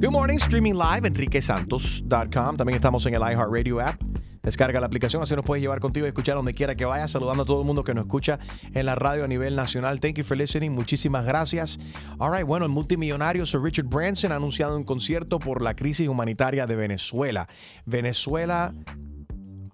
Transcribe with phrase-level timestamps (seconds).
[0.00, 2.56] Good morning, streaming live, enriquesantos.com.
[2.56, 4.00] También estamos en el iHeartRadio app.
[4.42, 7.10] Descarga la aplicación, así nos puedes llevar contigo y escuchar donde quiera que vayas.
[7.10, 8.38] Saludando a todo el mundo que nos escucha
[8.72, 10.00] en la radio a nivel nacional.
[10.00, 10.72] Thank you for listening.
[10.72, 11.78] Muchísimas gracias.
[12.18, 16.08] All right, bueno, el multimillonario Sir Richard Branson ha anunciado un concierto por la crisis
[16.08, 17.46] humanitaria de Venezuela.
[17.84, 18.72] Venezuela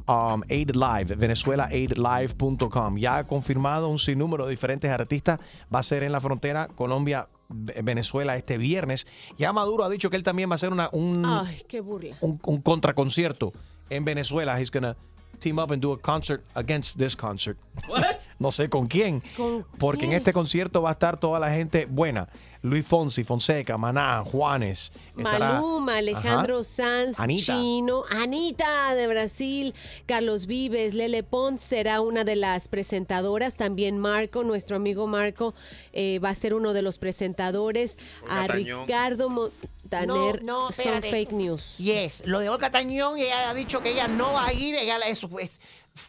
[0.09, 2.97] um, Aid Live, venezuelaaidlive.com.
[2.97, 5.39] Ya ha confirmado un sinnúmero de diferentes artistas.
[5.73, 7.29] Va a ser en la frontera Colombia.
[7.49, 9.07] Venezuela este viernes.
[9.37, 12.17] Ya Maduro ha dicho que él también va a hacer una, un, Ay, qué burla.
[12.21, 13.53] un, un contraconcierto
[13.91, 14.61] en Venezuela.
[14.61, 14.97] He's gonna
[15.39, 17.59] team up and do a concert against this concert.
[17.89, 18.03] What?
[18.39, 19.23] No sé con quién.
[19.37, 22.29] ¿Con Porque en este concierto va a estar toda la gente buena.
[22.63, 24.93] Luis Fonsi, Fonseca, Maná, Juanes.
[25.17, 26.65] estará- Maluma, Alejandro Ajá.
[26.65, 27.55] Sanz, Anita.
[27.55, 29.75] Chino, Anita de Brasil,
[30.07, 35.55] Carlos Vives, Lele Pons será una de las presentadoras, también Marco, nuestro amigo Marco,
[35.93, 37.97] eh, va a ser uno de los presentadores,
[38.29, 38.87] a Tañón.
[38.87, 41.77] Ricardo Montaner, No, no, son fake news.
[41.79, 44.99] Yes, lo de Olga Tañón, ella ha dicho que ella no va a ir, ella
[45.07, 45.61] eso es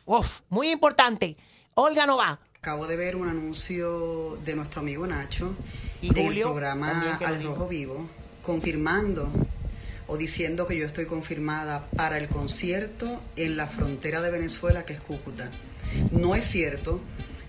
[0.06, 1.38] uf, muy importante.
[1.76, 2.40] Olga no va.
[2.68, 5.56] Acabo de ver un anuncio de nuestro amigo Nacho
[6.02, 7.42] Y en el Julio, programa Al.
[7.42, 8.10] Rojo Vivo,
[8.44, 9.32] confirmando
[10.06, 14.92] o diciendo que yo estoy confirmada para el concierto en la frontera de Venezuela, que
[14.92, 15.50] es Cúcuta.
[16.12, 17.00] No es cierto.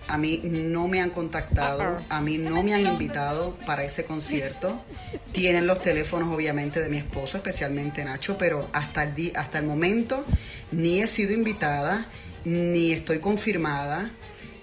[0.07, 4.81] A mí no me han contactado, a mí no me han invitado para ese concierto.
[5.33, 10.23] Tienen los teléfonos obviamente de mi esposo, especialmente Nacho, pero hasta el, hasta el momento
[10.71, 12.07] ni he sido invitada,
[12.45, 14.09] ni estoy confirmada.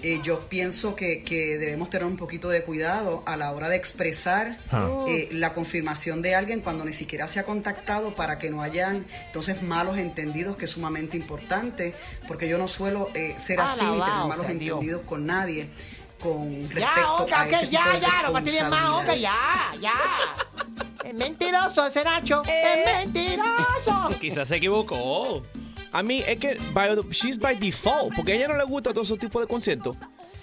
[0.09, 3.75] Eh, yo pienso que, que debemos tener un poquito de cuidado a la hora de
[3.75, 4.89] expresar Ah.
[5.09, 9.05] eh, la confirmación de alguien cuando ni siquiera se ha contactado para que no hayan
[9.27, 11.93] entonces malos entendidos, que es sumamente importante,
[12.29, 14.75] porque yo no suelo eh, ser así ni tener malos sea Dios.
[14.77, 15.69] entendidos con nadie
[16.21, 18.81] con respecto Ya, Olga, a ese que tipo ya, de ya, no me tienen más,
[18.81, 19.31] responsabilidad.
[19.73, 19.95] ya, ya.
[21.05, 24.09] Es mentiroso ese Nacho, es mentiroso.
[24.21, 25.43] Quizás se equivocó.
[25.97, 28.91] A mí es que by the- she's by default, porque a ella no le gusta
[28.93, 29.97] todo ese tipo de conciertos.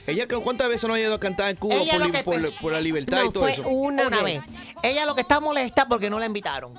[0.08, 2.41] Ella, ¿cuántas veces no ha ido a cantar en Cuba por, lo li- que por-
[2.41, 3.69] pe- por la libertad No, y todo fue eso?
[3.69, 4.42] una, Una vez.
[4.46, 4.59] vez.
[4.81, 6.74] Ella lo que está molesta porque no la invitaron.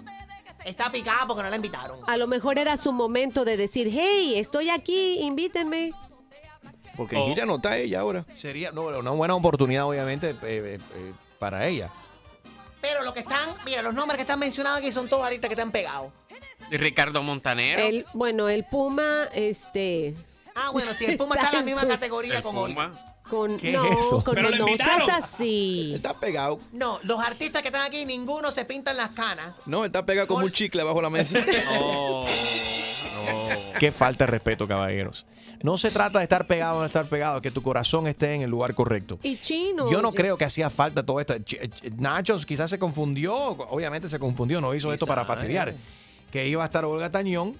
[0.64, 2.00] Está picada porque no la invitaron.
[2.06, 5.92] A lo mejor era su momento de decir, hey, estoy aquí, invítenme.
[6.96, 7.30] Porque Oh.
[7.30, 8.24] ella no está ella ahora.
[8.32, 11.90] Sería no, una buena oportunidad, obviamente, eh, eh, eh, para ella.
[12.80, 15.54] Pero los que están, mira, los nombres que están mencionados aquí son todos ahorita que
[15.54, 16.12] están pegados.
[16.78, 17.82] Ricardo Montanero.
[17.82, 20.14] El, bueno, el Puma, este,
[20.54, 22.74] Ah, bueno, si el Puma está en la misma categoría con Olga.
[22.90, 23.00] Puma.
[23.28, 24.22] con ¿Qué no, es eso?
[24.22, 25.92] con Pero no, no seas así.
[25.94, 26.60] Está pegado.
[26.72, 29.54] No, los artistas que están aquí, ninguno se pintan las canas.
[29.66, 31.38] No, está pegado como un chicle bajo la mesa.
[31.70, 32.26] Oh,
[33.78, 35.24] Qué falta de respeto, caballeros.
[35.62, 38.42] No se trata de estar pegado o no estar pegado, que tu corazón esté en
[38.42, 39.18] el lugar correcto.
[39.22, 39.90] Y chino.
[39.90, 41.34] Yo no creo que hacía falta todo esto.
[41.36, 45.70] Ch- ch- Nachos quizás se confundió, obviamente se confundió, no hizo esto para fastidiar.
[45.70, 45.76] eh.
[46.34, 47.54] Que iba a estar Olga Tañón,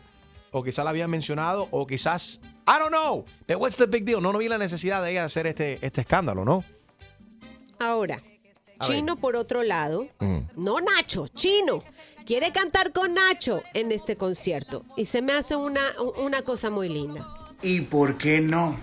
[0.51, 4.21] o quizás la habían mencionado, o quizás, I don't know, but what's the big deal?
[4.21, 6.65] No, no vi la necesidad de ella de hacer este, este escándalo, ¿no?
[7.79, 8.21] Ahora,
[8.81, 10.39] A Chino por otro lado, Mm.
[10.57, 11.85] no Nacho, Chino,
[12.27, 14.83] quiere cantar con Nacho en este concierto.
[14.97, 15.81] Y se me hace una,
[16.17, 17.25] una cosa muy linda.
[17.63, 18.77] ¿Y por qué no?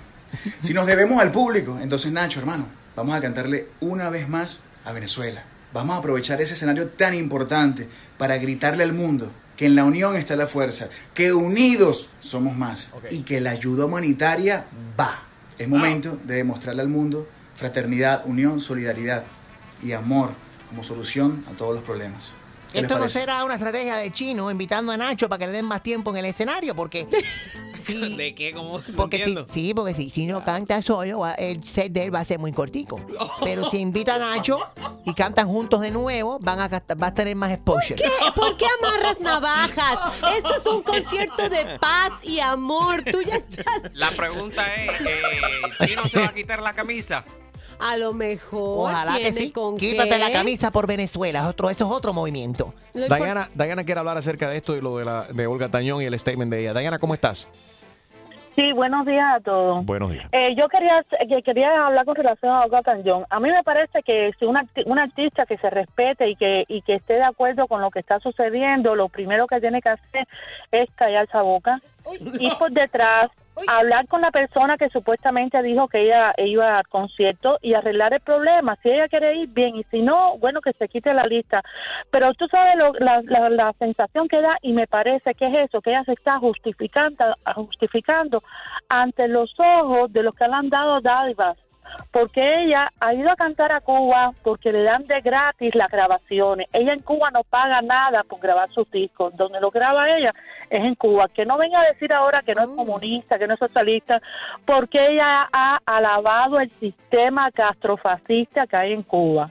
[0.62, 2.66] Si nos debemos al público, entonces Nacho, hermano,
[2.96, 5.44] vamos a cantarle una vez más a Venezuela.
[5.74, 10.16] Vamos a aprovechar ese escenario tan importante para gritarle al mundo que en la unión
[10.16, 14.66] está la fuerza, que unidos somos más y que la ayuda humanitaria
[15.00, 15.24] va.
[15.58, 19.24] Es momento de demostrarle al mundo fraternidad, unión, solidaridad
[19.84, 20.32] y amor
[20.70, 22.34] como solución a todos los problemas.
[22.72, 25.54] ¿Qué les Esto no será una estrategia de chino invitando a Nacho para que le
[25.54, 27.08] den más tiempo en el escenario, porque.
[27.82, 28.54] sí, ¿De qué?
[28.54, 28.80] ¿Cómo?
[28.80, 32.26] No porque si, sí, porque si Chino canta solo, el set de él va a
[32.26, 33.00] ser muy cortico.
[33.44, 34.60] Pero si invita a Nacho
[35.06, 37.96] y cantan juntos de nuevo, van a, va a tener más exposure.
[37.96, 38.10] ¿Qué?
[38.36, 40.14] ¿Por qué amarras navajas?
[40.36, 43.04] Esto es un concierto de paz y amor.
[43.04, 43.94] Tú ya estás.
[43.94, 47.26] La pregunta es, eh, ¿Chino se va a quitar la camisa?
[47.82, 48.90] A lo mejor.
[48.90, 49.52] Ojalá que sí.
[49.52, 50.18] con Quítate qué.
[50.20, 51.48] la camisa por Venezuela.
[51.48, 52.74] Otro, eso es otro movimiento.
[52.94, 56.06] Diana, Diana quiere hablar acerca de esto y lo de, la, de Olga Tañón y
[56.06, 56.74] el statement de ella.
[56.80, 57.48] Diana, ¿cómo estás?
[58.54, 59.86] Sí, buenos días a todos.
[59.86, 60.26] Buenos días.
[60.34, 63.26] Eh, yo quería que quería hablar con relación a Olga Tañón.
[63.30, 66.66] A mí me parece que si un, arti- un artista que se respete y que
[66.68, 69.88] y que esté de acuerdo con lo que está sucediendo, lo primero que tiene que
[69.90, 70.28] hacer
[70.70, 71.80] es callar esa boca,
[72.40, 73.32] ir por detrás,
[73.68, 78.22] hablar con la persona que supuestamente dijo que ella iba al concierto y arreglar el
[78.22, 78.76] problema.
[78.78, 81.62] Si ella quiere ir, bien, y si no, bueno, que se quite la lista.
[82.10, 85.70] Pero tú sabes lo- la, la- la sensación que da y me parece que es
[85.70, 87.26] eso, que ella se está justificando,
[87.56, 88.42] justificando
[88.90, 91.58] ante los ojos de los que le han dado dádivas.
[92.12, 96.68] Porque ella ha ido a cantar a Cuba porque le dan de gratis las grabaciones.
[96.74, 99.36] Ella en Cuba no paga nada por grabar sus discos.
[99.36, 100.34] Donde lo graba ella
[100.70, 101.28] es en Cuba.
[101.30, 104.22] Que no venga a decir ahora que no es comunista, que no es socialista,
[104.66, 109.50] porque ella ha alabado el sistema castrofascista que hay en Cuba.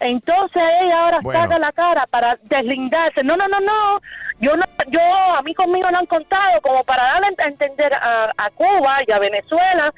[0.00, 1.40] Entonces ella ahora Bueno.
[1.42, 3.22] saca la cara para deslindarse.
[3.22, 4.00] No, no, no, no.
[4.40, 8.32] Yo no, yo a mí conmigo no han contado como para darle a entender a,
[8.36, 9.92] a Cuba y a Venezuela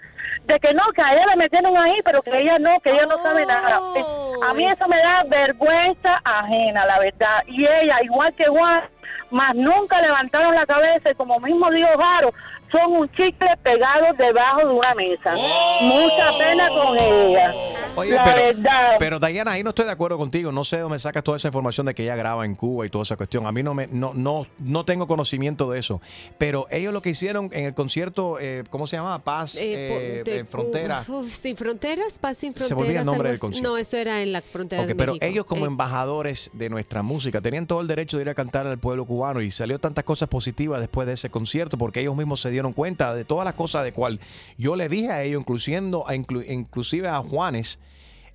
[0.44, 3.06] de que no, que a ella le metieron ahí, pero que ella no, que ella
[3.06, 3.80] no sabe nada.
[3.96, 4.04] Eh,
[4.48, 7.42] A mí eso me da vergüenza ajena, la verdad.
[7.46, 8.82] Y ella, igual que Juan,
[9.30, 12.32] más nunca levantaron la cabeza y como mismo dijo Jaro,
[12.70, 15.34] son un chicle pegado debajo de una mesa.
[15.82, 17.52] Mucha pena con ella.
[17.96, 18.94] Oye, la pero, verdad.
[18.98, 20.50] pero Diana, ahí no estoy de acuerdo contigo.
[20.50, 23.02] No sé dónde sacas toda esa información de que ella graba en Cuba y toda
[23.02, 23.46] esa cuestión.
[23.46, 26.00] A mí no me, no, no, no tengo conocimiento de eso.
[26.38, 29.22] Pero ellos lo que hicieron en el concierto, eh, ¿cómo se llama?
[29.22, 31.04] Paz, Eh, eh, eh, Frontera.
[31.08, 32.76] Uf, sin fronteras, paz sin Se fronteras.
[32.78, 33.68] me olvida el nombre del concierto.
[33.70, 35.26] No, eso era en la frontera Ok, de pero México.
[35.26, 38.66] ellos como Eh, embajadores de nuestra música tenían todo el derecho de ir a cantar
[38.66, 42.40] al pueblo cubano y salió tantas cosas positivas después de ese concierto porque ellos mismos
[42.40, 44.18] se dieron cuenta de todas las cosas de cual
[44.56, 47.78] yo le dije a ellos, incluyendo, a inclu- inclusive a Juanes,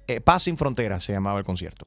[0.08, 1.86] eh, Paz sin Fronteras se llamaba el concierto.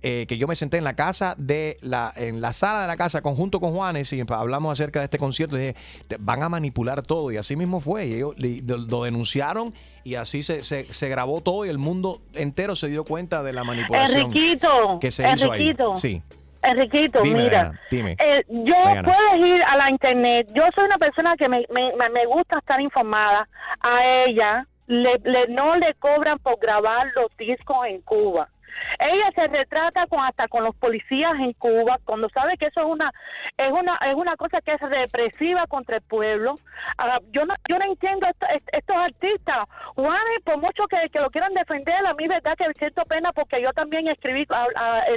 [0.00, 2.96] Eh, que yo me senté en la casa de la en la sala de la
[2.96, 5.76] casa conjunto con Juanes y hablamos acerca de este concierto y dije
[6.06, 10.44] "Te- van a manipular todo y así mismo fue y ellos lo, denunciaron y así
[10.44, 14.26] se, se, se grabó todo y el mundo entero se dio cuenta de la manipulación
[14.26, 15.62] Enriquito, que se hizo ahí.
[15.62, 15.96] Enriquito.
[15.96, 16.22] Sí.
[16.62, 18.16] Enriquito, Dime, mira, Diana, dime.
[18.18, 19.02] eh, yo Diana.
[19.02, 20.48] puedes ir a la internet.
[20.54, 23.48] Yo soy una persona que me, me, me- me gusta estar informada.
[23.80, 28.48] A ella le, le- no le cobran por grabar los discos en Cuba.
[28.98, 32.86] Ella se retrata con hasta con los policías en Cuba cuando sabe que eso es
[32.86, 33.12] una
[33.56, 36.56] es una es una cosa que es represiva contra el pueblo.
[36.96, 39.68] Ah, yo no yo no entiendo esto- est- estos artistas.
[39.94, 43.72] Juanes, por mucho que, lo quieran defender, a mí verdad que siento pena porque yo
[43.72, 44.46] también escribí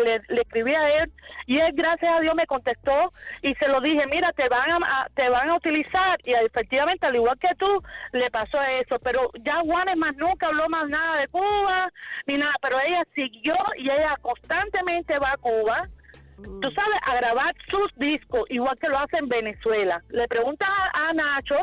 [0.03, 1.11] le, escribí a él
[1.45, 3.11] y él gracias a Dios me contestó
[3.41, 7.15] y se lo dije, mira, te van a- te van a utilizar y efectivamente al
[7.15, 7.81] igual que tú
[8.11, 11.89] le pasó eso, pero ya Juanes más nunca habló más nada de Cuba
[12.27, 15.88] ni nada, pero ella siguió y ella constantemente va a Cuba.
[16.38, 20.01] Tú sabes, a grabar sus discos, igual que lo hace en Venezuela.
[20.09, 21.57] Le preguntas a, a Nacho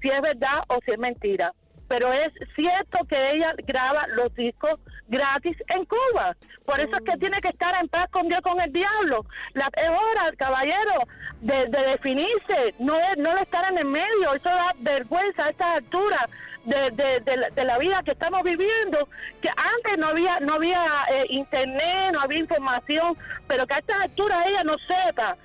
[0.00, 1.52] si es verdad o si es mentira.
[1.88, 6.34] Pero es cierto que ella graba los discos gratis en Cuba.
[6.64, 9.26] Por eso es que tiene que estar en paz con Dios, con el diablo.
[9.52, 11.02] La, es hora, caballero,
[11.42, 14.32] de, de definirse, no es, no de estar en el medio.
[14.34, 16.30] Eso da vergüenza a estas alturas
[16.64, 19.08] de, de, de la, de la vida que estamos viviendo.
[19.40, 23.16] Que antes no había, no había eh, internet, no había información,
[23.48, 25.36] pero que a estas alturas ella no sepa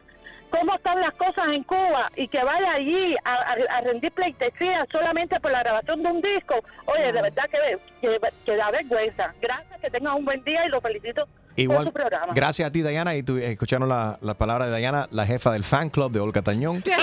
[0.49, 4.85] cómo están las cosas en Cuba y que vaya allí a, a- a rendir pleitesía
[4.91, 6.55] solamente por la grabación de un disco,
[6.85, 9.33] oye, de verdad que, que, que da vergüenza.
[9.41, 12.33] Gracias, que tengas un buen día y lo felicito Igual, programa.
[12.33, 15.63] gracias a ti, Diana, y tu- escucharon la, la palabra de Diana, la jefa del
[15.63, 16.83] fan club de Olga Tañón.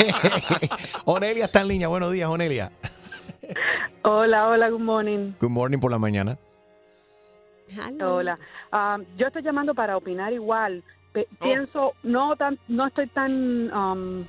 [1.04, 1.88] Onelia está en línea.
[1.88, 2.70] Buenos días, Onelia.
[4.02, 5.32] Hola, hola, good morning.
[5.40, 6.36] Good morning por la mañana.
[8.02, 8.38] Hola.
[8.72, 10.82] Ah, yo estoy llamando para opinar igual.
[11.12, 11.44] Pe- Oh.
[11.44, 14.24] Pienso, no tan, no estoy tan um,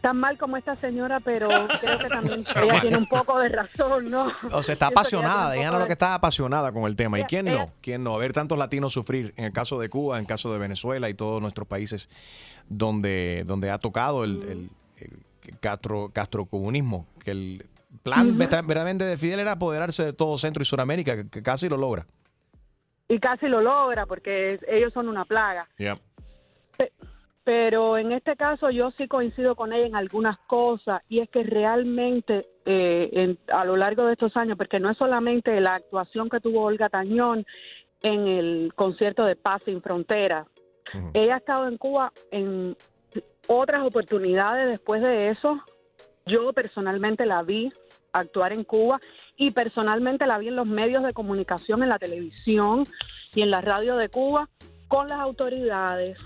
[0.00, 1.48] tan mal como esta señora, pero
[1.80, 4.30] creo que también ella tiene un poco de razón, ¿no?
[4.52, 5.52] O sea, está ella apasionada.
[5.52, 7.18] Diana poco lo que está apasionada con el tema.
[7.20, 7.72] ¿Y quién ella- no?
[7.80, 8.14] ¿Quién no?
[8.14, 11.08] A ver tantos latinos sufrir en el caso de Cuba, en el caso de Venezuela
[11.08, 12.08] y todos nuestros países
[12.68, 14.70] donde, donde ha tocado el, el-
[15.46, 17.06] el castro, castrocomunismo.
[17.24, 17.66] Que el
[18.02, 21.68] plan verda- verdaderamente de Fidel era apoderarse de todo Centro y Sudamérica, que, que casi
[21.68, 22.06] lo logra.
[23.08, 25.66] Y casi lo logra porque ellos son una plaga.
[26.76, 26.90] Pero
[27.50, 32.42] en este caso yo sí coincido con ella en algunas cosas y es que realmente
[32.66, 36.40] eh, en- a lo largo de estos años, porque no es solamente la actuación que
[36.40, 37.46] tuvo Olga Tañón
[38.02, 40.46] en el concierto de Paz sin Fronteras,
[41.14, 42.76] ella ha estado en Cuba en
[43.46, 45.58] otras oportunidades después de eso.
[46.26, 47.70] Yo personalmente la vi
[48.12, 48.98] actuar en Cuba
[49.36, 52.84] y personalmente la vi en los medios de comunicación, en la televisión
[53.34, 54.48] y en la radio de Cuba,
[54.88, 56.18] con las autoridades,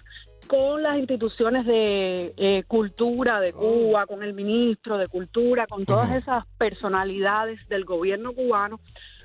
[0.47, 6.11] con las instituciones de eh, cultura de Cuba, con el ministro de cultura, con todas
[6.13, 8.81] esas personalidades del gobierno cubano,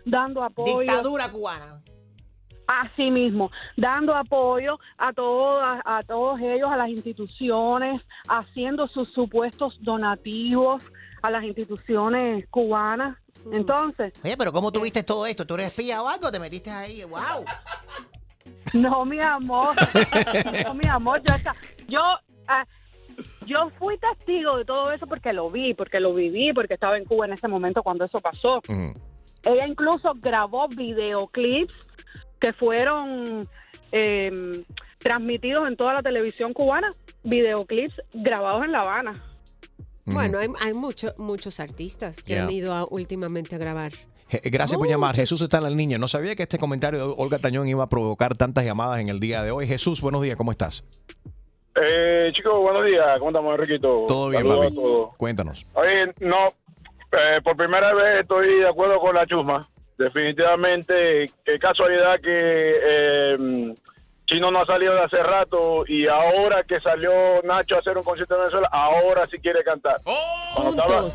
[0.05, 0.79] dando apoyo.
[0.79, 1.81] Dictadura cubana.
[2.67, 9.77] Así mismo, dando apoyo a todas, a todos ellos, a las instituciones, haciendo sus supuestos
[9.81, 10.83] donativos
[11.21, 13.17] a las instituciones cubanas.
[13.51, 15.45] Entonces, Oye, pero ¿cómo tuviste todo esto?
[15.45, 16.29] ¿Tú eres espía o algo?
[16.29, 17.03] ¿Te metiste ahí?
[17.03, 17.45] ¡Wow!
[18.73, 19.75] No, mi amor,
[20.65, 21.55] no, mi amor, yo, esta-
[21.87, 21.99] yo,
[22.47, 22.65] ah,
[23.45, 27.05] yo fui testigo de todo eso porque lo vi, porque lo viví, porque estaba en
[27.05, 28.61] Cuba en ese momento cuando eso pasó.
[29.43, 31.73] Ella incluso grabó videoclips
[32.39, 33.47] que fueron
[33.91, 34.63] eh,
[34.99, 36.89] transmitidos en toda la televisión cubana,
[37.23, 39.23] videoclips grabados en La Habana.
[40.05, 42.43] Bueno, hay, hay mucho- muchos artistas que Yeah.
[42.43, 43.91] han ido a- últimamente a grabar.
[44.43, 45.15] Gracias por llamar.
[45.15, 45.97] Jesús está en la línea.
[45.97, 49.19] No sabía que este comentario de Olga Tañón iba a provocar tantas llamadas en el
[49.19, 49.67] día de hoy.
[49.67, 50.83] Jesús, buenos días, ¿cómo estás?
[51.75, 53.05] Eh, chicos, buenos días.
[53.19, 54.05] ¿Cómo estamos, Enriquito?
[54.07, 54.73] Todo bien, Saludos papi.
[54.73, 55.17] a todos.
[55.17, 55.65] Cuéntanos.
[55.73, 56.47] Oye, no,
[57.11, 59.69] eh, por primera vez estoy de acuerdo con la chusma.
[59.97, 63.75] Definitivamente, qué casualidad que eh,
[64.25, 67.11] Chino no ha salido de hace rato y ahora que salió
[67.43, 70.01] Nacho a hacer un concierto en Venezuela, ahora sí quiere cantar.
[70.53, 71.09] Cuando,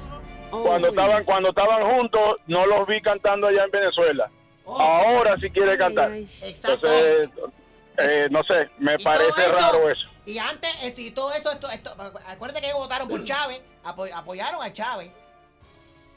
[0.63, 4.31] cuando estaban cuando estaban juntos, no los vi cantando allá en Venezuela.
[4.67, 6.13] Ahora sí quiere cantar.
[6.13, 7.31] Entonces,
[7.99, 10.09] eh, no sé, me parece eso- raro eso.
[10.25, 11.95] Y antes, eh, si todo eso, esto, esto-
[12.29, 15.11] acuérdate que ellos votaron por Chávez, apo- apoyaron a Chávez.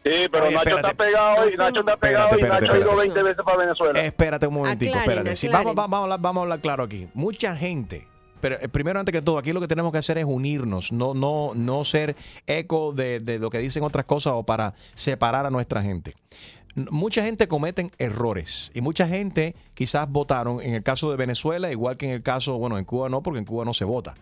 [0.03, 0.87] Sí, pero Oye, Nacho espérate.
[0.87, 3.01] está pegado y Nacho está pegado Espérate, y espérate, Nacho ha ido espérate.
[3.07, 3.99] 20 veces para Venezuela.
[4.01, 5.35] Espérate un momentico, Aclaren, espérate.
[5.35, 5.65] Sí, aclaren.
[5.65, 7.07] vamos, vamos, a hablar, vamos a hablar claro aquí.
[7.15, 8.07] Mucha gente,
[8.41, 11.13] pero eh, primero antes que todo, aquí lo que tenemos que hacer es unirnos, no,
[11.13, 12.15] no, no ser
[12.47, 16.15] eco de, de lo que dicen otras cosas o para separar a nuestra gente.
[16.91, 21.95] Mucha gente cometen errores y mucha gente quizás votaron en el caso de Venezuela, igual
[21.95, 24.13] que en el caso, bueno, en Cuba no, porque en Cuba no se vota.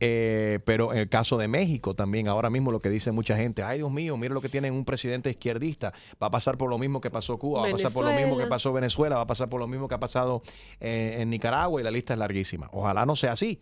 [0.00, 3.62] Eh, pero en el caso de México también, ahora mismo lo que dice mucha gente,
[3.62, 6.78] ay Dios mío, mira lo que tienen un presidente izquierdista, va a pasar por lo
[6.78, 9.26] mismo que pasó Cuba, va a pasar por lo mismo que pasó Venezuela, va a
[9.26, 10.42] pasar por lo mismo que ha pasado
[10.80, 12.68] eh, en Nicaragua y la lista es larguísima.
[12.72, 13.60] Ojalá no sea así.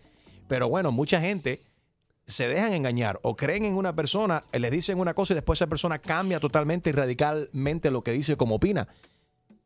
[0.49, 1.61] Pero bueno, mucha gente
[2.27, 5.59] se dejan engañar o creen en una persona, eh, les dicen una cosa y después
[5.59, 8.89] esa persona cambia totalmente y radicalmente lo que dice como opina.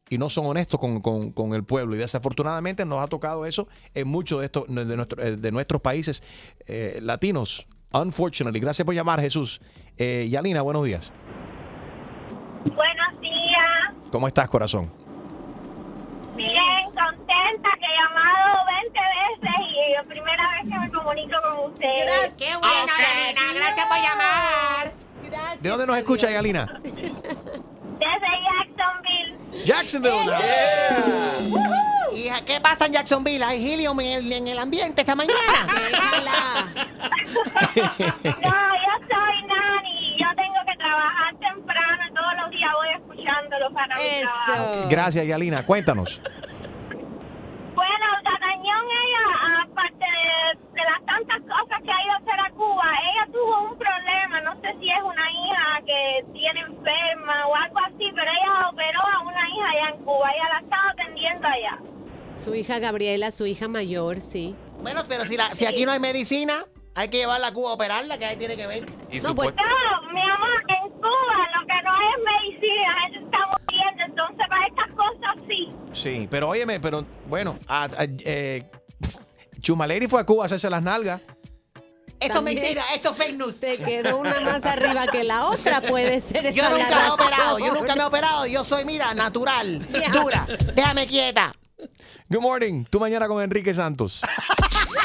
[0.08, 1.94] Y no son honestos con, con- con el pueblo.
[1.96, 5.80] Y desafortunadamente nos ha tocado eso en muchos de, estos, de, nuestro- eh, de nuestros
[5.82, 6.22] países
[6.66, 7.66] eh, latinos.
[7.92, 8.60] Unfortunately.
[8.60, 9.60] Gracias por llamar, Jesús.
[9.98, 11.12] Eh, Yalina, buenos días.
[12.64, 14.10] Buenos días.
[14.12, 14.92] ¿Cómo estás, corazón?
[16.36, 21.36] Bien, contenta que he llamado 20 veces y es la primera vez que me comunico
[21.52, 22.32] con ustedes.
[22.36, 23.54] ¡Qué bueno, Yalina!
[23.54, 24.92] Gracias por llamar.
[25.60, 26.80] ¿De dónde nos escucha, Yalina?
[29.66, 30.32] Jacksonville.
[32.14, 33.42] Hija, ¿qué pasa en Jacksonville?
[33.44, 35.34] ¿Hay helium en el, en el ambiente esta mañana?
[37.76, 43.70] No, yo soy Nani yo tengo que trabajar temprano y todos los días voy escuchándolo
[43.72, 44.88] para mi trabajo.
[44.88, 45.62] Gracias, Yalina.
[45.64, 46.20] Cuéntanos.
[47.74, 52.50] Bueno, Tatañón, ella, aparte de, de las tantas cosas que ha ido a hacer a
[52.52, 57.54] Cuba, ella tuvo un problema, no sé si es una hija que tiene enferma o
[57.54, 61.46] algo así, pero ella operó a una hija allá en Cuba, ella la estaba atendiendo
[61.48, 61.78] allá.
[62.36, 64.54] Su hija Gabriela, su hija mayor, sí.
[64.82, 67.74] Bueno, pero si, la- si aquí no hay medicina, hay que llevarla a Cuba a
[67.74, 68.84] operarla, que ahí tiene que ver.
[69.22, 73.38] No, pues, No, mi amor, en Cuba lo que no es medicina, la gente está
[73.46, 75.68] muriendo, entonces para estas cosas sí.
[75.92, 77.88] Sí, pero óyeme, pero bueno, a- a-
[78.24, 78.64] eh,
[79.60, 81.22] Chumaleri fue a Cuba a hacerse las nalgas.
[82.18, 83.56] Eso es mentira, eso es fake news.
[83.56, 86.50] Se quedó una más arriba que la otra, puede ser.
[86.54, 90.46] Yo nunca me he operado, yo nunca me he operado, yo soy, mira, natural, dura.
[90.74, 91.52] Déjame quieta.
[92.28, 92.84] Good morning.
[92.90, 94.22] Tú mañana con Enrique Santos.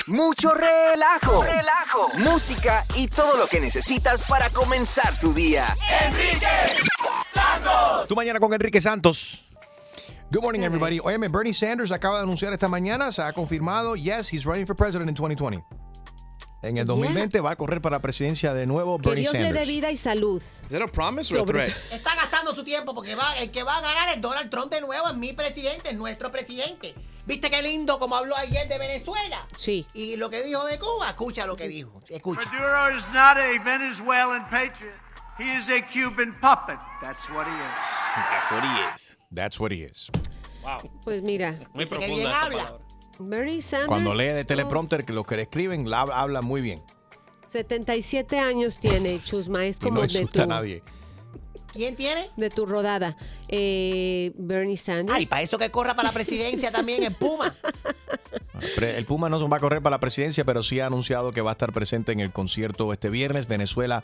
[0.08, 5.76] Mucho relajo, relajo, música y todo lo que necesitas para comenzar tu día.
[6.06, 6.48] Enrique
[7.32, 8.08] Santos.
[8.08, 9.46] Tú mañana con Enrique Santos.
[10.32, 11.00] Good morning, everybody.
[11.00, 14.76] Óyeme, Bernie Sanders acaba de anunciar esta mañana, se ha confirmado, yes, he's running for
[14.76, 15.81] president in 2020.
[16.63, 19.39] En el 2020 va a correr para la presidencia de nuevo Que Bernie Dios le
[19.39, 19.68] dé Sanders.
[19.68, 20.41] vida y salud.
[20.63, 21.77] ¿Es that a promise or a Sobre- threat?
[21.91, 24.80] Está gastando su tiempo porque va, el que va a ganar es Donald Trump de
[24.82, 26.94] nuevo, es mi presidente, es nuestro presidente.
[27.25, 29.48] ¿Viste qué lindo como habló ayer de Venezuela?
[29.58, 29.88] Sí.
[29.94, 32.01] Y lo que dijo de Cuba, escucha lo que dijo.
[32.10, 32.41] Escucha.
[32.51, 34.94] Maduro is not a Venezuelan patriot.
[35.39, 36.77] He is a Cuban puppet.
[37.01, 38.20] That's what he is.
[38.30, 39.18] That's what he is.
[39.34, 40.10] That's what he is.
[41.03, 41.56] Pues mira.
[41.74, 42.77] Muy que bien habla.
[43.22, 43.88] Bernie Sanders.
[43.88, 46.82] Cuando lee de teleprompter, que lo que le escriben, la habla, muy bien.
[47.50, 50.84] 77 años tiene Chusma, es Y como no de insulta a tu, nadie.
[51.74, 52.28] ¿Quién tiene?
[52.38, 53.16] de tu rodada.
[53.48, 55.18] Eh, Bernie Sanders.
[55.18, 57.54] Ay, para eso que corra para la presidencia también en Puma.
[58.75, 61.42] Pre- El Puma no va a correr para la presidencia, pero sí ha anunciado que
[61.42, 64.04] va a estar presente en el concierto este viernes, Venezuela.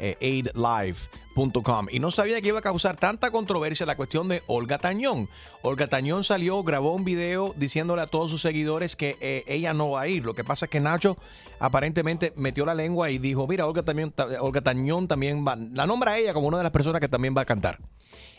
[0.00, 4.78] Eh, aidlive.com y no sabía que iba a causar tanta controversia la cuestión de Olga
[4.78, 5.28] Tañón.
[5.62, 9.90] Olga Tañón salió, grabó un video diciéndole a todos sus seguidores que eh, ella no
[9.90, 10.24] va a ir.
[10.24, 11.16] Lo que pasa es que Nacho
[11.58, 16.12] aparentemente metió la lengua y dijo, mira, Olga, también, Olga Tañón también va, la nombra
[16.12, 17.78] a ella como una de las personas que también va a cantar.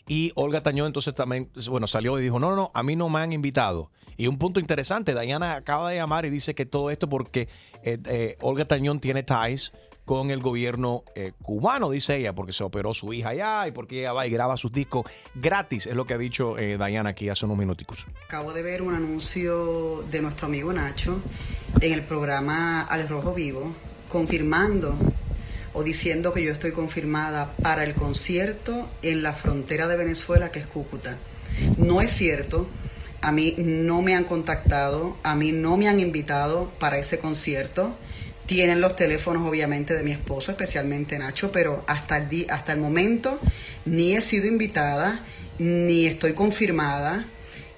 [0.08, 3.20] Y Olga Tañón entonces también, bueno, salió y dijo, no, no, a mí no me
[3.20, 3.92] han invitado.
[4.18, 7.48] Y un punto interesante, Diana acaba de llamar y dice que todo esto porque
[7.84, 9.72] eh, eh, Olga Tañón tiene ties
[10.12, 14.02] con el gobierno eh, cubano, dice ella, porque se operó su hija allá y porque
[14.02, 17.30] ella va y graba sus discos gratis, es lo que ha dicho eh, Diana aquí
[17.30, 18.06] hace unos minuticos.
[18.26, 21.18] Acabo de ver un anuncio de nuestro amigo Nacho
[21.80, 23.74] en el programa Al Rojo Vivo,
[24.10, 24.98] confirmando
[25.72, 30.60] o diciendo que yo estoy confirmada para el concierto en la frontera de Venezuela, que
[30.60, 31.18] es Cúcuta.
[31.78, 32.68] No es cierto,
[33.22, 37.96] a mí no me han contactado, a mí no me han invitado para ese concierto.
[38.52, 42.80] Tienen los teléfonos obviamente de mi esposo, especialmente Nacho, pero hasta el, di- hasta el
[42.80, 43.40] momento
[43.86, 45.24] ni he sido invitada,
[45.58, 47.24] ni estoy confirmada.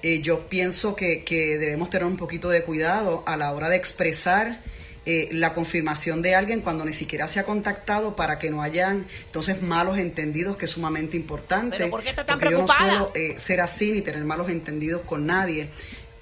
[0.02, 3.76] Eh, yo pienso que, que debemos tener un poquito de cuidado a la hora de
[3.76, 4.60] expresar
[5.06, 9.06] eh, la confirmación de alguien cuando ni siquiera se ha contactado para que no hayan
[9.26, 11.76] entonces malos entendidos, que es sumamente importante.
[11.78, 14.50] ¿Pero por qué está tan porque yo no suelo eh, ser así ni tener malos
[14.50, 15.68] entendidos con nadie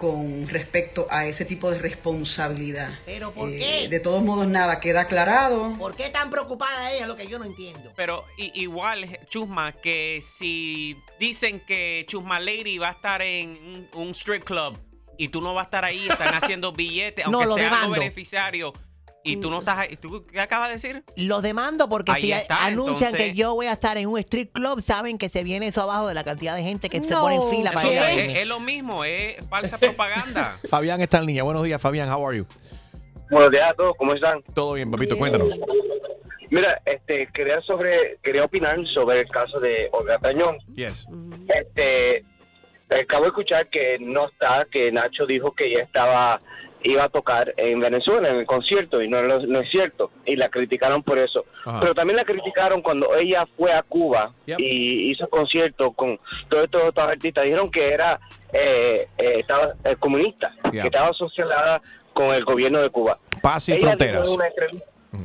[0.02, 2.90] con respecto a ese tipo de responsabilidad.
[3.06, 3.88] ¿Pero por Eh, qué?
[3.88, 5.76] de todos modos, nada, queda aclarado.
[5.78, 7.02] ¿Por qué tan preocupada ella?
[7.02, 7.92] Es lo que yo no entiendo.
[7.94, 14.42] Pero igual, Chusma, que si dicen que Chusma Lady va a estar en un, strip
[14.42, 14.76] club
[15.16, 17.92] y tú no vas a estar ahí, están haciendo billetes, No, aunque lo sea demando.
[17.92, 18.72] beneficiario,
[19.24, 19.96] y tú no estás ahí.
[19.96, 21.04] ¿Tú qué acabas de decir?
[21.16, 24.18] Los demando porque Ahí si está, anuncian entonces- que yo voy a estar en un
[24.18, 27.14] street club, saben que se viene eso abajo de la cantidad de gente que se
[27.14, 27.20] No.
[27.22, 28.32] pone en fila para ir a Entonces, verme.
[28.32, 30.56] es, es lo mismo, es falsa propaganda.
[30.68, 31.42] Fabián está en línea.
[31.42, 32.10] Buenos días, Fabián.
[32.10, 32.46] How are you?
[33.30, 34.42] Buenos días a todos, ¿cómo están?
[34.54, 35.58] Todo bien, papito, cuéntanos.
[36.50, 40.58] Mira, este, quería sobre, quería opinar sobre el caso de Olga Tañón.
[40.74, 41.06] Yes.
[41.48, 42.22] Este,
[42.94, 46.38] acabo de escuchar que no está, que Nacho dijo que ella estaba,
[46.84, 50.48] iba a tocar en Venezuela en el concierto y no, no es cierto y la
[50.48, 51.44] criticaron por eso.
[51.64, 51.80] Ajá.
[51.80, 56.18] Pero también la criticaron cuando ella fue a Cuba y hizo concierto con
[56.48, 57.44] todos estos otros artistas.
[57.44, 58.18] Dijeron que era
[58.52, 60.82] eh, eh, estaba eh, comunista, Yeah.
[60.82, 61.82] que estaba asociada
[62.14, 63.18] con el gobierno de Cuba.
[63.42, 64.38] Paz sin Ella fronteras.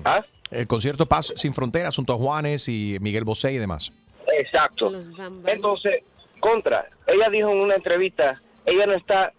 [0.03, 0.25] ¿Ah?
[0.51, 3.91] El concierto Paz sin fronteras junto a Juanes y Miguel Bosé y demás.
[4.37, 4.91] Exacto.
[5.45, 6.03] Entonces,
[6.39, 9.31] contra, ella dijo en una entrevista, ella no está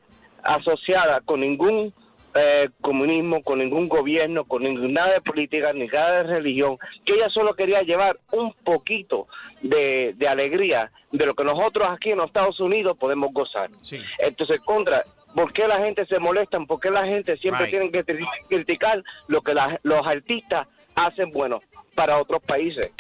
[0.43, 1.93] asociada con ningún
[2.41, 7.15] eh, comunismo, con ningún gobierno, con ningún- nada de política, ni nada de religión, que
[7.15, 9.27] ella solo quería llevar un poquito
[9.61, 13.71] de, de alegría de lo que nosotros aquí en los Estados Unidos podemos gozar.
[14.19, 15.03] Entonces, contra,
[15.35, 16.61] ¿por qué la gente se molesta?
[16.61, 17.91] ¿Por qué la gente siempre Right.
[17.91, 21.61] tiene que criticar lo que la- los artistas hacen bueno
[21.97, 22.93] para otros países?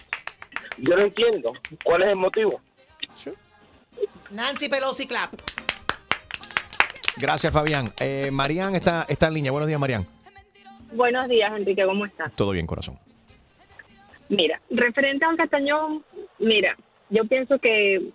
[0.78, 1.52] Yo no entiendo.
[1.84, 2.60] ¿Cuál es el motivo?
[4.30, 5.30] Nancy Pelosi Clap.
[7.20, 7.92] Gracias, Fabián.
[8.00, 9.50] Eh, Marian está, está en línea.
[9.50, 10.06] Buenos días, Marian.
[10.92, 12.34] Buenos días, Enrique, ¿cómo estás?
[12.34, 12.98] Todo bien, corazón.
[14.28, 16.04] Mira, referente a Olga Tañón,
[16.38, 16.76] mira,
[17.10, 18.10] yo pienso que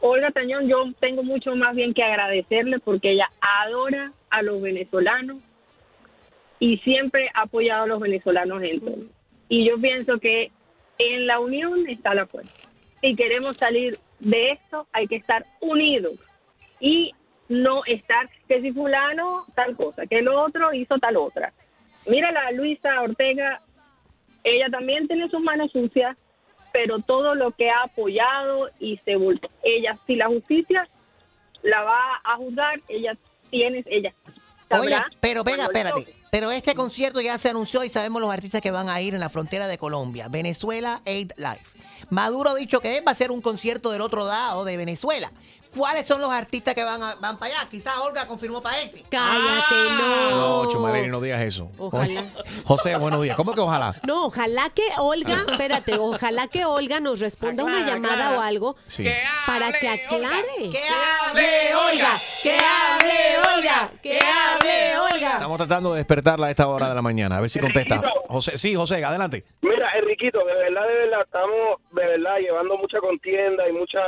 [0.00, 5.38] Olga Tañón, yo tengo mucho más bien que agradecerle porque ella adora a los venezolanos
[6.58, 9.04] y siempre ha apoyado a los venezolanos en todo.
[9.48, 10.50] Y yo pienso que
[10.98, 12.68] en la unión está la fuerza.
[13.00, 16.14] Si queremos salir de esto, hay que estar unidos
[16.80, 17.12] y
[17.48, 21.52] no estar que si fulano tal cosa, que el otro hizo tal otra.
[22.06, 23.60] Mira la Luisa Ortega,
[24.44, 26.16] ella también tiene sus manos sucias,
[26.72, 30.88] pero todo lo que ha apoyado y se vol- ella si la justicia
[31.62, 33.16] la va a juzgar, ella
[33.50, 34.12] tiene ella
[34.70, 36.12] Oye, pero venga, espérate.
[36.30, 39.20] Pero este concierto ya se anunció y sabemos los artistas que van a ir en
[39.20, 40.26] la frontera de Colombia.
[40.28, 41.78] Venezuela Aid Life.
[42.10, 45.30] Maduro ha dicho que va a ser un concierto del otro lado de Venezuela.
[45.76, 47.68] ¿Cuáles son los artistas que van, a- van para allá?
[47.70, 49.02] Quizás Olga confirmó para ese.
[49.10, 50.62] Cállate, no.
[50.64, 51.70] No, Chumaleri, no digas eso.
[51.78, 52.22] Ojalá.
[52.64, 53.36] José, buenos días.
[53.36, 53.94] ¿Cómo que ojalá?
[54.04, 58.38] No, ojalá que Olga, espérate, ojalá que Olga nos responda una Aclara, llamada aclara.
[58.38, 59.02] o algo Sí.
[59.04, 60.70] Que para que aclare.
[60.70, 62.18] ¡Que hable Olga!
[62.42, 63.92] ¡Que hable Olga!
[64.02, 65.32] ¡Que hable Olga!
[65.34, 67.36] Estamos tratando de despertarla a esta hora de la mañana.
[67.36, 68.00] A ver si contesta.
[68.28, 69.44] José, sí, José, adelante.
[69.62, 73.98] Mira, Enriquito, de verdad, de verdad, estamos de verdad llevando mucha contienda y mucha,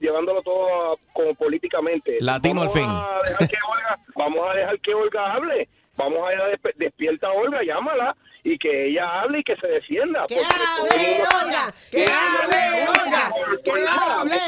[0.00, 2.18] llevándolo todo a- como políticamente.
[2.20, 2.84] Latino al fin.
[2.88, 5.68] a dejar que Olga- vamos a dejar que Olga hable.
[5.96, 8.14] Vamos a despierta a Olga, llámala
[8.44, 10.26] y que ella hable y que se defienda.
[10.28, 11.74] ¡Que hable, Olga!
[11.90, 13.32] ¡Que hable, Olga!
[13.64, 14.40] ¡Que hable!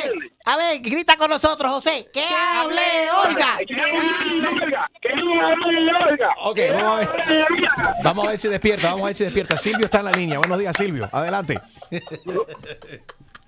[0.47, 2.09] A ver, grita con nosotros, José.
[2.13, 2.81] ¡Que hable,
[3.27, 3.59] Olga!
[6.45, 7.09] Ok, vamos a ver.
[8.05, 9.57] Vamos a ver si despierta, vamos a ver si despierta.
[9.57, 10.39] Silvio está en la línea.
[10.39, 11.09] Buenos días, Silvio.
[11.13, 11.59] Adelante.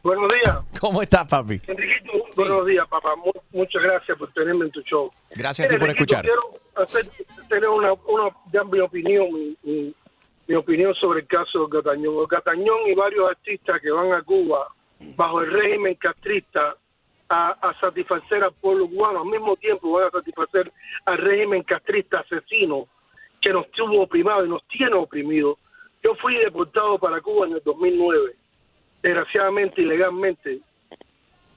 [0.03, 0.59] Buenos días.
[0.81, 1.61] ¿Cómo estás, papi?
[1.67, 3.15] Enriquito, buenos días, papá.
[3.17, 5.11] Mu- muchas gracias por tenerme en tu show.
[5.37, 6.25] Gracias a ti por Enriquito, escuchar.
[6.25, 7.07] Quiero hacer,
[7.49, 9.95] tener una, una, ya mi opinión, mi, mi-
[10.49, 12.17] mi opinión sobre el caso de Gatañón.
[12.29, 14.67] Gatañón y varios artistas que van a Cuba
[15.17, 16.75] bajo el régimen castrista
[17.33, 20.71] a, a satisfacer al pueblo cubano, al mismo tiempo van a satisfacer
[21.07, 22.89] al régimen castrista asesino
[23.41, 25.59] que nos tuvo oprimido y nos tiene oprimido.
[26.03, 28.35] Yo fui deportado para Cuba en el 2009,
[29.03, 30.61] desgraciadamente, ilegalmente,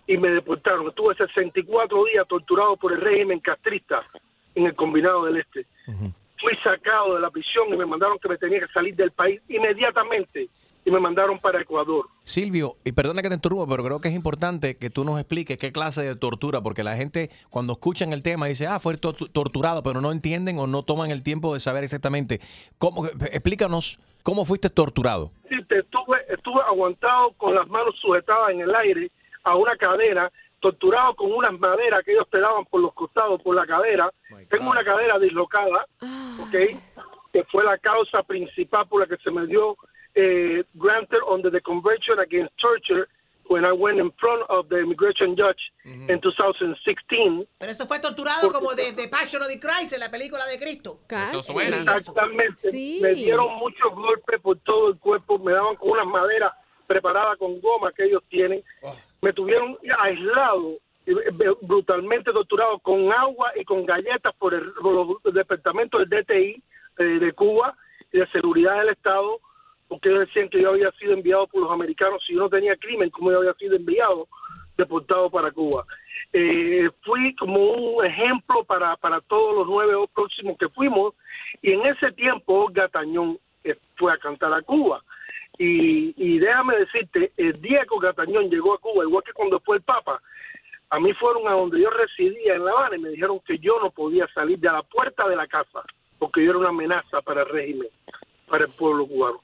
[0.08, 0.88] y me deportaron.
[0.88, 4.04] Estuve 64 días torturado por el régimen castrista
[4.54, 5.66] en el Combinado del Este.
[6.40, 9.42] Fui sacado de la prisión y me mandaron que me tenía que salir del país
[9.50, 10.48] inmediatamente
[10.86, 12.06] y me mandaron para Ecuador.
[12.24, 15.58] Silvio, y perdona que te interrumpa, pero creo que es importante que tú nos expliques
[15.58, 19.30] qué clase de tortura, porque la gente cuando escuchan el tema dice, ah, fue tortu-
[19.32, 22.40] torturado, pero no entienden o no toman el tiempo de saber exactamente.
[22.78, 25.32] ¿Cómo, explícanos cómo fuiste torturado.
[25.50, 29.12] Sí, te estuve, estuve aguantado con las manos sujetadas en el aire
[29.44, 33.56] a una cadera, torturado con unas maderas que ellos te daban por los costados, por
[33.56, 34.12] la cadera.
[34.50, 35.86] Tengo una cadera dislocada,
[36.42, 36.56] ¿ok?
[37.32, 39.78] Que fue la causa principal por la que se me dio
[40.16, 43.08] eh, granted under the Convention Against Torture
[43.48, 47.48] when I went in front of the immigration judge in 2016.
[47.60, 50.58] Pero eso fue torturado como de, de Passion of the Christ en la película de
[50.58, 51.02] Cristo.
[51.82, 52.56] Exactamente.
[52.56, 53.00] Sí.
[53.02, 56.54] Me dieron muchos golpes por todo el cuerpo, me daban con unas maderas
[56.88, 58.64] preparadas con goma que ellos tienen.
[59.22, 64.94] Me tuvieron aislado, y, eh, brutalmente torturado con agua y con galletas por el, por
[64.94, 66.64] los departamentos del DTI
[66.98, 67.76] eh, de Cuba
[68.12, 69.40] y de seguridad del Estado,
[69.88, 73.10] porque decían que yo había sido enviado por los americanos si yo no tenía crimen,
[73.10, 74.28] como yo había sido enviado,
[74.78, 75.86] deportado para Cuba.
[76.34, 81.14] Eh, fui como un ejemplo para, para todos los nueve próximos que fuimos
[81.62, 85.04] y en ese tiempo Olga Tañón eh, fue a cantar a Cuba.
[85.58, 89.60] Y, y déjame decirte, el día que Olga Tañón llegó a Cuba, igual que cuando
[89.62, 90.22] fue el Papa,
[90.90, 93.80] a mí fueron a donde yo residía en La Habana y me dijeron que yo
[93.80, 95.84] no podía salir de la puerta de la casa
[96.20, 97.88] porque yo era una amenaza para el régimen,
[98.48, 99.42] para el pueblo cubano.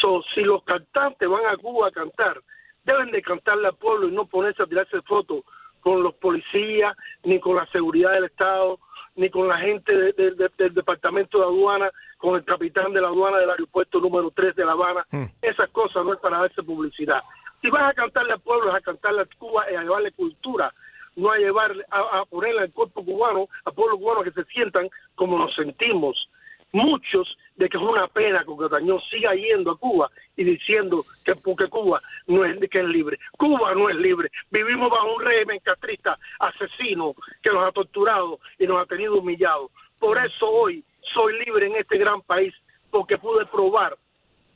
[0.00, 2.40] So, si los cantantes van a Cuba a cantar,
[2.84, 5.44] deben de cantarle al pueblo y no ponerse a tirarse fotos
[5.80, 8.78] con los policías, ni con la seguridad del Estado,
[9.16, 13.00] ni con la gente de- de- de- del Departamento de Aduana, con el capitán de
[13.00, 15.04] la aduana del aeropuerto número 3 de La Habana.
[15.42, 17.22] Esas cosas no es para darse publicidad.
[17.60, 20.72] Si vas a cantarle al pueblo, es a cantarle a Cuba y a llevarle cultura,
[21.16, 24.88] no a llevarle, a, a ponerle al cuerpo cubano, al pueblo cubano que se sientan
[25.16, 26.28] como nos sentimos.
[26.72, 31.34] Muchos de que es una pena que Catañón siga yendo a Cuba y diciendo que
[31.34, 33.18] porque Cuba no es que es libre.
[33.38, 34.30] Cuba no es libre.
[34.50, 39.70] Vivimos bajo un régimen castrista asesino que nos ha torturado y nos ha tenido humillados.
[39.98, 42.54] Por eso hoy soy libre en este gran país
[42.90, 43.96] porque pude probar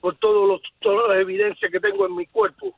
[0.00, 2.74] por todos los, todas las evidencias que tengo en mi cuerpo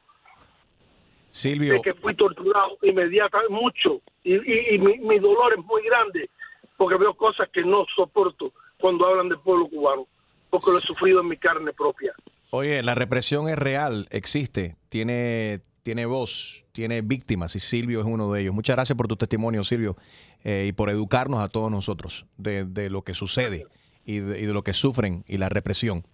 [1.31, 5.83] Silvio, de que fui torturado inmediatamente mucho y, y- y mi, mi dolor es muy
[5.83, 6.31] grande
[6.77, 10.07] porque veo cosas que no soporto cuando hablan del pueblo cubano
[10.51, 12.13] porque lo he sufrido en mi carne propia.
[12.51, 18.33] oye, la represión es real, existe, tiene, tiene voz, tiene víctimas y Silvio es uno
[18.33, 18.55] de ellos.
[18.55, 19.97] Muchas gracias por tu testimonio, Silvio,
[20.45, 23.67] eh, y por educarnos a todos nosotros de, de lo que sucede
[24.05, 26.05] y de, y de lo que sufren y la represión.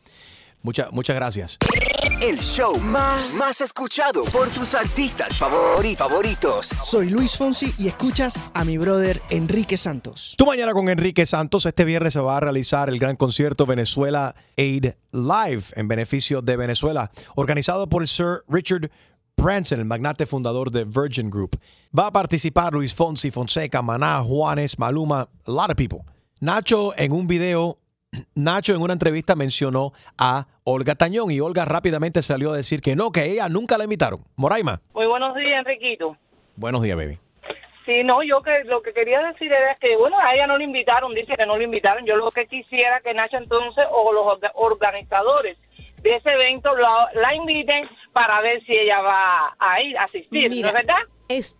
[0.62, 1.58] Muchas muchas gracias.
[2.20, 6.68] El show más, más escuchado por tus artistas favori- favoritos.
[6.84, 10.34] Soy Luis Fonsi y escuchas a mi brother Enrique Santos.
[10.36, 11.64] Tu mañana con Enrique Santos.
[11.64, 16.56] Este viernes se va a realizar el gran concierto Venezuela Aid Live en beneficio de
[16.58, 18.90] Venezuela, organizado por el Sir Richard
[19.38, 21.58] Branson, el magnate fundador de Virgin Group.
[21.98, 26.00] Va a participar Luis Fonsi, Fonseca, Maná, Juanes, Maluma, a lot of people.
[26.42, 27.78] Nacho en un video,
[28.34, 32.96] Nacho en una entrevista mencionó a Olga Tañón y Olga rápidamente salió a decir que
[32.96, 34.24] no, que ella nunca la invitaron.
[34.36, 36.16] Moraima, Muy buenos días, Enriquito.
[36.56, 37.18] buenos días, baby.
[37.86, 40.64] Sí, no, yo que lo que quería decir era que, bueno, a ella no le
[40.64, 42.04] invitaron, dice que no le invitaron.
[42.04, 45.56] Yo lo que quisiera que Nacho entonces o los orga- organizadores
[46.02, 50.48] de ese evento la, la inviten para ver si ella va a ir a asistir,
[50.50, 50.98] ¿no Mira, es verdad?
[51.28, 51.58] Es,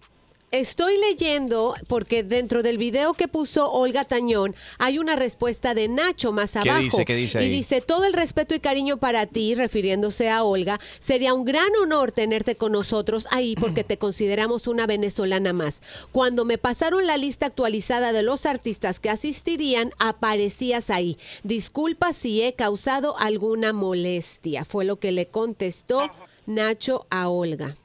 [0.53, 6.33] Estoy leyendo porque dentro del video que puso Olga Tañón hay una respuesta de Nacho
[6.33, 6.81] más ¿Qué abajo.
[6.81, 7.05] dice?
[7.05, 7.51] ¿Qué dice y ahí?
[7.51, 12.11] dice, todo el respeto y cariño para ti, refiriéndose a Olga, sería un gran honor
[12.11, 15.83] tenerte con nosotros ahí porque te consideramos una venezolana más.
[16.11, 21.17] Cuando me pasaron la lista actualizada de los artistas que asistirían, aparecías ahí.
[21.45, 26.11] Disculpa si he causado alguna molestia, fue lo que le contestó
[26.47, 27.77] Nacho a Olga.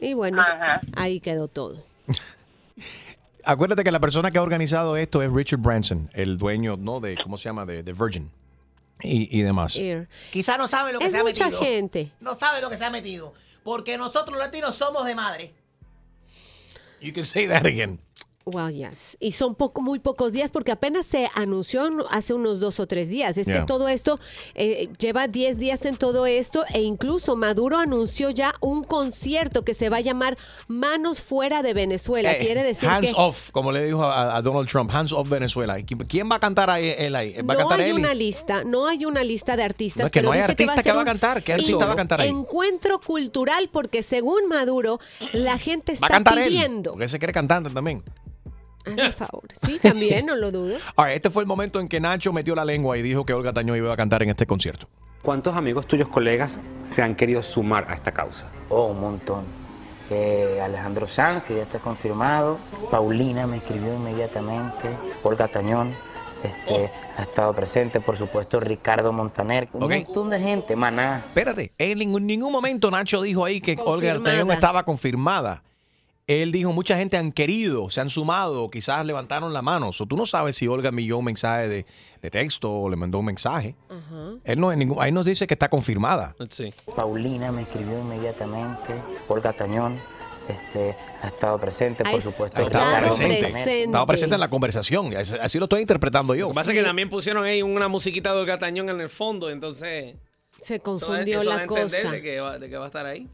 [0.00, 0.42] Y bueno,
[0.96, 1.84] ahí quedó todo.
[3.44, 7.00] Acuérdate que la persona que ha organizado esto es Richard Branson, el dueño, ¿no?
[7.00, 7.64] De, ¿cómo se llama?
[7.64, 8.30] De, de Virgin
[9.02, 9.78] y, y demás.
[10.30, 11.62] Quizá no sabe lo que Es se ha mucha metido.
[11.62, 12.12] gente.
[12.20, 13.32] No sabe lo que se ha metido.
[13.64, 15.54] Porque nosotros los latinos somos de madre.
[17.00, 17.98] You can say that again.
[18.46, 19.16] Wow, yes.
[19.20, 23.08] Y son poco, muy pocos días porque apenas se anunció hace unos dos o tres
[23.10, 23.36] días.
[23.36, 23.60] Es Yeah.
[23.60, 24.18] que todo esto
[24.54, 29.74] eh, lleva 10 días en todo esto e incluso Maduro anunció ya un concierto que
[29.74, 30.36] se va a llamar
[30.68, 32.32] Manos Fuera de Venezuela.
[32.32, 35.28] Eh, Quiere decir hands que off, como le dijo a, a Donald Trump, hands off
[35.28, 35.76] Venezuela.
[35.82, 37.34] ¿Quién, va a cantar ahí, él ahí?
[37.42, 37.96] ¿Va a no cantar hay él?
[37.96, 40.00] una lista, no hay una lista de artistas.
[40.00, 41.42] No, es que pero no hay artista ser que va a cantar.
[41.42, 42.28] ¿Qué artista va a cantar ahí?
[42.30, 44.98] Encuentro cultural porque según Maduro
[45.34, 46.48] la gente Va está a cantar él.
[46.48, 46.92] pidiendo.
[46.92, 48.02] Porque él se cree cantante también.
[48.86, 49.42] Hazme favor.
[49.52, 50.76] Sí, también, no lo dudo.
[50.96, 53.52] Ahora, este fue el momento en que Nacho metió la lengua y dijo que Olga
[53.52, 54.88] Tañón iba a cantar en este concierto.
[55.22, 58.48] ¿Cuántos amigos tuyos, colegas, se han querido sumar a esta causa?
[58.70, 59.44] Oh, un montón.
[60.08, 62.58] Que Alejandro Sanz, que ya está confirmado.
[62.90, 64.88] Paulina me escribió inmediatamente.
[65.22, 65.92] Olga Tañón
[66.42, 68.00] este, ha estado presente.
[68.00, 69.68] Por supuesto, Ricardo Montaner.
[69.74, 70.74] Un montón de gente.
[70.74, 71.24] Maná.
[71.26, 74.18] Espérate, en ningún, ningún momento Nacho dijo ahí que Olga.
[74.22, 75.62] Tañón estaba confirmada.
[76.30, 79.90] Él dijo, mucha gente han querido, se han sumado, quizás levantaron la mano.
[79.90, 81.86] O tú no sabes si Olga envió un mensaje de,
[82.22, 83.74] de texto o le mandó un mensaje.
[84.44, 86.36] Él no, en ningún, ahí nos dice que está confirmada.
[86.94, 88.94] Paulina me escribió inmediatamente.
[89.26, 89.98] Olga Tañón
[90.48, 92.04] este, ha estado presente.
[92.04, 93.42] Por supuesto, Estaba Ricardo presente.
[93.42, 93.68] Montaner.
[93.68, 95.16] Estaba presente en la conversación.
[95.16, 96.44] Así lo estoy interpretando yo.
[96.44, 99.08] Lo que pasa es que también pusieron ahí una musiquita de Olga Tañón en el
[99.08, 100.14] fondo, entonces...
[100.60, 102.10] Se confundió eso la cosa.
[102.12, 103.26] De que, va, de que va a estar ahí.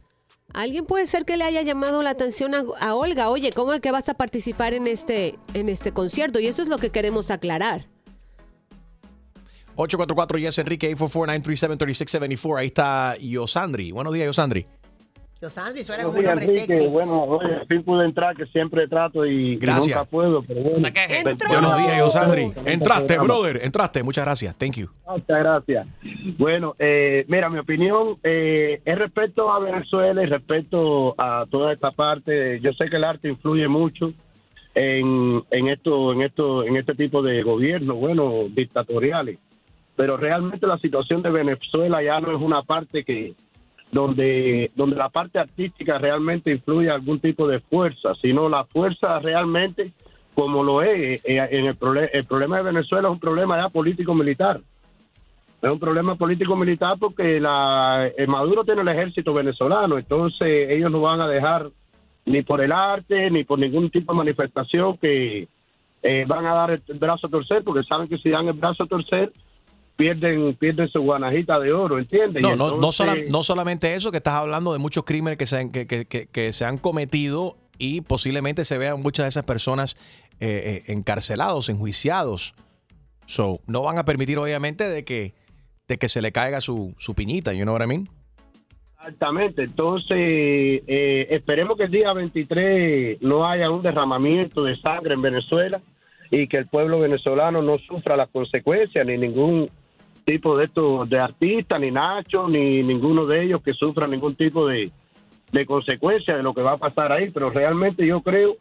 [0.52, 3.28] Alguien puede ser que le haya llamado la atención a, Olga.
[3.28, 6.40] Oye, ¿cómo es que vas a participar en este, en este concierto?
[6.40, 7.86] Y eso es lo que queremos aclarar.
[9.76, 12.58] 844 Yes Enrique 844-937-3674.
[12.58, 13.92] Ahí está Yosandri.
[13.92, 14.66] Buenos días, Yosandri.
[15.40, 16.72] Yosandri, suena Buenos como un días, hombre Enrique.
[16.74, 16.88] sexy.
[16.88, 20.88] Bueno, oye, al fin pude entrar, que siempre trato y, nunca puedo, pero bueno.
[21.48, 22.42] Buenos días, Yosandri.
[22.44, 23.60] Entraste, Entraste, brother.
[23.62, 24.02] Entraste.
[24.02, 24.56] Muchas gracias.
[24.56, 24.88] Thank you.
[25.06, 25.86] Muchas gracias.
[26.38, 31.90] Bueno, eh, mira, mi opinión eh, es respecto a Venezuela y respecto a toda esta
[31.90, 32.58] parte.
[32.60, 34.14] Yo sé que el arte influye mucho
[34.74, 39.38] en, en esto, en esto, en este tipo de gobiernos, bueno, dictatoriales.
[39.96, 43.34] Pero realmente la situación de Venezuela ya no es una parte que
[43.92, 49.92] donde donde la parte artística realmente influye algún tipo de fuerza, sino la fuerza realmente
[50.36, 51.76] como lo es eh, en el,
[52.12, 54.60] el problema de Venezuela es un problema ya político militar
[55.62, 60.90] es un problema político militar porque la eh, Maduro tiene el ejército venezolano entonces ellos
[60.90, 61.70] no van a dejar
[62.26, 65.48] ni por el arte ni por ningún tipo de manifestación que
[66.02, 68.82] eh, van a dar el brazo a torcer porque saben que si dan el brazo
[68.82, 69.32] a torcer
[69.96, 72.42] pierden pierden su guanajita de oro ¿entiendes?
[72.42, 75.38] No, Y no, no, entonces- sola- no solamente eso, que estás hablando de muchos crímenes
[75.38, 79.24] que se han, que, que- que- que se han cometido y posiblemente se vean muchas
[79.24, 79.96] de esas personas
[80.40, 82.54] eh, eh, encarcelados, enjuiciados.
[83.26, 85.34] So, no van a permitir, obviamente, de que,
[85.88, 88.08] de que se le caiga su, su piñita, you know what I mean?
[88.98, 95.22] Exactamente, entonces eh, esperemos que el día 23 no haya un derramamiento de sangre en
[95.22, 95.80] Venezuela
[96.30, 99.70] y que el pueblo venezolano no sufra las consecuencias, ni ningún
[100.26, 104.66] tipo de estos de artistas, ni Nacho, ni ninguno de ellos que sufra ningún tipo
[104.66, 104.90] de,
[105.52, 108.56] de consecuencia de lo que va a pasar ahí, pero realmente yo creo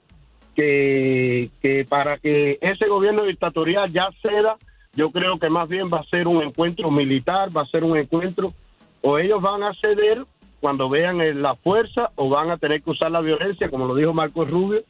[0.53, 4.57] que, que para que ese gobierno dictatorial ya ceda,
[4.93, 7.97] yo creo que más bien va a ser un encuentro militar, va a ser un
[7.97, 8.53] encuentro,
[9.01, 10.23] o ellos van a ceder
[10.61, 14.13] cuando vean la fuerza o van a tener que usar la violencia, como lo dijo
[14.13, 14.83] Marcos Rubio,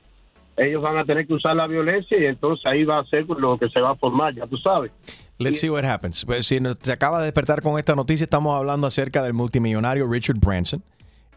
[0.58, 3.58] ellos van a tener que usar la violencia y entonces ahí va a ser lo
[3.58, 4.92] que se va a formar, ya tú sabes.
[5.38, 6.24] Let's see what happens.
[6.26, 10.08] Pues, si nos- se acaba de despertar con esta noticia, estamos hablando acerca del multimillonario
[10.08, 10.82] Richard Branson,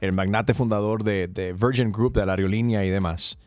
[0.01, 3.39] el magnate fundador de, de Virgin Group, de la aerolínea y demás.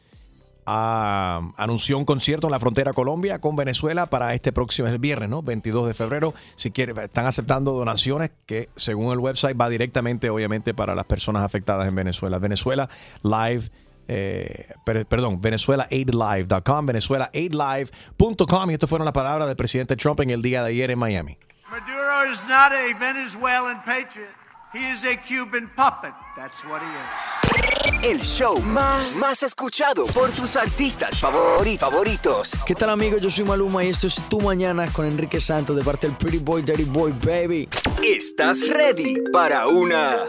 [0.66, 5.30] Ah, anunció un concierto en la frontera Colombia con Venezuela para este próximo el viernes,
[5.30, 5.42] ¿no?
[5.42, 6.34] 22 de febrero.
[6.56, 11.44] Si quiere, están aceptando donaciones que, según el website, va directamente, obviamente, para las personas
[11.44, 12.38] afectadas en Venezuela.
[12.40, 12.90] Venezuela
[13.24, 13.70] Live.
[14.13, 20.41] Eh, per- perdón, venezuelaaidlive.com, venezuelaaidlive.com y estas fueron las palabras del presidente Trump en el
[20.41, 21.38] día de ayer en Miami.
[21.69, 24.28] Maduro is not a Venezuelan patriot.
[24.74, 26.13] He is a Cuban puppet.
[26.36, 28.12] That's what he is.
[28.13, 32.52] el show más, más escuchado por tus artistas favori- favoritos.
[32.65, 33.22] ¿Qué tal amigos?
[33.22, 36.38] Yo soy Maluma y esto es Tu Mañana con Enrique Santos de parte del Pretty
[36.39, 37.67] Boy, Daddy Boy, baby.
[38.04, 40.20] ¿Estás ready para una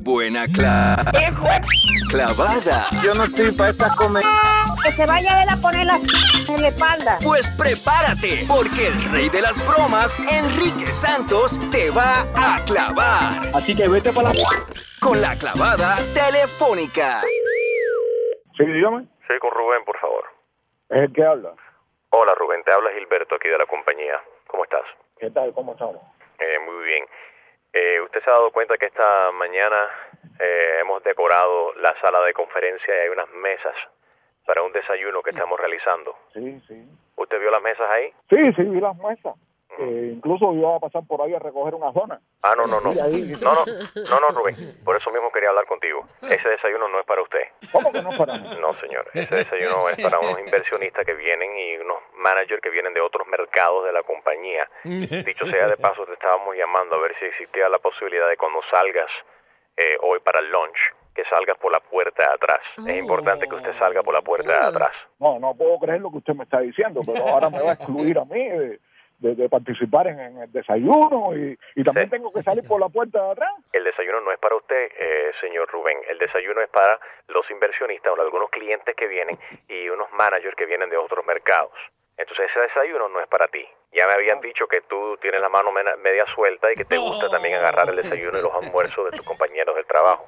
[0.00, 0.96] buena cla-
[2.08, 2.88] clavada?
[3.02, 4.24] Yo no estoy para esta comer.
[4.82, 5.96] Que se vaya él a poner la
[6.48, 7.18] en la espalda.
[7.22, 13.50] Pues prepárate, porque el rey de las bromas, Enrique Santos, te va a clavar.
[13.54, 14.40] Así que vete para la...
[15.04, 17.20] Con la clavada telefónica.
[18.56, 19.04] Sí, dígame.
[19.28, 20.24] Sí, con Rubén, por favor.
[20.88, 21.52] Es el que habla.
[22.08, 22.64] Hola, Rubén.
[22.64, 24.18] Te habla Gilberto aquí de la compañía.
[24.46, 24.84] ¿Cómo estás?
[25.18, 25.52] ¿Qué tal?
[25.52, 26.00] ¿Cómo estamos?
[26.38, 27.04] Eh, muy bien.
[27.74, 29.90] Eh, ¿Usted se ha dado cuenta que esta mañana
[30.40, 33.76] eh, hemos decorado la sala de conferencia y hay unas mesas
[34.46, 36.16] para un desayuno que estamos realizando?
[36.32, 36.82] Sí, sí.
[37.16, 38.10] ¿Usted vio las mesas ahí?
[38.30, 39.34] Sí, sí, vi las mesas.
[39.78, 42.20] Eh, incluso iba a pasar por ahí a recoger una zona.
[42.42, 42.92] Ah, no, no, no.
[42.92, 43.36] Sí, ahí.
[43.40, 44.56] No, no, no, no, Rubén.
[44.84, 46.06] Por eso mismo quería hablar contigo.
[46.22, 47.48] Ese desayuno no es para usted.
[47.72, 48.48] ¿Cómo que no es para mí?
[48.60, 49.06] No, señor.
[49.14, 53.26] Ese desayuno es para unos inversionistas que vienen y unos managers que vienen de otros
[53.26, 54.68] mercados de la compañía.
[54.84, 58.60] Dicho sea de paso, te estábamos llamando a ver si existía la posibilidad de cuando
[58.70, 59.10] salgas
[59.76, 60.78] eh, hoy para el lunch,
[61.14, 62.60] que salgas por la puerta de atrás.
[62.86, 64.92] Es importante que usted salga por la puerta de atrás.
[65.18, 67.74] No, no puedo creer lo que usted me está diciendo, pero ahora me va a
[67.74, 68.80] excluir a mí de,
[69.24, 72.88] de- de participar en, en el desayuno y, y también tengo que salir por la
[72.88, 73.52] puerta de atrás.
[73.72, 75.98] El desayuno no es para usted, eh, señor Rubén.
[76.08, 80.66] El desayuno es para los inversionistas o algunos clientes que vienen y unos managers que
[80.66, 81.72] vienen de otros mercados.
[82.16, 83.66] Entonces ese desayuno no es para ti.
[83.92, 87.28] Ya me habían dicho que tú tienes la mano media suelta y que te gusta
[87.28, 90.24] también agarrar el desayuno y los almuerzos de tus compañeros del trabajo.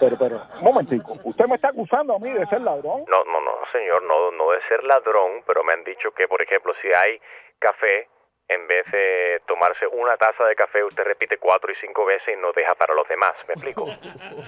[0.00, 3.04] Pero, pero, un momentico, ¿usted me está acusando a mí de ser ladrón?
[3.08, 6.40] No, no, no, señor, no, no de ser ladrón, pero me han dicho que, por
[6.42, 7.18] ejemplo, si hay
[7.58, 8.08] café,
[8.48, 12.40] en vez de tomarse una taza de café, usted repite cuatro y cinco veces y
[12.40, 13.32] no deja para los demás.
[13.48, 13.86] ¿Me explico?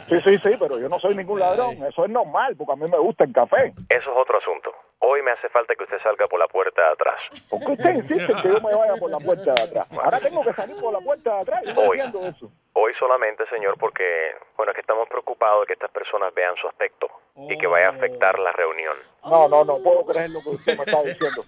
[0.09, 2.89] Sí, sí, sí, pero yo no soy ningún ladrón, eso es normal, porque a mí
[2.89, 3.73] me gusta el café.
[3.89, 4.73] Eso es otro asunto.
[5.01, 7.21] Hoy me hace falta que usted salga por la puerta de atrás.
[7.49, 9.87] ¿Por qué usted insiste que yo me vaya por la puerta de atrás?
[9.93, 12.01] Ahora tengo que salir por la puerta de atrás, yo Hoy.
[12.01, 12.51] eso.
[12.73, 16.67] Hoy solamente, señor, porque, bueno, es que estamos preocupados de que estas personas vean su
[16.69, 17.07] aspecto
[17.49, 18.97] y que vaya a afectar la reunión.
[19.25, 21.43] No, no, no puedo creer lo que usted me está diciendo.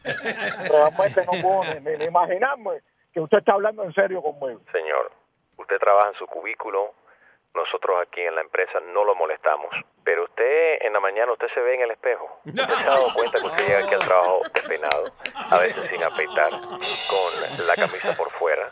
[0.69, 2.81] Realmente no puedo ni, ni- ni imaginarme
[3.13, 4.61] que usted está hablando en serio conmigo.
[4.73, 5.11] Señor,
[5.57, 6.95] usted trabaja en su cubículo,
[7.55, 9.71] nosotros aquí en la empresa no lo molestamos,
[10.05, 12.41] pero usted en la mañana usted se ve en el espejo.
[12.45, 16.03] ¿Usted se ha dado cuenta que usted llega aquí al trabajo despeinado, a veces sin
[16.03, 18.71] afeitar, con la camisa por fuera,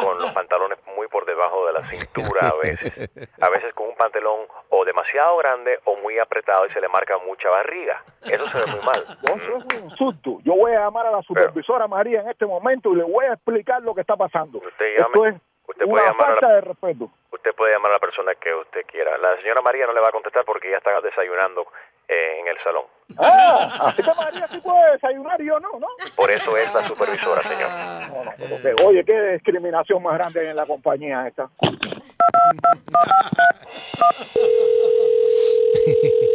[0.00, 3.96] con los pantalones muy por debajo de la cintura a veces, a veces con un
[3.96, 8.02] pantalón o demasiado grande o muy apretado y se le marca mucha barriga.
[8.22, 9.18] Eso se ve muy mal.
[9.26, 10.38] No, eso es un insulto.
[10.44, 13.34] Yo voy a llamar a la supervisora María en este momento y le voy a
[13.34, 14.58] explicar lo que está pasando.
[14.58, 17.10] Usted Esto llame, es usted puede una llamar a la- falta de respeto.
[17.30, 19.16] Usted puede llamar a la persona que usted quiera.
[19.18, 21.66] La señora María no le va a contestar porque ya está desayunando
[22.08, 22.84] eh, en el salón.
[23.18, 25.86] Ah, María sí puede desayunar y yo no, ¿no?
[26.16, 27.68] Por eso es la supervisora, señor.
[28.10, 31.48] No, no, pero que- oye, qué discriminación más grande hay en la compañía esta.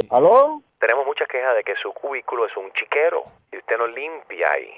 [0.10, 0.62] ¿Aló?
[0.80, 4.69] Tenemos muchas quejas de que su cubículo es un chiquero y usted no limpia ahí.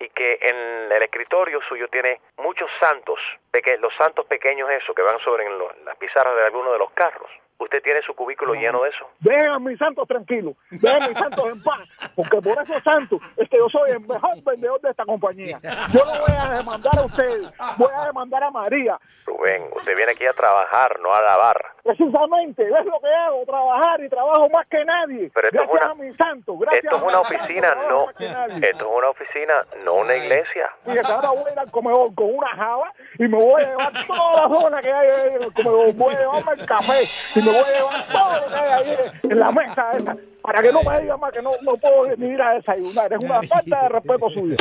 [0.00, 3.18] Y que en el escritorio suyo tiene muchos santos,
[3.50, 6.78] peque- los santos pequeños esos que van sobre en lo- las pizarras de algunos de
[6.78, 7.30] los carros.
[7.60, 9.10] ¿Usted tiene su cubículo lleno de eso?
[9.18, 11.80] Dejen a mis santos tranquilos, dejen a mis santos en paz,
[12.14, 15.58] porque por esos santos es que yo soy el mejor vendedor de esta compañía.
[15.92, 18.96] Yo no voy a demandar a ustedes, voy a demandar a María.
[19.26, 21.60] Rubén, usted viene aquí a trabajar, no a lavar.
[21.96, 25.30] Precisamente, es lo que hago, trabajar y trabajo más que nadie.
[25.32, 28.14] Pero esto es gracias una- a mis santos, gracias Esto es una oficina, trabajo no.
[28.14, 28.26] que.
[28.26, 29.54] Esto es una oficina,
[29.86, 30.70] no una iglesia.
[30.84, 33.92] Fíjate, ahora voy a ir al comedor con una java y me voy a llevar
[34.06, 35.94] toda la zona que hay ahí en el comedor.
[35.94, 39.10] Voy a llevarme el café y me voy a llevar todo lo que hay ahí
[39.30, 40.16] en la mesa esa.
[40.48, 43.12] Para que no me digan más que no, no puedo ni ir a desayunar.
[43.12, 44.56] Es una falta de respeto suyo.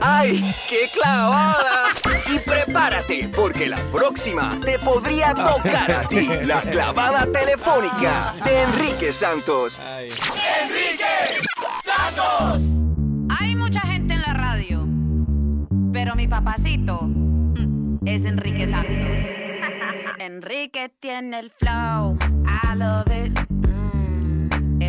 [0.00, 1.90] ¡Ay, qué clavada!
[2.34, 6.26] Y prepárate, porque la próxima te podría tocar a ti.
[6.46, 9.78] La clavada telefónica de Enrique Santos.
[9.78, 11.04] ¡Enrique
[11.82, 12.72] Santos!
[13.38, 14.86] Hay mucha gente en la radio,
[15.92, 17.10] pero mi papacito
[18.06, 19.20] es Enrique Santos.
[20.18, 23.51] Enrique tiene el flow, I love it.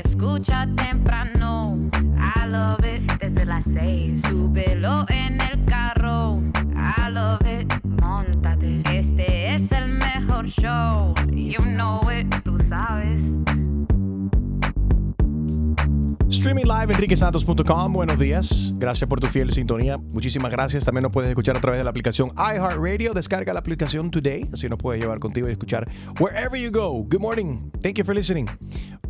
[0.03, 3.11] Escucha temprano, I love it.
[3.19, 6.41] Desde las seis, súbelo en el carro,
[6.75, 7.73] I love it.
[7.83, 13.37] Montate, este es el mejor show, you know it, tú sabes.
[16.29, 17.93] Streaming live enriquesantos.com.
[17.93, 18.73] Buenos días.
[18.77, 19.97] Gracias por tu fiel sintonía.
[19.97, 20.83] Muchísimas gracias.
[20.83, 23.13] También nos puedes escuchar a través de la aplicación iHeartRadio.
[23.13, 24.49] Descarga la aplicación today.
[24.51, 25.87] Así nos puedes llevar contigo y escuchar
[26.19, 27.03] wherever you go.
[27.03, 27.71] Good morning.
[27.81, 28.49] Thank you for listening.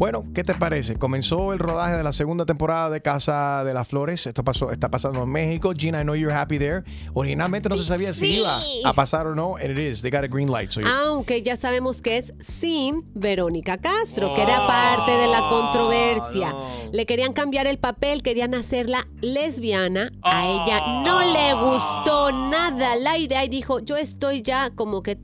[0.03, 0.97] Bueno, ¿qué te parece?
[0.97, 4.27] Comenzó el rodaje de la segunda temporada de Casa de las Flores.
[4.27, 5.71] Esto pasó, está pasando en México.
[5.73, 6.83] Gina, I know you're happy there.
[7.13, 9.55] Originalmente no se sabía si iba a pasar o no.
[9.55, 10.01] And it is.
[10.01, 10.71] They got a green light.
[10.71, 16.53] So Aunque ya sabemos que es sin Verónica Castro, que era parte de la controversia.
[16.91, 20.11] Le querían cambiar el papel, querían hacerla lesbiana.
[20.23, 25.17] A ella no le gustó nada la idea y dijo, yo estoy ya como que...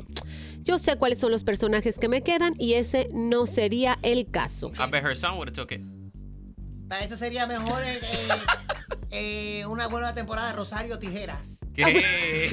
[0.61, 4.71] Yo sé cuáles son los personajes que me quedan y ese no sería el caso.
[4.77, 5.81] I bet her son would have took it.
[6.87, 7.81] Para eso sería mejor
[9.11, 11.39] eh, una buena temporada de Rosario Tijeras.
[11.73, 12.49] ¿Qué?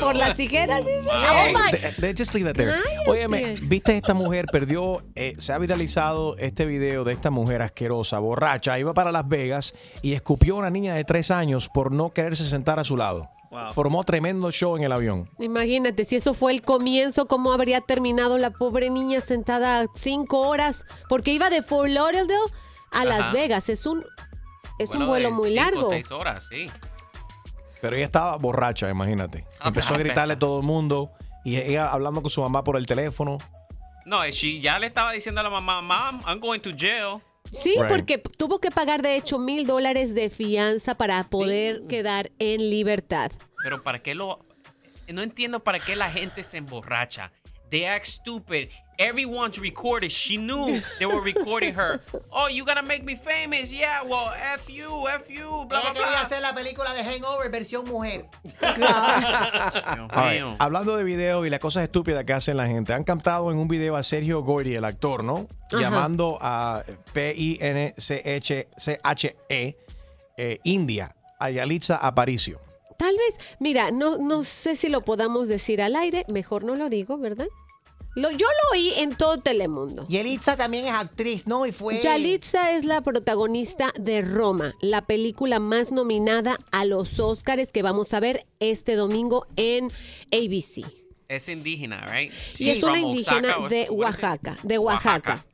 [0.00, 1.00] Por las tijeras, dice.
[1.08, 2.72] Oh my- th- th- just leave that there.
[2.72, 3.10] Cállate.
[3.10, 8.18] Óyeme, viste esta mujer perdió, eh, se ha viralizado este video de esta mujer asquerosa,
[8.18, 12.10] borracha, iba para Las Vegas y escupió a una niña de tres años por no
[12.10, 13.28] quererse sentar a su lado.
[13.50, 13.72] Wow.
[13.72, 15.28] Formó tremendo show en el avión.
[15.40, 20.84] Imagínate, si eso fue el comienzo, ¿cómo habría terminado la pobre niña sentada cinco horas?
[21.08, 22.38] Porque iba de Fort Lauderdale
[22.92, 23.32] a Las Ajá.
[23.32, 23.68] Vegas.
[23.68, 24.04] Es un,
[24.78, 25.88] es Bueno, un vuelo muy cinco, largo.
[25.88, 26.66] seis horas, sí.
[27.80, 29.44] Pero ella estaba borracha, imagínate.
[29.58, 31.10] Ah, Empezó a gritarle a todo el mundo
[31.44, 33.38] y ella hablando con su mamá por el teléfono.
[34.04, 37.20] No, she ya le estaba diciendo a la mamá, Mom, I'm going to jail.
[37.52, 37.88] Sí, Right.
[37.88, 43.32] porque tuvo que pagar de hecho mil dólares de fianza para poder quedar en libertad.
[43.62, 44.38] Pero para qué lo...
[45.08, 47.32] No entiendo para qué la gente se emborracha.
[47.70, 48.68] They act stupid.
[49.00, 50.12] Everyone's recorded.
[50.12, 52.00] She knew they were recording her.
[52.32, 53.72] Oh, you gotta make me famous.
[53.72, 56.20] Yeah, well, F you, F you, bla, Ella bla, quería bla.
[56.20, 58.26] hacer la película de Hangover versión mujer.
[60.58, 63.68] Hablando de videos y las cosas estúpidas que hacen la gente, han captado en un
[63.68, 65.48] video a Sergio Gordy, el actor, ¿no?
[65.72, 65.80] Ajá.
[65.80, 66.82] Llamando a
[67.12, 67.96] P-I-N-C-H-E,
[70.36, 72.60] eh, India, a Yalitza Aparicio.
[72.96, 76.88] Tal vez, mira, no, no sé si lo podamos decir al aire, mejor no lo
[76.90, 77.46] digo, ¿verdad?
[78.14, 80.06] Lo- yo lo oí en todo Telemundo.
[80.08, 81.64] Yelitza también es actriz, ¿no?
[81.66, 82.00] Y fue.
[82.00, 88.12] Yalitza es la protagonista de Roma, la película más nominada a los Oscars que vamos
[88.12, 89.90] a ver este domingo en
[90.32, 90.84] ABC.
[91.28, 92.32] Es indígena, right?
[92.58, 93.86] Y es una indígena de?
[93.90, 95.44] Oaxaca, de Oaxaca.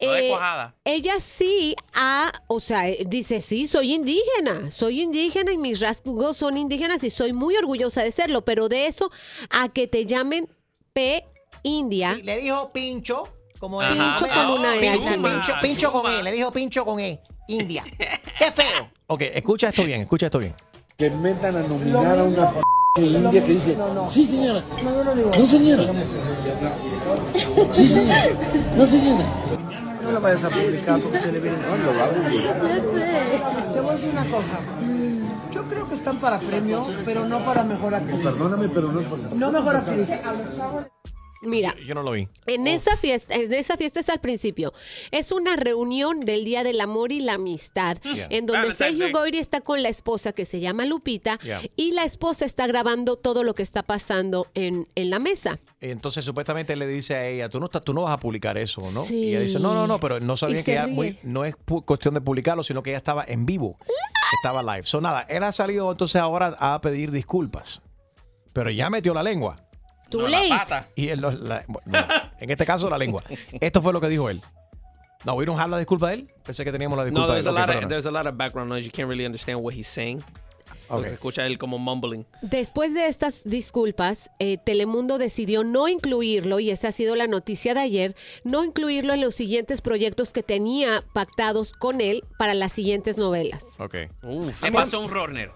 [0.00, 0.34] De Eh,
[0.84, 6.38] ella sí ha, o sea, eh, dice, sí, soy indígena, soy indígena y mis rasgos
[6.38, 9.10] son indígenas y soy muy orgullosa de serlo, pero de eso
[9.50, 10.48] a que te llamen
[10.94, 11.22] P
[11.62, 12.14] India.
[12.22, 14.16] Le dijo pincho, como Ajá.
[14.16, 17.20] Pincho con una E Pincho, pincho con E, le dijo pincho con E.
[17.48, 17.84] India.
[18.38, 18.90] Qué feo.
[19.08, 20.54] Ok, escucha esto bien, escucha esto bien.
[20.96, 22.60] que metan a nominar a una p
[23.02, 23.76] india que dice,
[24.08, 25.82] sí señora, no señora,
[27.72, 28.22] sí señora,
[28.76, 29.24] no señora.
[30.02, 31.76] No lo vayas a publicar porque se le viene encima.
[31.92, 32.42] lo hago bien.
[32.42, 33.72] Ya sé.
[33.74, 34.58] Te voy a decir una cosa.
[35.52, 38.24] Yo creo que están para premio, pero no para mejor actriz.
[38.24, 40.08] Perdóname, pero no es por No mejor actriz.
[41.42, 42.28] Mira, Yo no lo vi.
[42.46, 44.74] En esa fiesta, en esa fiesta es al principio.
[45.10, 48.26] Es una reunión del Día del Amor y la Amistad, Yeah.
[48.30, 49.10] en donde Valentine's Sergio.
[49.18, 51.62] Goyri está con la esposa que se llama Lupita Yeah.
[51.76, 55.58] y la esposa está grabando todo lo que está pasando en, en la mesa.
[55.80, 58.82] Entonces supuestamente le dice a ella, tú no, estás, tú no vas a publicar eso,
[58.92, 59.02] ¿no?
[59.04, 59.16] Sí.
[59.16, 61.54] Y ella dice, no, no, no, pero no sabía que ella muy- no es
[61.86, 63.78] cuestión de publicarlo, sino que ella estaba en vivo,
[64.42, 64.82] estaba live.
[64.86, 67.80] So nada, él ha salido entonces ahora a pedir disculpas,
[68.52, 69.66] pero ya metió la lengua.
[70.10, 70.86] Too late.
[70.96, 71.98] Y él, lo- la- bueno, no,
[72.40, 73.22] en este caso la lengua.
[73.60, 74.42] Esto fue lo que dijo él.
[75.24, 76.30] No, we don't have la disculpa de él.
[76.44, 77.56] Pensé que teníamos la No, disculpa there's de a él.
[77.56, 77.88] Ok, lot of perdona.
[77.88, 78.84] there's a lot of background noise.
[78.86, 80.20] You can't really understand what he's saying.
[80.88, 81.06] So Ok.
[81.06, 82.26] Se escucha él como mumbling.
[82.42, 87.74] Después de estas disculpas, eh, Telemundo decidió no incluirlo, y esa ha sido la noticia
[87.74, 92.72] de ayer, no incluirlo en los siguientes proyectos que tenía pactados con él para las
[92.72, 93.74] siguientes novelas.
[93.78, 93.94] Ok.
[94.62, 95.52] Le pasó un Rodner.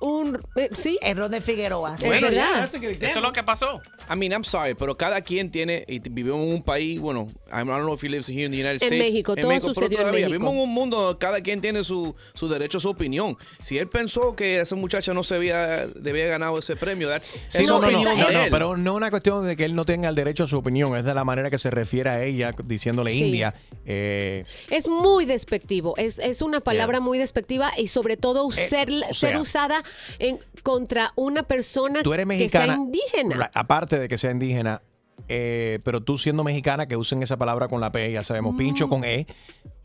[0.00, 0.98] Un, eh, sí.
[1.02, 1.94] Error de Figueroa.
[2.00, 2.64] Es verdad.
[2.64, 3.80] Eso es lo que pasó.
[4.10, 7.56] I mean, I'm sorry, pero cada quien tiene y vivimos en un país, bueno, I
[7.58, 8.98] don't know if he lives here in the United En States.
[8.98, 10.30] México, todo pero sucedió en todavía México.
[10.32, 13.36] Vivimos en un mundo donde cada quien tiene su, su derecho a su opinión.
[13.60, 17.64] Si él pensó que esa muchacha no se había, debía ganado ese premio, that's, Sí,
[17.66, 20.44] no, no, no, no, pero no una cuestión de que él no tenga el derecho
[20.44, 23.24] a su opinión, es de la manera que se refiere a ella, diciéndole Sí.
[23.26, 23.54] India.
[23.84, 29.00] eh, Es muy despectivo, es, es una palabra muy despectiva y sobre todo ser, Eh,
[29.10, 29.82] o ser sea, usada
[30.18, 33.50] en, contra una persona tú eres que sea indígena.
[33.54, 34.82] Aparte de que sea indígena,
[35.28, 38.88] eh, pero tú siendo mexicana, que usen esa palabra con la P, ya sabemos, pincho
[38.88, 39.26] con E,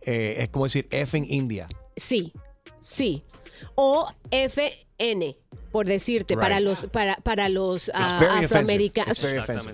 [0.01, 1.67] eh, es como decir F en India.
[1.95, 2.33] Sí,
[2.81, 3.23] sí.
[3.75, 5.37] O FN,
[5.71, 6.41] por decirte, Right.
[6.41, 9.21] para los, para, para los ah, afroamericanos.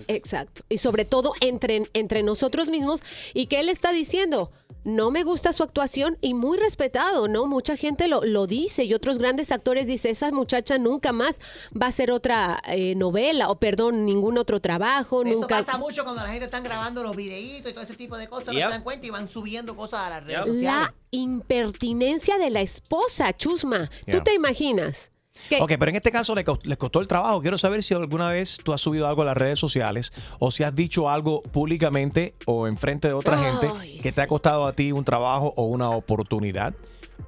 [0.07, 0.63] Exacto.
[0.69, 3.01] Y sobre todo entre, entre nosotros mismos.
[3.33, 4.51] ¿Y qué él está diciendo?
[4.83, 7.45] No me gusta su actuación y muy respetado, ¿no?
[7.45, 11.39] Mucha gente lo, lo dice y otros grandes actores dicen, esa muchacha nunca más
[11.79, 15.63] va a hacer otra eh, novela o, perdón, ningún otro trabajo, Eso nunca...
[15.63, 18.53] pasa mucho cuando la gente está grabando los videitos y todo ese tipo de cosas,
[18.53, 20.63] no se dan cuenta y van subiendo cosas a las redes sociales.
[20.63, 23.89] La impertinencia de la esposa, Chusma.
[24.09, 25.11] ¿Tú te imaginas?
[25.49, 27.41] Que- Ok, pero en este caso le costó, les costó el trabajo.
[27.41, 30.63] Quiero saber si alguna vez tú has subido algo a las redes sociales o si
[30.63, 33.69] has dicho algo públicamente o enfrente de otra gente
[34.01, 36.73] que te ha costado a ti un trabajo o una oportunidad.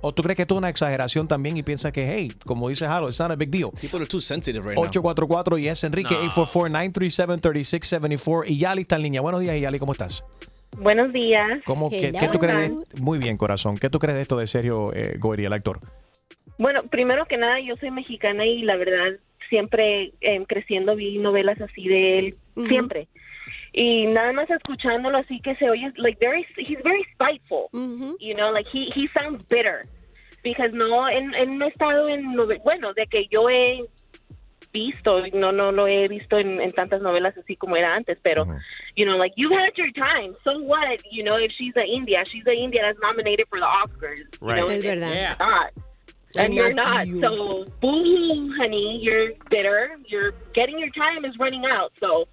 [0.02, 2.86] ¿O tú crees que esto es una exageración también y piensas que, hey, como dice
[2.88, 3.70] Harold, it's not a big deal?
[3.80, 4.84] People are too sensitive right now.
[4.86, 6.32] 844 y es Enrique No.
[6.32, 9.22] 844-937-3674 y Yali está en línea.
[9.22, 10.24] Buenos días, Yali, ¿cómo estás?
[10.78, 11.62] Buenos días.
[11.66, 12.72] ¿Cómo, qué, qué tú crees?
[12.72, 13.78] de- muy bien, corazón.
[13.78, 15.80] ¿Qué tú crees de esto de Sergio eh, Goyri, el actor?
[16.58, 19.14] Bueno, primero que nada, yo soy mexicana y la verdad
[19.50, 22.36] siempre eh, creciendo vi novelas así de él,
[22.68, 23.08] siempre.
[23.74, 27.70] Y nada más escuchándolo así que se oye, like very, he's very spiteful,
[28.20, 29.86] you know, like he, he sounds bitter.
[30.44, 33.86] Because no, él, él no ha estado en, bueno, de que yo he
[34.74, 38.44] visto, no, no lo he visto en, en tantas novelas así como era antes, pero,
[38.96, 42.24] you know, like you've had your time, so what, you know, if she's a India,
[42.26, 44.58] she's a India that's nominated for the Oscars, you Right.
[44.58, 45.38] know, Es verdad.
[46.36, 47.22] And And you're not you.
[47.22, 49.92] So, boo, honey, you're bitter.
[50.08, 51.92] You're getting your time is running out.
[52.00, 52.28] So,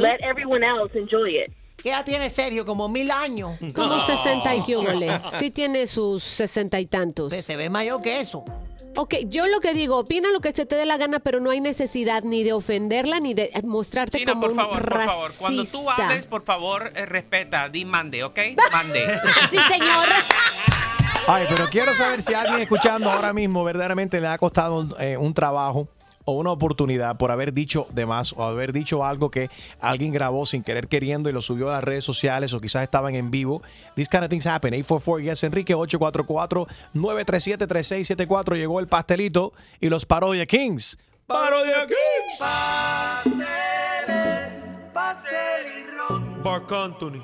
[0.00, 1.52] let everyone else enjoy it.
[1.76, 2.64] ¿Qué edad tiene Sergio?
[2.64, 3.58] Como mil años.
[3.74, 5.20] Como 60 y qué húbole.
[5.30, 7.32] Sí tiene sus sesenta y tantos.
[7.34, 8.44] Se ve mayor que eso.
[8.94, 11.50] Ok, yo lo que digo, opina lo que se te dé la gana, pero no
[11.50, 15.12] hay necesidad ni de ofenderla ni de mostrarte China, como por un favor, por racista.
[15.12, 15.32] favor.
[15.38, 17.68] Cuando tú hables, por favor, eh, respeta.
[17.70, 18.38] Di mande, ¿ok?
[18.72, 19.06] Mande.
[19.50, 20.08] sí, señor.
[21.26, 25.34] Ay, pero quiero saber si alguien escuchando ahora mismo verdaderamente le ha costado eh, un
[25.34, 25.88] trabajo
[26.24, 29.50] o una oportunidad por haber dicho de más o haber dicho algo que
[29.80, 33.14] alguien grabó sin querer queriendo y lo subió a las redes sociales o quizás estaban
[33.14, 33.62] en vivo.
[33.94, 34.74] These kind of things happen.
[34.74, 40.98] 844 yes Enrique 844-937-3674 llegó el pastelito y los Parodia Kings.
[41.26, 42.38] Parodia Kings.
[44.92, 46.42] Pastel y ron.
[46.42, 47.22] Mark Anthony.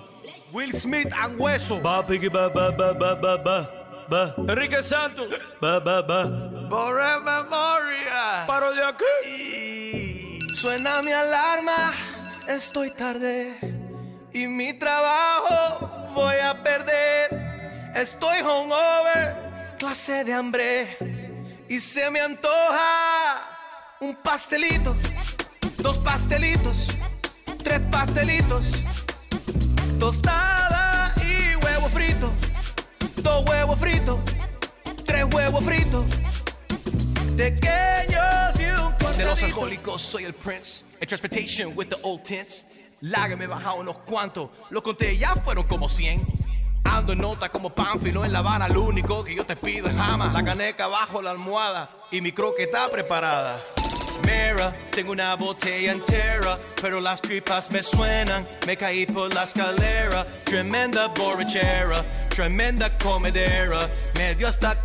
[0.53, 1.81] Will Smith and Hueso.
[1.81, 3.78] Va, Piggy, va, va, va, va,
[4.11, 5.27] Enrique Santos.
[5.63, 6.25] Va, va, va.
[6.69, 8.45] Borre memoria.
[8.47, 10.55] Paro de aquí.
[10.55, 11.93] Suena mi alarma,
[12.47, 13.59] estoy tarde.
[14.33, 17.93] Y mi trabajo voy a perder.
[17.95, 21.65] Estoy hungover, clase de hambre.
[21.69, 23.43] Y se me antoja
[24.01, 24.97] un pastelito,
[25.79, 26.89] dos pastelitos,
[27.63, 28.65] tres pastelitos.
[29.99, 30.88] Tostada y huevo frito.
[33.29, 34.19] Dos huevos fritos,
[35.05, 36.07] tres huevos fritos.
[37.37, 40.87] Pequeños y un De los alcohólicos soy el prince.
[40.99, 42.65] En transportation with the old tints.
[43.03, 44.49] Lager me he bajado unos cuantos.
[44.71, 46.27] Lo conté, ya fueron como 100.
[46.85, 48.67] Ando en nota como Pánfilo en La Habana.
[48.67, 50.33] Lo único que yo te pido es jama.
[50.33, 51.91] La caneca bajo la almohada.
[52.11, 53.63] Y mi croqueta preparada.
[54.25, 58.45] Mira, tengo una botella entera, pero las tripas me suenan.
[58.67, 60.25] Me caí por la escalera.
[60.45, 63.89] Tremenda borrachera, tremenda comedera.
[64.17, 64.77] Me dio hasta.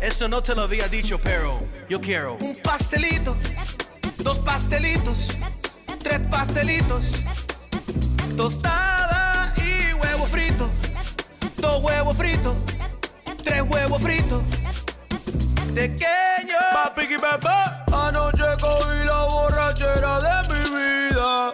[0.00, 3.36] Esto no te lo había dicho, pero yo quiero Un pastelito,
[4.18, 5.36] dos pastelitos,
[5.98, 7.04] tres pastelitos.
[8.36, 10.70] Tostada y huevo frito.
[11.56, 12.54] Dos huevos fritos,
[13.42, 14.42] tres huevos fritos.
[15.74, 16.58] Pequeño.
[16.72, 17.84] Papi, papá.
[17.92, 21.52] Anoche cogí la borrachera de mi vida.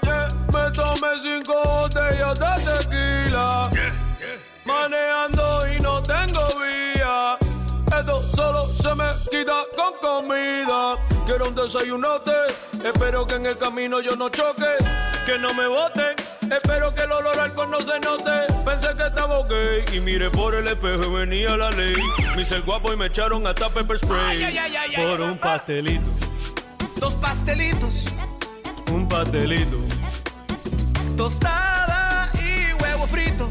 [0.53, 3.71] Me tomé cinco botellas de tequila.
[4.65, 7.39] Manejando y no tengo vía.
[7.99, 10.97] Esto solo se me quita con comida.
[11.27, 12.33] Quiero un desayunote.
[12.83, 14.77] Espero que en el camino yo no choque.
[15.27, 16.24] Que no me boten.
[16.51, 18.55] Espero que el olor al alcohol no se note.
[18.65, 21.97] Pensé que estaba gay y miré por el espejo y venía la ley.
[22.37, 24.43] Me hice el guapo y me echaron hasta pepper spray.
[24.45, 26.11] Ay, ay, ay, ay, por ay, un pastelito,
[26.99, 28.07] Dos pastelitos,
[28.93, 29.79] un pastelito.
[31.17, 33.51] tostada y huevo frito.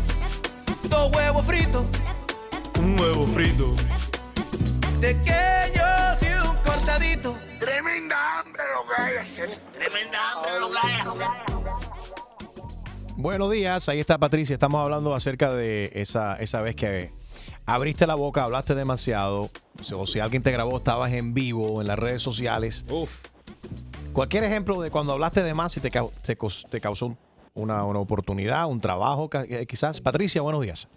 [0.89, 1.85] Dos huevos fritos,
[2.79, 3.75] Un huevo frito.
[5.01, 7.37] pequeños y un cortadito.
[7.59, 9.57] Tremenda hambre lo que hay a hacer.
[9.73, 11.52] Tremenda hambre lo que hay a hacer.
[13.23, 14.53] Buenos días, ahí está Patricia.
[14.53, 17.13] Estamos hablando acerca de esa, esa vez que
[17.65, 19.49] abriste la boca, hablaste demasiado.
[19.95, 22.85] O si alguien te grabó, estabas en vivo en las redes sociales.
[24.11, 26.35] Cualquier ejemplo de cuando hablaste de más y te, te
[26.69, 27.17] te causó
[27.53, 30.01] una, una oportunidad, un trabajo, eh, quizás.
[30.01, 30.89] Patricia, buenos días.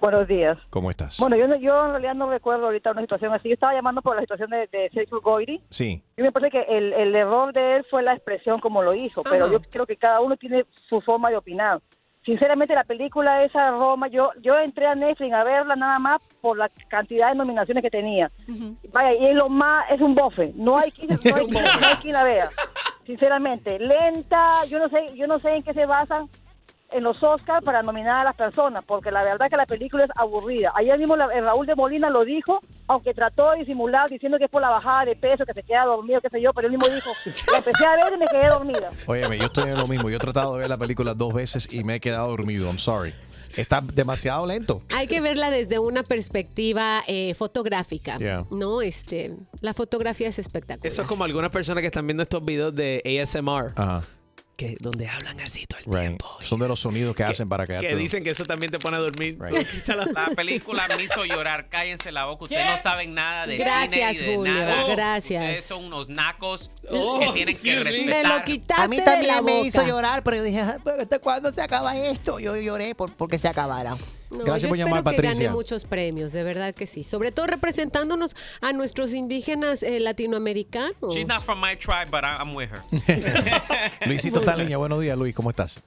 [0.00, 0.56] Buenos días.
[0.70, 1.18] ¿Cómo estás?
[1.20, 3.48] Bueno, yo, no- yo en realidad no recuerdo ahorita una situación así.
[3.48, 5.60] Yo estaba llamando por la situación de, de Sergio Goyri.
[5.68, 6.02] Sí.
[6.16, 9.22] Y me parece que el, el error de él fue la expresión como lo hizo,
[9.22, 9.52] pero Ajá.
[9.52, 11.80] yo creo que cada uno tiene su forma de opinar.
[12.24, 16.56] Sinceramente, la película esa Roma, yo yo entré a Netflix a verla nada más por
[16.56, 18.30] la cantidad de nominaciones que tenía.
[18.92, 20.52] Vaya, y es lo más, es un bofe.
[20.54, 22.50] No hay quien, no hay quien- no hay quien la vea.
[23.06, 26.28] Sinceramente, lenta, yo no sé, yo no sé en qué se basan
[26.92, 30.10] en los Oscars para nominar a las personas, porque la verdad que la película es
[30.16, 30.72] aburrida.
[30.74, 34.44] Ayer mismo la- el Raúl de Molina lo dijo, aunque trató de disimular diciendo que
[34.44, 36.72] es por la bajada de peso, que se queda dormido, qué sé yo, pero él
[36.76, 37.10] mismo dijo,
[37.52, 38.90] la empecé a ver y me quedé dormida.
[39.06, 40.10] Óyeme, yo estoy en lo mismo.
[40.10, 42.66] Yo he tratado de ver la película dos veces y me he quedado dormido.
[42.66, 43.14] I'm sorry.
[43.56, 44.80] Está demasiado lento.
[44.94, 48.44] Hay que verla desde una perspectiva eh, fotográfica, Yeah.
[48.50, 48.80] ¿no?
[48.80, 50.86] Este, la fotografía es espectacular.
[50.86, 54.02] Eso es como algunas personas que están viendo estos videos de ASMR, Ajá.
[54.60, 56.22] Que donde hablan así todo el Right.
[56.40, 58.98] Son de los sonidos que hacen para quedarte que dicen que eso también te pone
[58.98, 59.38] a dormir.
[59.40, 59.66] Right.
[59.88, 61.68] La- La película me hizo llorar.
[61.70, 62.44] Cállense la boca.
[62.44, 64.84] Ustedes no saben nada de Gracias, cine y de Julio, nada.
[64.88, 65.42] gracias.
[65.42, 67.84] Ustedes son unos nacos Oh, que tienen que me.
[67.84, 68.22] respetar.
[68.26, 69.66] Me lo quitaste A mí de también la me boca.
[69.66, 72.38] hizo llorar, pero yo dije, "Ah, pero ¿hasta cuándo se acaba esto?
[72.38, 73.96] Yo lloré por, porque se acabara.
[74.30, 75.44] No, Gracias yo por llamar, espero que Patricia.
[75.46, 77.02] gane muchos premios, de verdad que sí.
[77.02, 81.14] Sobre todo representándonos a nuestros indígenas eh, latinoamericanos.
[81.14, 82.80] She's not from my tribe, but I- I'm with her.
[84.06, 84.76] Luisito línea.
[84.78, 85.34] Buenos días, Luis.
[85.34, 85.82] ¿Cómo estás?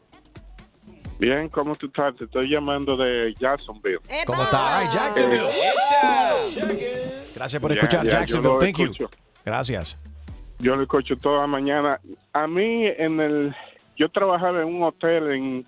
[1.20, 2.16] Bien, ¿cómo tú estás?
[2.18, 4.00] Te estoy llamando de Jacksonville.
[4.26, 4.62] ¿Cómo estás?
[4.62, 5.50] Ay, Jacksonville.
[7.36, 8.58] Gracias por escuchar, ya, yo Jacksonville.
[8.60, 8.84] Thank you.
[8.86, 9.10] escucho.
[9.46, 9.98] Gracias.
[10.60, 12.00] Yo lo escucho toda la mañana.
[12.34, 13.56] A mí, en el,
[13.98, 15.68] yo trabajaba en un hotel en,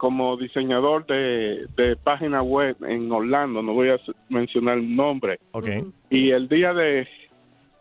[0.00, 5.38] como diseñador de, de página web en Orlando, no voy a mencionar el nombre.
[5.52, 5.66] Ok.
[6.08, 7.06] Y el día de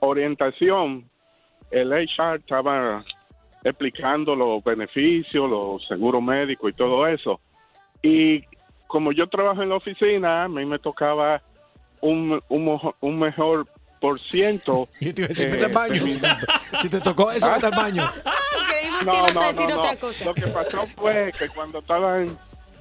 [0.02, 1.06] orientación,
[1.72, 3.06] el HR estaba
[3.64, 7.40] explicando los beneficios, los seguros médicos y todo eso.
[8.04, 8.44] Y
[8.88, 11.42] como yo trabajo en la oficina, a mí me tocaba
[12.02, 13.66] un, un mejor
[14.00, 14.88] por ciento.
[15.00, 16.04] Yo te iba a decir, eh, vete al baño.
[16.06, 16.12] de
[16.80, 18.10] Si te, tocó eso, vete al baño.
[18.70, 19.82] Creímos no, que ibas no, a decir no, no.
[19.82, 20.26] otra cosa.
[20.26, 22.38] Lo que pasó fue que cuando estaban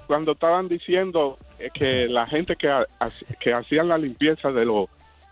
[0.07, 2.73] cuando estaban diciendo eh, que la gente que,
[3.41, 4.89] que hacían la limpieza de los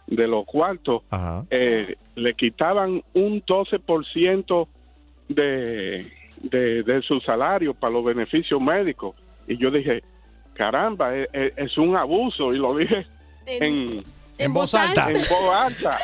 [0.07, 1.03] de los cuartos
[1.51, 4.68] eh, le quitaban un 12%
[5.28, 6.07] de,
[6.43, 9.16] de, de su salario para los beneficios médicos
[9.49, 10.03] y yo dije
[10.55, 13.05] caramba es, es- es un abuso y lo dije
[13.47, 14.05] en,
[14.39, 15.09] en voz alta.
[15.11, 15.99] en voz alta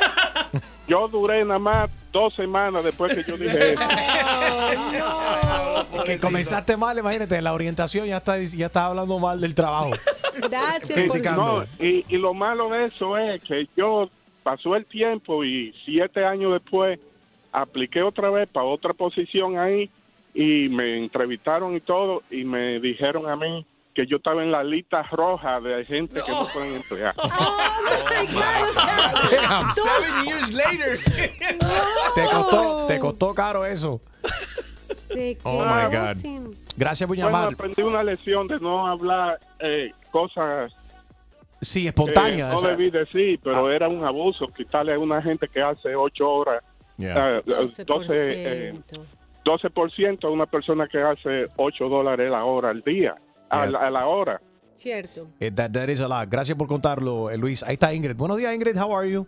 [0.89, 3.83] yo duré nada más dos semanas después que yo dije eso.
[6.05, 9.91] Que comenzaste mal, imagínate, en la orientación ya está, ya está hablando mal del trabajo.
[10.51, 11.37] Gracias.
[11.37, 14.11] No, y, y lo malo de eso es que yo
[14.43, 16.99] pasó el tiempo y siete años después
[17.53, 19.91] apliqué otra vez para otra posición ahí
[20.35, 23.64] y me entrevistaron y todo y me dijeron a mí
[23.95, 27.14] que yo estaba en la lista roja de gente que no pueden emplear.
[29.74, 30.99] Seven years later.
[32.14, 34.01] Te costó, te costó caro eso.
[35.09, 36.16] Se Oh my God.
[36.16, 37.53] sin- Gracias por Bueno, llamar.
[37.53, 40.72] aprendí una lección de no hablar eh, cosas
[41.61, 42.49] Sí, espontánea.
[42.49, 46.28] no esa- debí decir, pero era un abuso quitarle a una gente que hace ocho
[46.30, 46.62] horas,
[46.97, 47.38] Yeah.
[47.38, 48.74] eh, 12, eh,
[49.45, 53.14] 12% a una persona que hace 8 dólares la hora al día,
[53.53, 54.40] a, la- a la hora.
[54.74, 55.28] Cierto.
[55.38, 56.28] Eh, that, that is a lot.
[56.28, 57.62] Gracias por contarlo, eh, Luis.
[57.62, 58.16] Ahí está Ingrid.
[58.16, 58.76] Buenos días, Ingrid.
[58.76, 59.26] How are you?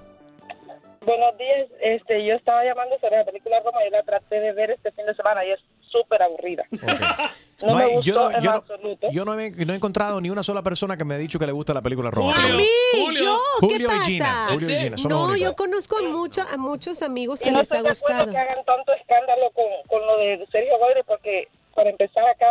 [1.06, 4.70] Buenos días, este, yo estaba llamando sobre la película Roma y la traté de ver
[4.70, 5.60] este fin de semana y es
[5.90, 6.64] súper aburrida.
[7.62, 9.06] No, No me hay- gustó yo no- en yo no- absoluto.
[9.12, 11.46] Yo no he, no he encontrado ni una sola persona que me ha dicho que
[11.46, 12.32] le gusta la película Roma.
[12.32, 12.66] A pero- mí,
[13.16, 14.02] yo, ¿qué Julio y pasa?
[14.04, 15.40] Gina, Julio y Gina, no, únicos.
[15.40, 18.16] yo conozco a, mucho, a muchos amigos Y que no les estoy ha de acuerdo
[18.24, 18.32] gustado.
[18.32, 22.46] que hagan tanto escándalo con, con lo de Sergio Goyre porque para empezar acá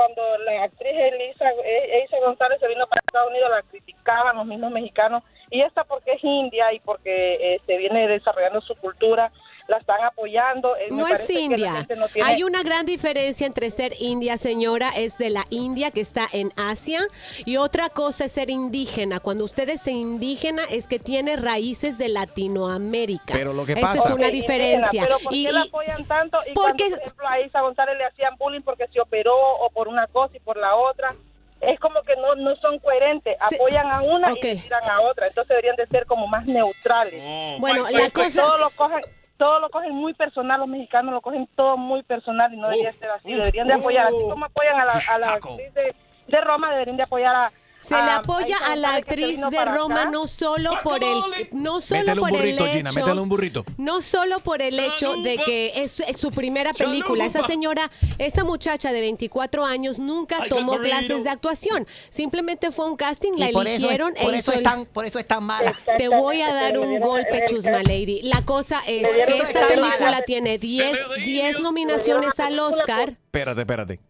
[0.00, 4.46] cuando la actriz Elisa E- Elisa González se vino para Estados Unidos la criticaban los
[4.46, 9.30] mismos mexicanos y esta porque es india y porque eh, se viene desarrollando su cultura
[9.70, 11.86] la están apoyando Eh, No es la India.
[11.96, 16.00] no tiene- Hay una gran diferencia entre ser india, señora, es de la India que
[16.00, 17.00] está en Asia
[17.46, 19.20] y otra cosa es ser indígena.
[19.20, 23.32] Cuando usted es indígena es que tiene raíces de Latinoamérica.
[23.32, 25.02] Pero lo que Esa pasa- es una Ok, diferencia.
[25.04, 26.38] Pero ¿por Y- qué la y- apoyan tanto?
[26.46, 29.70] Y porque- cuando, por ejemplo, a Isa González le hacían bullying porque se operó o
[29.70, 31.14] por una cosa y por la otra.
[31.60, 33.36] Es como que no, no son coherentes.
[33.50, 33.54] Sí.
[33.56, 34.38] Apoyan a una Ok.
[34.44, 35.26] y tiran a otra.
[35.26, 37.22] Entonces deberían de ser como más neutrales.
[37.60, 39.00] Bueno, Porque la cosa- Todo lo cogen
[39.40, 42.92] todo lo cogen muy personal, los mexicanos lo cogen todo muy personal y no debería
[42.92, 43.32] ser así.
[43.32, 45.94] Deberían de apoyar, así como apoyan a la, a la actriz de,
[46.26, 47.52] de Roma, deberían de apoyar a...
[47.80, 50.10] Se le a- apoya a la actriz de Roma acá.
[50.10, 52.90] no solo por el no solo por burrito, el Gina.
[52.90, 53.64] hecho Métele un burrito.
[53.78, 57.24] no solo por el hecho de que es, es su primera película.
[57.24, 61.86] Esa señora, esa muchacha de 24 años nunca tomó clases de actuación.
[62.10, 65.42] Simplemente fue un casting, la eligieron por, e eso es tan, por eso es tan
[65.44, 65.74] mala.
[65.96, 68.20] Te voy a dar un golpe, Chusma Lady.
[68.22, 73.10] La cosa es que esta película tiene 10, 10 nominaciones al Oscar.
[73.10, 74.00] Espérate, espérate.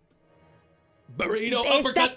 [1.27, 2.17] Burrito Esta,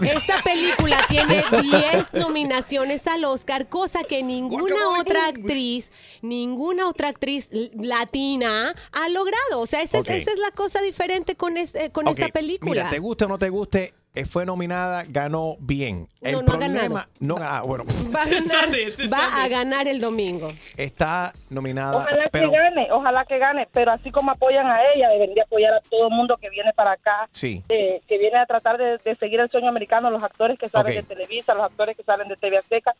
[0.00, 5.90] esta película tiene 10 nominaciones al Oscar, cosa que ninguna otra actriz,
[6.22, 9.60] ninguna otra actriz latina ha logrado.
[9.60, 10.10] O sea, esa, es- Ok.
[10.10, 12.84] esa es la cosa diferente con, este- con esta película.
[12.84, 13.94] Mira, te guste o no te guste,
[14.24, 16.06] fue nominada, ganó bien.
[16.22, 17.08] El No, no ha problema, ganado.
[17.20, 20.52] no ah, bueno, Va, a ganar, va a ganar el domingo.
[20.76, 25.08] está nominada, Ojalá pero que gane, ojalá que gane, pero así como apoyan a ella,
[25.10, 27.62] debería apoyar a todo el mundo que viene para acá, sí.
[27.68, 30.94] eh, que viene a tratar de, de seguir el sueño americano, los actores que salen
[30.94, 32.94] de Televisa, los actores que salen de TV Azteca.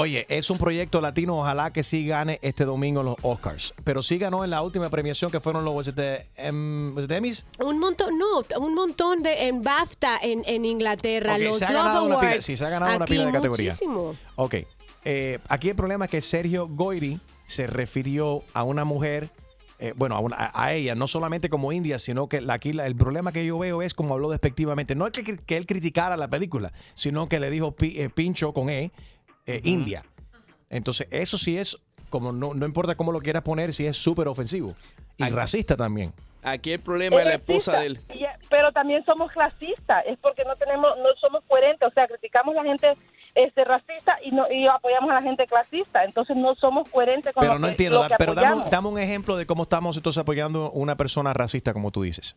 [0.00, 3.74] Oye, es un proyecto latino, ojalá que sí gane este domingo los Oscars.
[3.84, 6.24] Pero sí ganó en la última premiación que fueron los was it the,
[6.94, 7.44] was it the Emmys.
[7.62, 11.68] Un montón, no, un montón de en BAFTA en, en Inglaterra, Ok, los se ha
[11.70, 13.72] Glove ganado una pila- sí, se ha ganado una pila de categoría.
[13.72, 14.16] muchísimo.
[14.36, 14.54] Ok.
[15.04, 19.30] Eh, aquí el problema es que Sergio Goyri se refirió a una mujer,
[19.78, 22.72] eh, bueno, a, una- a- a ella, no solamente como india, sino que la- aquí
[22.72, 24.94] la- el problema que yo veo es como habló despectivamente.
[24.94, 28.52] No es que, que él criticara la película, sino que le dijo pi- eh, pincho
[28.52, 28.92] con E,
[29.46, 30.02] eh, India.
[30.68, 31.78] Entonces, eso sí es,
[32.10, 34.74] como no, no importa cómo lo quieras poner, sí es súper ofensivo.
[35.16, 36.12] Y racista también.
[36.42, 38.00] Aquí el problema es la esposa de él.
[38.14, 42.56] Y- pero también somos clasistas, es porque no tenemos, no somos coherentes, o sea, criticamos
[42.56, 42.94] a la gente
[43.36, 47.42] este racista y no y apoyamos a la gente clasista, entonces no somos coherentes con
[47.42, 49.62] Pero lo no que, entiendo, lo da- que pero dame, dame un ejemplo de cómo
[49.64, 52.34] estamos entonces apoyando una persona racista, como tú dices.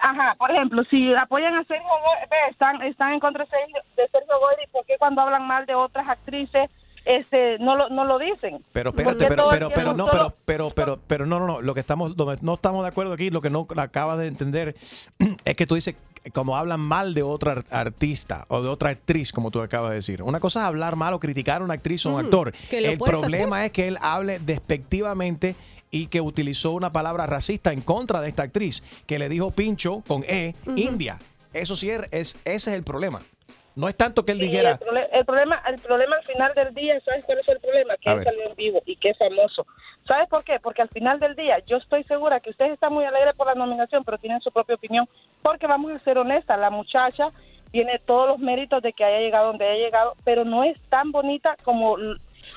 [0.00, 4.66] Ajá, por ejemplo, si apoyan a Sergio Goyri, están, están en contra de Sergio, Goyri,
[4.70, 6.70] ¿por qué cuando hablan mal de otras actrices
[7.04, 8.60] este, no, lo, no lo dicen?
[8.72, 11.60] Pero ¿Por espérate, pero, pero, pero no, pero, pero, pero, pero no, no, no.
[11.60, 14.76] Lo que estamos, donde no estamos de acuerdo aquí, lo que no acabas de entender
[15.44, 15.96] es que tú dices
[16.32, 19.96] como hablan mal de otra ar- artista o de otra actriz, como tú acabas de
[19.96, 20.22] decir.
[20.22, 22.54] Una cosa es hablar mal o criticar a una actriz o un actor.
[22.70, 25.54] El problema es que él hable despectivamente
[25.94, 30.02] y que utilizó una palabra racista en contra de esta actriz, que le dijo pincho
[30.08, 30.54] con E.
[30.74, 31.18] India.
[31.52, 33.20] Eso sí es, es- ese es el problema.
[33.76, 36.74] No es tanto que él dijera, el, prole- el problema el problema al final del
[36.74, 37.94] día, ¿sabes cuál es el problema?
[38.00, 39.66] Que él salió en vivo y que es famoso.
[40.06, 40.58] ¿Sabes por qué?
[40.60, 43.54] Porque al final del día, yo estoy segura que ustedes están muy alegres por la
[43.54, 45.08] nominación, pero tienen su propia opinión.
[45.42, 47.28] Porque vamos a ser honestas, la muchacha
[47.70, 51.12] tiene todos los méritos de que haya llegado donde haya llegado, pero no es tan
[51.12, 51.96] bonita como...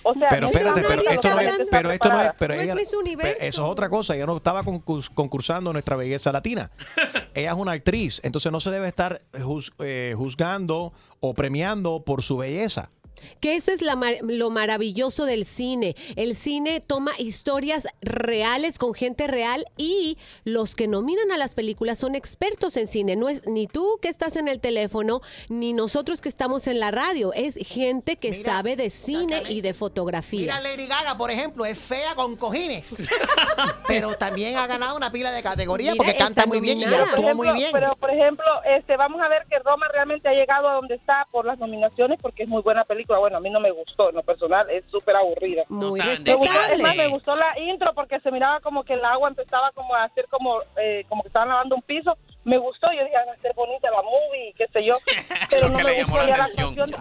[0.04, 2.32] O sea, pero no es tan espérate, pero esto no es, pero esto no es,
[2.38, 2.76] pero No ella-
[3.24, 6.72] pero eso es otra cosa, ella no estaba concurs- concursando nuestra belleza latina.
[7.34, 12.22] ella es una actriz, entonces no se debe estar juz- eh, juzgando o premiando por
[12.24, 12.90] su belleza.
[13.40, 15.96] Que eso es la mar- lo maravilloso del cine.
[16.16, 21.98] El cine toma historias reales con gente real y los que nominan a las películas
[22.00, 23.16] son expertos en cine.
[23.16, 26.92] No es ni tú que estás en el teléfono, ni nosotros que estamos en la
[26.92, 27.34] radio.
[27.34, 30.42] Es gente que sabe de cine y de fotografía.
[30.42, 32.96] Mira, Lady Gaga, por ejemplo, es fea con cojines.
[33.88, 37.34] pero también ha ganado una pila de categorías Mira, porque canta muy bien y actúa
[37.34, 37.70] muy bien.
[37.72, 41.28] Pero, por ejemplo, este, vamos a ver que Roma realmente ha llegado a donde está
[41.32, 43.07] por las nominaciones porque es muy buena película.
[43.08, 45.64] Bueno, a mí no me gustó, en lo personal, es súper aburrida.
[45.70, 49.06] Muy Me gustó- es más, me gustó la intro porque se miraba como que el
[49.06, 52.18] agua empezaba como a hacer como, eh, como que estaban lavando un piso.
[52.44, 54.94] Me gustó, yo dije, "Ah, va a ser bonita la movie, qué sé yo.
[55.50, 56.48] Pero no me gustó la ya.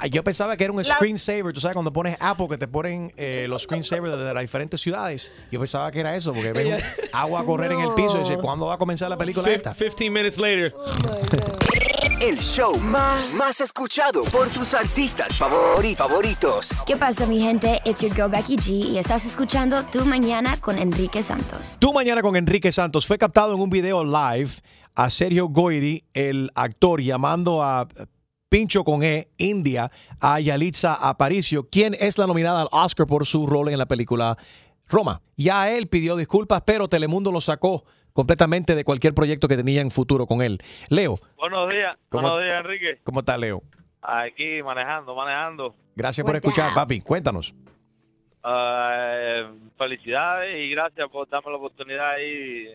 [0.00, 2.66] Ah, Yo pensaba que era un La- screensaver, tú sabes, cuando pones Apple, que te
[2.68, 5.32] ponen eh, los screensavers de las diferentes ciudades.
[5.50, 6.80] Yo pensaba que era eso, porque ven un
[7.12, 9.72] agua a correr en el piso y dice, ¿cuándo va a comenzar la película esta?
[9.72, 10.72] 15 minutes later.
[12.20, 16.70] El show más, más escuchado por tus artistas favori- favoritos.
[16.86, 17.80] ¿Qué pasa, mi gente?
[17.84, 21.76] It's your girl Becky G y estás escuchando Tu Mañana con Enrique Santos.
[21.78, 24.50] Tú mañana con Enrique Santos fue captado en un video live
[24.94, 27.86] a Sergio Goyri, el actor, llamando a
[28.48, 33.46] Pincho con E, India, a Yalitza Aparicio, quien es la nominada al Oscar por su
[33.46, 34.38] rol en la película
[34.88, 35.20] Roma.
[35.36, 37.84] Ya él pidió disculpas, pero Telemundo lo sacó
[38.16, 40.58] completamente de cualquier proyecto que tenía en futuro con él.
[40.88, 42.98] Leo, Buenos días, ¿Cómo- buenos días, Enrique.
[43.04, 43.62] ¿cómo está Leo?
[44.02, 45.74] Aquí manejando, manejando.
[45.94, 47.00] Gracias por escuchar, papi.
[47.00, 47.54] Cuéntanos.
[48.48, 49.44] Eh,
[49.76, 52.66] felicidades y gracias por darme la oportunidad ahí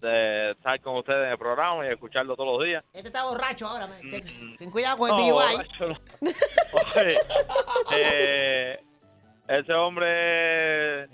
[0.00, 2.84] de estar con ustedes en el programa y escucharlo todos los días.
[2.92, 3.86] Este está borracho ahora.
[3.86, 4.00] man.
[4.10, 5.68] Ten, ten cuidado con el No, DUI.
[5.80, 6.30] no.
[7.00, 7.16] Oye,
[7.96, 8.80] eh,
[9.48, 11.04] ese hombre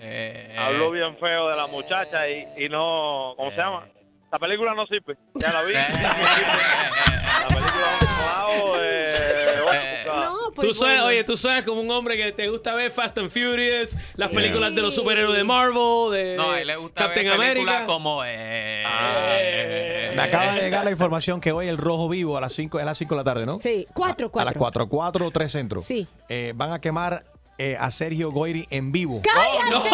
[0.59, 3.87] habló bien feo de la muchacha y, y no, ¿cómo se llama?
[4.33, 5.73] La película no sirve, ya la vi.
[5.75, 9.83] la película no eh, bueno,
[10.61, 13.97] tú suenas, oye, tú suenas como un hombre que te gusta ver Fast and Furious,
[14.15, 17.35] las películas de los superhéroes de Marvel, de No, a él le gusta Captain ver
[17.35, 17.85] America.
[17.87, 18.23] como...
[18.25, 22.79] eh, Me acaba de llegar la información que hoy el Rojo Vivo a las 5
[22.79, 23.59] es las 5 de la tarde, ¿no?
[23.59, 24.87] Sí, cuatro, A las cuatro.
[24.87, 25.85] 4, 4 o 3 centros.
[25.85, 26.07] Sí.
[26.29, 27.25] Eh, van a quemar
[27.61, 29.21] eh, a Sergio Goyri en vivo.
[29.23, 29.91] ¡Cállate!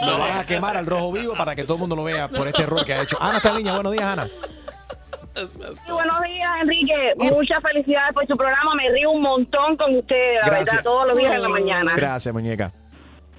[0.00, 2.28] Lo, lo van a quemar al Rojo Vivo para que todo el mundo lo vea
[2.28, 3.18] por este error que ha hecho.
[3.20, 3.74] Ana está en línea.
[3.74, 4.26] Buenos días, Ana.
[5.34, 7.12] Sí, buenos días, Enrique.
[7.16, 8.74] Muchas felicidades por su programa.
[8.76, 10.70] Me río un montón con usted, la Gracias.
[10.76, 11.92] verdad, todos los días en la mañana.
[11.96, 12.72] Gracias, muñeca.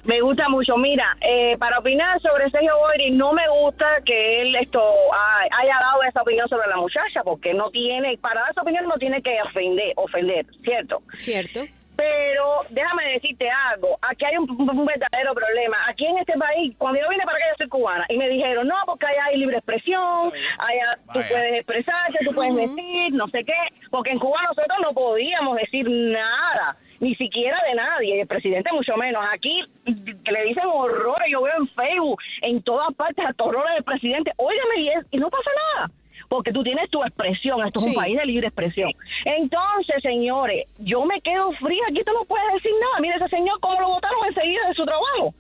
[0.03, 0.77] Me gusta mucho.
[0.77, 5.73] Mira, eh, para opinar sobre Sergio Boyri, no me gusta que él esto ha- haya
[5.79, 9.21] dado esa opinión sobre la muchacha, porque no tiene, para dar esa opinión no tiene
[9.23, 11.01] que ofender, ofender, ¿cierto?
[11.17, 11.61] Cierto.
[11.95, 15.77] Pero déjame decirte algo, aquí hay un, un verdadero problema.
[15.87, 18.67] Aquí en este país, cuando yo vine para acá, yo soy cubana, y me dijeron,
[18.67, 21.29] no, porque allá hay libre expresión, allá tú Vaya.
[21.29, 23.57] puedes expresarte, tú puedes decir, no sé qué,
[23.91, 28.71] porque en Cuba nosotros no podíamos decir nada, ni siquiera de nadie, y el presidente
[28.73, 29.23] mucho menos.
[29.33, 33.83] Aquí que le dicen horrores, yo veo en Facebook, en todas partes, hasta horrores del
[33.83, 35.91] presidente, óigame, y, es- y no pasa nada
[36.29, 38.91] porque tú tienes tu expresión, esto es un país de libre expresión.
[39.25, 42.99] Entonces, señores, yo me quedo fría, aquí tú no puedes decir nada.
[42.99, 45.33] Mire ese señor cómo lo votaron enseguida de su trabajo.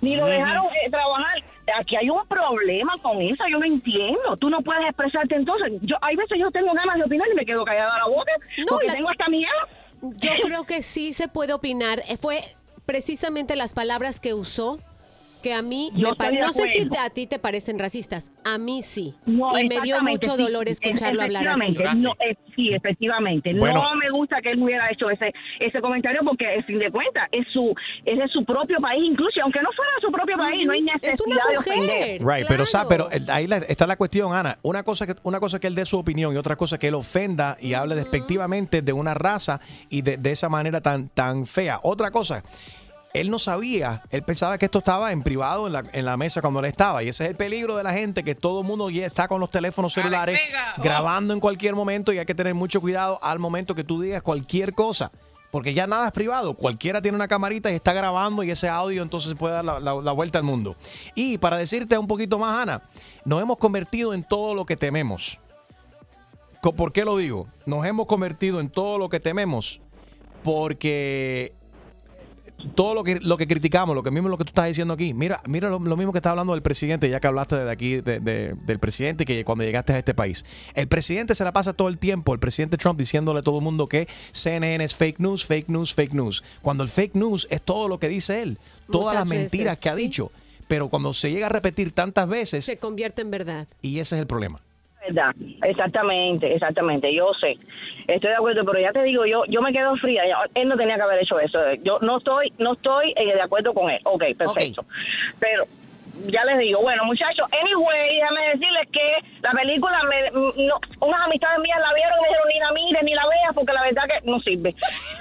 [0.00, 1.42] Ni lo dejaron eh, trabajar.
[1.78, 4.36] Aquí hay un problema con eso, yo no entiendo.
[4.36, 5.72] Tú no puedes expresarte entonces.
[5.82, 8.32] Yo Hay veces yo tengo ganas de opinar y me quedo callada la boca
[8.68, 9.50] porque la- tengo hasta miedo.
[10.02, 12.00] Yo creo que sí se puede opinar.
[12.08, 12.42] Eh, Fue
[12.86, 14.78] precisamente las palabras que usó
[15.42, 17.78] que a mí Yo me pare- estoy de no sé si a ti te parecen
[17.78, 19.14] racistas, a mí sí.
[19.26, 20.42] No, y me dio mucho sí.
[20.42, 21.76] dolor escucharlo hablar así.
[21.96, 23.52] No, eh, sí, efectivamente.
[23.54, 23.82] Bueno.
[23.82, 27.28] No me gusta que él hubiera hecho ese ese comentario porque, a fin de cuentas,
[27.32, 27.74] es su
[28.04, 30.82] es de su propio país, incluso aunque no fuera de su propio país, no hay
[30.82, 32.20] necesidad de ofender.
[32.24, 34.58] Right, pero, sa- pero el- ahí la- está la cuestión, Ana.
[34.62, 36.94] Una cosa, que, una cosa que él dé su opinión y otra cosa que él
[36.94, 41.80] ofenda y hable despectivamente de una raza y de, de esa manera tan, tan fea.
[41.82, 42.42] Otra cosa,
[43.14, 46.40] él no sabía, él pensaba que esto estaba en privado en la, en la mesa
[46.40, 47.02] cuando él estaba.
[47.02, 49.40] Y ese es el peligro de la gente, que todo el mundo ya está con
[49.40, 50.40] los teléfonos celulares
[50.82, 54.22] grabando en cualquier momento y hay que tener mucho cuidado al momento que tú digas
[54.22, 55.12] cualquier cosa.
[55.50, 56.54] Porque ya nada es privado.
[56.54, 59.94] Cualquiera tiene una camarita y está grabando y ese audio entonces puede dar la, la-
[60.00, 60.76] la vuelta al mundo.
[61.14, 62.82] Y para decirte un poquito más, Ana,
[63.26, 65.38] nos hemos convertido en todo lo que tememos.
[66.62, 67.48] ¿Por qué lo digo?
[67.66, 69.82] Nos hemos convertido en todo lo que tememos
[70.42, 71.52] porque
[72.74, 75.14] todo lo que, lo que criticamos, lo que mismo lo que tú estás diciendo aquí,
[75.14, 78.00] mira, mira lo, lo mismo que está hablando el presidente, ya que hablaste de aquí,
[78.00, 80.44] de- de- del presidente que cuando llegaste a este país.
[80.74, 83.64] El presidente se la pasa todo el tiempo, el presidente Trump diciéndole a todo el
[83.64, 86.44] mundo que CNN es fake news, fake news, fake news.
[86.62, 88.58] Cuando el fake news es todo lo que dice él,
[88.90, 90.02] todas Muchas las mentiras veces, que ha sí.
[90.02, 90.30] dicho.
[90.68, 93.66] Pero cuando se llega a repetir tantas veces, Se convierte en verdad.
[93.82, 94.60] y ese es el problema.
[95.06, 97.56] Verdad, exactamente, exactamente, yo sé,
[98.06, 100.22] estoy de acuerdo, pero ya te digo, yo yo me quedo fría,
[100.54, 103.74] él no tenía que haber hecho eso, yo no estoy no estoy eh, de acuerdo
[103.74, 104.84] con él, ok, perfecto,
[105.40, 105.64] pero
[106.26, 111.58] ya les digo, bueno muchachos, anyway, déjame decirles que la película, me, no, unas amistades
[111.60, 114.02] mías la vieron y me dijeron, ni la mires, ni la veas, porque la verdad
[114.06, 114.74] que no sirve,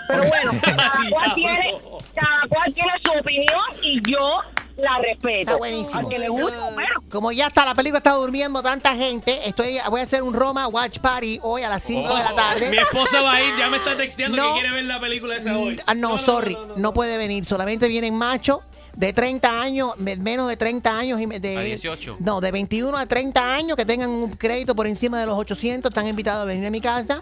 [0.07, 1.73] pero bueno, cada cual tiene,
[2.13, 4.41] cada cual tiene su opinión y yo
[4.77, 5.99] la respeto, Está buenísimo.
[5.99, 9.77] al que le gusta, bueno, Como ya está, la película está durmiendo tanta gente, estoy,
[9.89, 12.69] voy a hacer un Roma Watch Party hoy a las 5 de la tarde.
[12.69, 14.53] Mi esposa va a ir, ya me está texteando No.
[14.53, 15.77] que quiere ver la película esa hoy.
[15.87, 17.45] Ah, no, sorry, no, puede venir.
[17.45, 18.59] Solamente vienen machos
[18.95, 22.17] de 30 años, me- menos de 30 años y de A 18.
[22.19, 25.89] No, de 21 a 30 años que tengan un crédito por encima de los 800,
[25.89, 27.21] están invitados a venir a mi casa.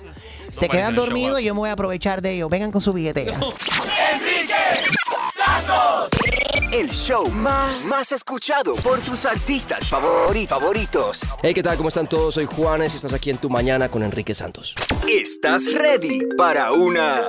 [0.51, 2.49] Se quedan dormidos y yo me voy a aprovechar de ellos.
[2.49, 3.43] Vengan con sus billeteras.
[6.71, 11.21] El show más, más escuchado por tus artistas favori- favoritos.
[11.41, 11.77] Hey, ¿qué tal?
[11.77, 12.35] ¿Cómo están todos?
[12.35, 14.75] Soy Juanes y estás aquí en Tu Mañana con Enrique Santos.
[15.07, 17.23] ¿Estás ready para una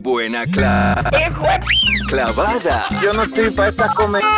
[0.00, 1.02] buena cla-
[2.08, 2.86] clavada?
[3.02, 4.28] Yo no estoy para esta comedia.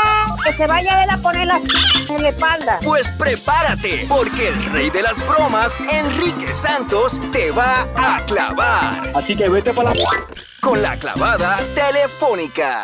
[0.44, 1.60] Que se vaya él a poner la
[2.08, 2.78] en la espalda.
[2.84, 9.10] Pues prepárate, porque el rey de las bromas, Enrique Santos, te va a clavar.
[9.16, 10.00] Así que vete para la...
[10.60, 12.82] Con la clavada telefónica.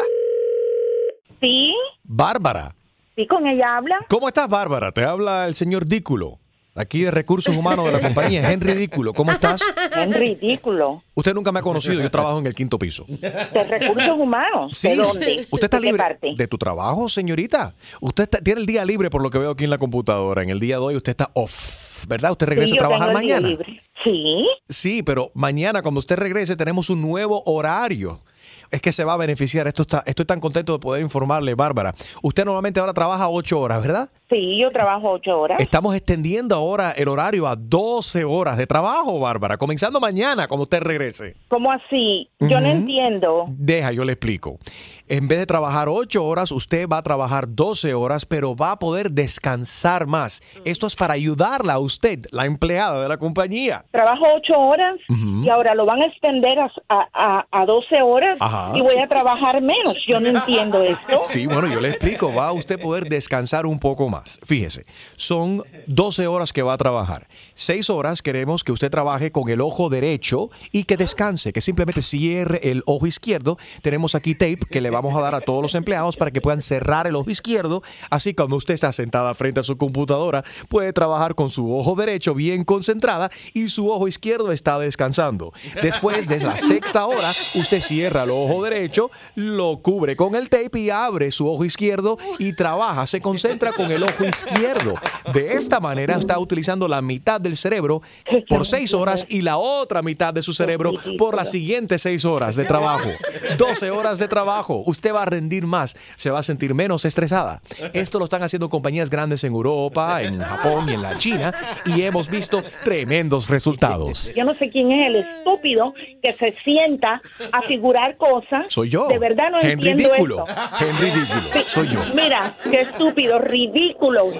[1.45, 1.75] Sí,
[2.05, 2.75] Bárbara.
[3.17, 3.97] sí, con ella habla.
[4.09, 4.93] ¿Cómo estás, Bárbara?
[4.93, 6.39] Te habla el señor Dículo,
[6.75, 8.51] aquí de Recursos Humanos de la compañía.
[8.51, 9.61] Henry Dículo, ¿cómo estás?
[9.95, 11.03] Es ridículo.
[11.15, 13.05] Usted nunca me ha conocido, yo trabajo en el quinto piso.
[13.09, 14.77] De recursos humanos.
[14.77, 15.47] Sí, ¿De dónde?
[15.51, 16.33] ¿Usted está ¿De qué libre parte?
[16.35, 17.75] de tu trabajo, señorita?
[18.01, 20.43] Usted está- tiene el día libre por lo que veo aquí en la computadora.
[20.43, 22.33] En el día de hoy usted está off, ¿verdad?
[22.33, 23.49] Usted regresa Sí, a yo trabajar tengo el día mañana.
[23.49, 23.83] libre.
[24.03, 24.47] Sí.
[24.69, 28.23] Sí, pero mañana cuando usted regrese tenemos un nuevo horario.
[28.71, 29.67] Es que se va a beneficiar.
[29.67, 31.95] Esto está, estoy tan contento de poder informarle, Bárbara.
[32.23, 34.09] Usted normalmente ahora trabaja ocho horas, ¿verdad?
[34.31, 35.61] Sí, yo trabajo ocho horas.
[35.61, 40.81] Estamos extendiendo ahora el horario a 12 horas de trabajo, Bárbara, comenzando mañana cuando usted
[40.81, 41.37] regrese.
[41.49, 42.31] ¿Cómo así?
[42.41, 43.45] Yo no entiendo.
[43.49, 44.59] Deja, yo le explico.
[45.07, 48.79] En vez de trabajar 8 horas, usted va a trabajar 12 horas, pero va a
[48.79, 50.43] poder descansar más.
[50.65, 53.85] Esto es para ayudarla a usted, la empleada de la compañía.
[53.91, 58.73] Trabajo ocho horas y ahora lo van a extender a, a, a 12 horas Ajá.
[58.75, 59.99] y voy a trabajar menos.
[60.09, 61.19] Yo no entiendo esto.
[61.21, 62.33] Sí, bueno, yo le explico.
[62.33, 64.41] Va a usted poder descansar un poco más.
[64.43, 64.87] Fíjese,
[65.17, 67.29] son 12 horas que va a trabajar.
[67.53, 72.01] 6 horas queremos que usted trabaje con el ojo derecho y que descanse, que simplemente
[72.01, 73.59] cierre el ojo izquierdo.
[73.83, 76.61] Tenemos aquí tape que le vamos a dar a todos los empleados para que puedan
[76.61, 77.83] cerrar el ojo izquierdo.
[78.11, 82.33] Así cuando usted está sentada frente a su computadora, puede trabajar con su ojo derecho
[82.35, 85.53] bien concentrada y su ojo izquierdo está descansando.
[85.83, 90.79] Después de la sexta hora, usted cierra el ojo derecho, lo cubre con el tape
[90.79, 94.95] y abre su ojo izquierdo y trabaja, se concentra con el ojo izquierdo.
[95.33, 98.03] De esta manera está utilizando la mitad del cerebro
[98.49, 102.55] por seis horas y la otra mitad de su cerebro por las siguientes seis horas
[102.55, 103.11] de trabajo.
[103.57, 104.84] 12 horas de trabajo.
[104.87, 107.61] Usted va a rendir más, se va a sentir menos estresada.
[107.93, 111.53] Esto lo están haciendo compañías grandes en Europa, en Japón y en la China
[111.87, 114.33] y hemos visto tremendos resultados.
[114.35, 117.21] Yo no sé quién es el estúpido que se sienta
[117.53, 118.67] a figurar cosas.
[118.69, 119.09] Soy yo.
[119.09, 120.45] De verdad no En entiendo ridículo.
[120.47, 120.85] esto.
[120.85, 121.65] En ridículo.
[121.67, 122.01] Soy yo.
[122.15, 124.31] Mira, qué estúpido, ridículo.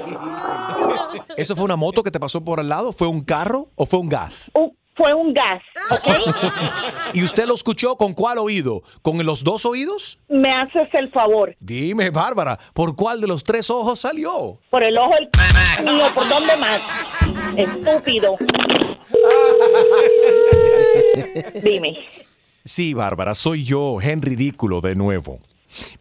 [1.37, 2.93] ¿Eso fue una moto que te pasó por al lado?
[2.93, 4.51] ¿Fue un carro o fue un gas?
[4.97, 5.61] Fue un gas,
[7.15, 8.83] ¿Y usted lo escuchó con cuál oído?
[9.03, 10.19] ¿Con los dos oídos?
[10.29, 11.57] Me haces el favor.
[11.59, 14.59] Dime, Bárbara, ¿por cuál de los tres ojos salió?
[14.71, 15.29] Por el ojo el
[15.85, 17.57] mío, ¿por dónde más?
[17.57, 18.37] Estúpido.
[21.63, 21.95] Dime.
[22.65, 25.39] Sí, Bárbara, soy yo, Hen Ridículo, de nuevo.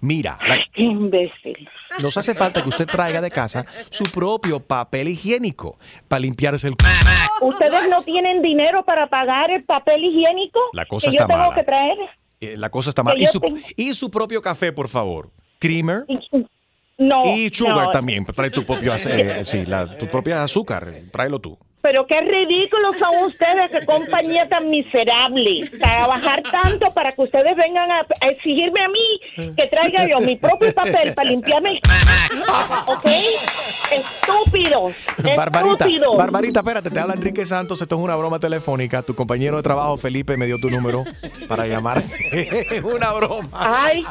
[0.01, 1.67] Mira, la- Qué imbécil.
[2.01, 5.77] Nos hace falta que usted traiga de casa su propio papel higiénico
[6.07, 6.75] para limpiarse el...
[7.41, 10.59] ¿Ustedes no tienen dinero para pagar el papel higiénico?
[10.73, 11.55] La cosa que está yo tengo mala.
[11.55, 11.97] que traer.
[12.41, 13.19] Eh, la cosa está mal.
[13.21, 15.31] Y su, tengo- y su propio café, por favor.
[15.59, 16.05] Creamer.
[16.97, 17.21] No.
[17.25, 17.91] Y sugar no.
[17.91, 18.25] también.
[18.25, 20.93] Trae tu propio eh, sí, la- tu propia azúcar.
[21.11, 21.57] Tráelo tú.
[21.83, 25.69] Pero qué ridículos son ustedes, qué compañía tan miserable.
[25.77, 30.37] Trabajar tanto para que ustedes vengan a, a exigirme a mí que traiga yo mi
[30.37, 31.81] propio papel para limpiarme.
[32.85, 33.05] ¿Ok?
[33.91, 34.95] Estúpidos.
[35.35, 36.17] Barbarita, Estúpidos.
[36.17, 39.01] Barbarita, espérate, te habla Enrique Santos, esto es una broma telefónica.
[39.03, 41.03] Tu compañero de trabajo, Felipe, me dio tu número
[41.49, 42.01] para llamar.
[42.83, 43.49] una broma.
[43.51, 44.03] Ay,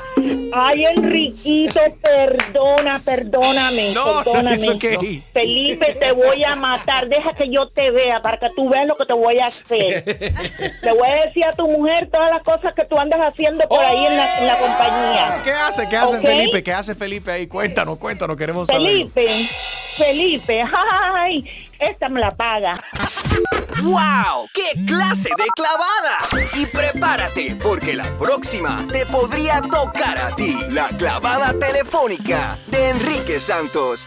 [0.53, 4.71] ay, Enriquito, perdona, perdóname, No, perdóname.
[4.75, 5.25] okay.
[5.33, 7.09] Felipe, te voy a matar.
[7.09, 10.05] Deja que yo te vea para que tú veas lo que te voy a hacer.
[10.83, 13.85] Le voy a decir a tu mujer todas las cosas que tú andas haciendo por
[13.85, 15.41] ahí en la, en la compañía.
[15.45, 15.89] ¿Qué hace?
[15.89, 16.21] ¿Qué hace.
[16.21, 16.63] Felipe?
[16.63, 17.47] ¿Qué hace Felipe ahí?
[17.47, 18.83] Cuéntanos, cuéntanos, queremos saber.
[18.87, 19.27] Felipe,
[19.97, 20.65] Felipe,
[21.15, 21.45] ay,
[21.79, 22.75] esta me la paga.
[23.83, 24.49] ¡Wow!
[24.55, 26.49] ¡Qué clase de clavada!
[26.55, 30.57] Y prepárate, porque la próxima te podría tocar a ti.
[30.71, 34.07] La clavada telefónica de Enrique Santos.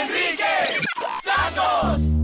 [0.00, 0.80] ¡Enrique
[1.20, 2.23] Santos!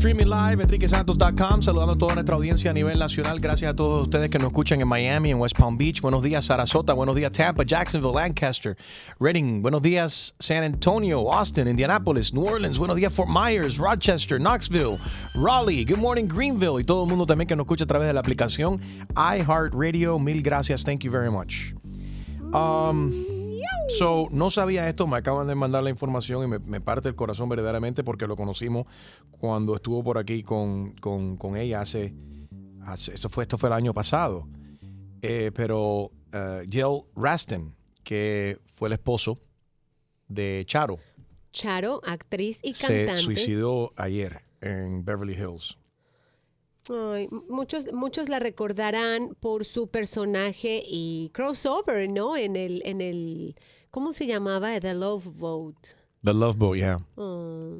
[0.00, 3.38] Streaming live, enriquesantos.com, saludando a toda nuestra audiencia a nivel nacional.
[3.38, 6.00] Gracias a todos ustedes que nos escuchan en Miami, en West Palm Beach.
[6.00, 6.94] Buenos días, Sarasota.
[6.94, 8.78] Buenos días, Tampa, Jacksonville, Lancaster,
[9.18, 9.60] Reading.
[9.60, 12.78] Buenos días, San Antonio, Austin, Indianapolis, New Orleans.
[12.78, 14.98] Buenos días, Fort Myers, Rochester, Knoxville,
[15.34, 15.84] Raleigh.
[15.84, 16.80] Good morning, Greenville.
[16.80, 18.80] Y todo el mundo también que nos escucha a través de la aplicación
[19.14, 20.18] iHeartRadio.
[20.18, 20.82] Mil gracias.
[20.82, 21.74] Thank you very much.
[22.54, 23.39] Um,
[23.98, 27.14] So, no sabía esto, me acaban de mandar la información y me, me parte el
[27.14, 28.86] corazón verdaderamente porque lo conocimos
[29.38, 32.14] cuando estuvo por aquí con, con- con ella hace,
[32.82, 34.48] hace- eso fue, esto fue el año pasado.
[35.22, 37.72] Eh, pero eh, Jill Raston,
[38.02, 39.38] que fue el esposo
[40.28, 40.98] de Charo,
[41.52, 43.22] Charo, actriz y se cantante.
[43.22, 45.76] suicidó ayer en Beverly Hills.
[46.88, 52.36] Ay, muchos, muchos la recordarán por su personaje y crossover, ¿no?
[52.36, 53.56] En el, en el,
[53.90, 54.78] ¿cómo se llamaba?
[54.80, 55.76] The Love Boat.
[56.22, 56.98] The Love Boat, yeah.
[57.16, 57.78] Oh.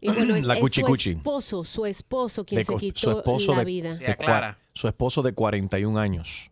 [0.00, 0.86] Y bueno, es, La es Cuchi su
[1.18, 3.94] esposo, su esposo quien De se quitó su esposo la de, vida.
[3.94, 6.50] de cua- su esposo de 41 años.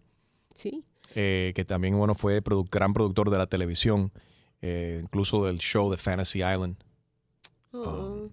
[0.54, 0.84] Sí.
[1.14, 4.12] eh, que también bueno fue produ- gran productor de la televisión,
[4.62, 6.76] eh, incluso del show de Fantasy Island.
[7.72, 8.28] Oh.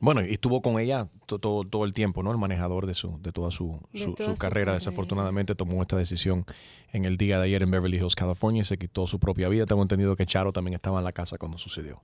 [0.00, 2.30] Bueno, y estuvo con ella to- todo, todo el tiempo, ¿no?
[2.30, 4.38] El manejador de su de toda su, De su- toda su su carrera.
[4.38, 4.72] carrera.
[4.74, 6.44] Desafortunadamente tomó esta decisión
[6.92, 9.64] en el día de ayer en Beverly Hills, California, y se quitó su propia vida.
[9.66, 12.02] Tengo entendido que Charo también estaba en la casa cuando sucedió.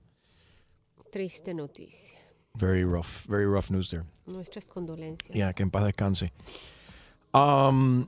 [1.11, 2.17] Triste noticia.
[2.59, 4.03] Very rough, very rough news there.
[4.25, 5.37] Nuestras condolencias.
[5.37, 6.31] Ya, que en paz descanse.
[7.33, 8.07] Um,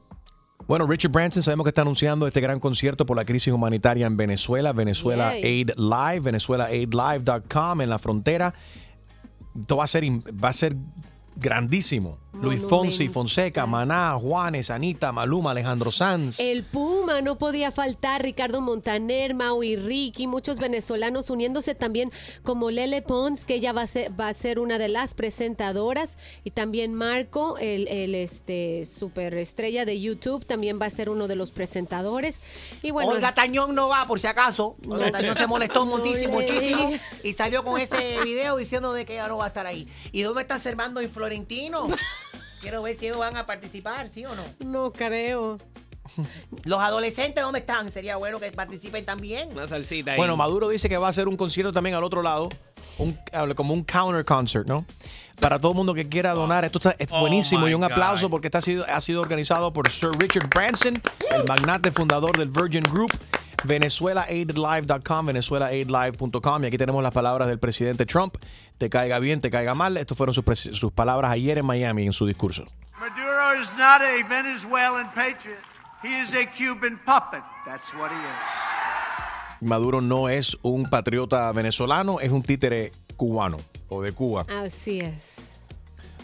[0.68, 4.16] bueno, Richard Branson sabemos que está anunciando este gran concierto por la crisis humanitaria en
[4.18, 5.44] Venezuela, Venezuela Yay.
[5.44, 8.54] Aid Live, venezuelaaidlive.com en la frontera.
[9.60, 10.76] Esto va a ser, va a ser
[11.36, 12.18] grandísimo.
[12.42, 16.40] Luis Fonsi, Fonseca, Maná, Juanes, Anita, Maluma, Alejandro Sanz.
[16.40, 22.12] El Puma no podía faltar, Ricardo Montaner, Maui Ricky, muchos venezolanos uniéndose también
[22.44, 26.18] como Lele Pons, que ella va a ser, va a ser una de las presentadoras,
[26.44, 31.36] y también Marco, el, el este superestrella de YouTube, también va a ser uno de
[31.36, 32.40] los presentadores.
[32.82, 34.76] Y bueno, Olga Tañón no va, por si acaso.
[34.88, 36.92] Olga Tañón se molestó muchísimo, muchísimo.
[37.24, 39.88] Y salió con ese video diciendo de que ella no va a estar ahí.
[40.12, 41.88] ¿Y dónde está Servando y Florentino?
[42.64, 44.44] Quiero ver si ellos van a participar, ¿sí o no?
[44.66, 45.58] No creo.
[46.66, 47.92] Los adolescentes, ¿dónde están?
[47.92, 49.50] Sería bueno que participen también.
[49.52, 50.18] Una salsita ahí.
[50.18, 52.50] Bueno, Maduro dice que va a hacer un concierto también al otro lado,
[53.00, 53.18] un,
[53.56, 54.86] como un counter concert, ¿no?
[55.40, 56.64] Para todo el mundo que quiera donar.
[56.66, 58.32] Esto está, es Oh, buenísimo y un aplauso God.
[58.32, 61.02] porque está, ha, sido, ha sido organizado por Sir Richard Branson,
[61.32, 63.12] el magnate fundador del Virgin Group.
[63.66, 66.64] VenezuelaAidLive.com, VenezuelaAidLive.com.
[66.64, 68.36] Y aquí tenemos las palabras del presidente Trump.
[68.78, 69.98] Te caiga bien, te caiga mal.
[69.98, 72.66] Estas fueron sus, sus palabras ayer en Miami en su discurso.
[73.00, 75.60] Maduro is not a Venezuelan patriot.
[76.04, 77.44] He is a Cuban puppet.
[77.66, 78.74] That's what he is.
[79.62, 83.58] Maduro no es un patriota venezolano, es un títere cubano
[83.88, 84.46] o de Cuba.
[84.50, 85.53] Así es.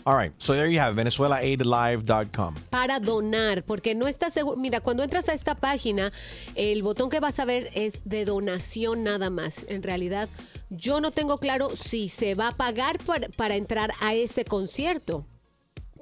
[0.05, 2.55] All right, so there you have VenezuelaAidLive.com.
[2.69, 4.57] para donar, porque no estás seguro.
[4.57, 6.11] Mira, cuando entras a esta página,
[6.55, 9.65] el botón que vas a ver es de donación nada más.
[9.67, 10.29] En realidad,
[10.69, 12.97] yo no tengo claro si se va a pagar
[13.35, 15.25] para entrar a ese concierto.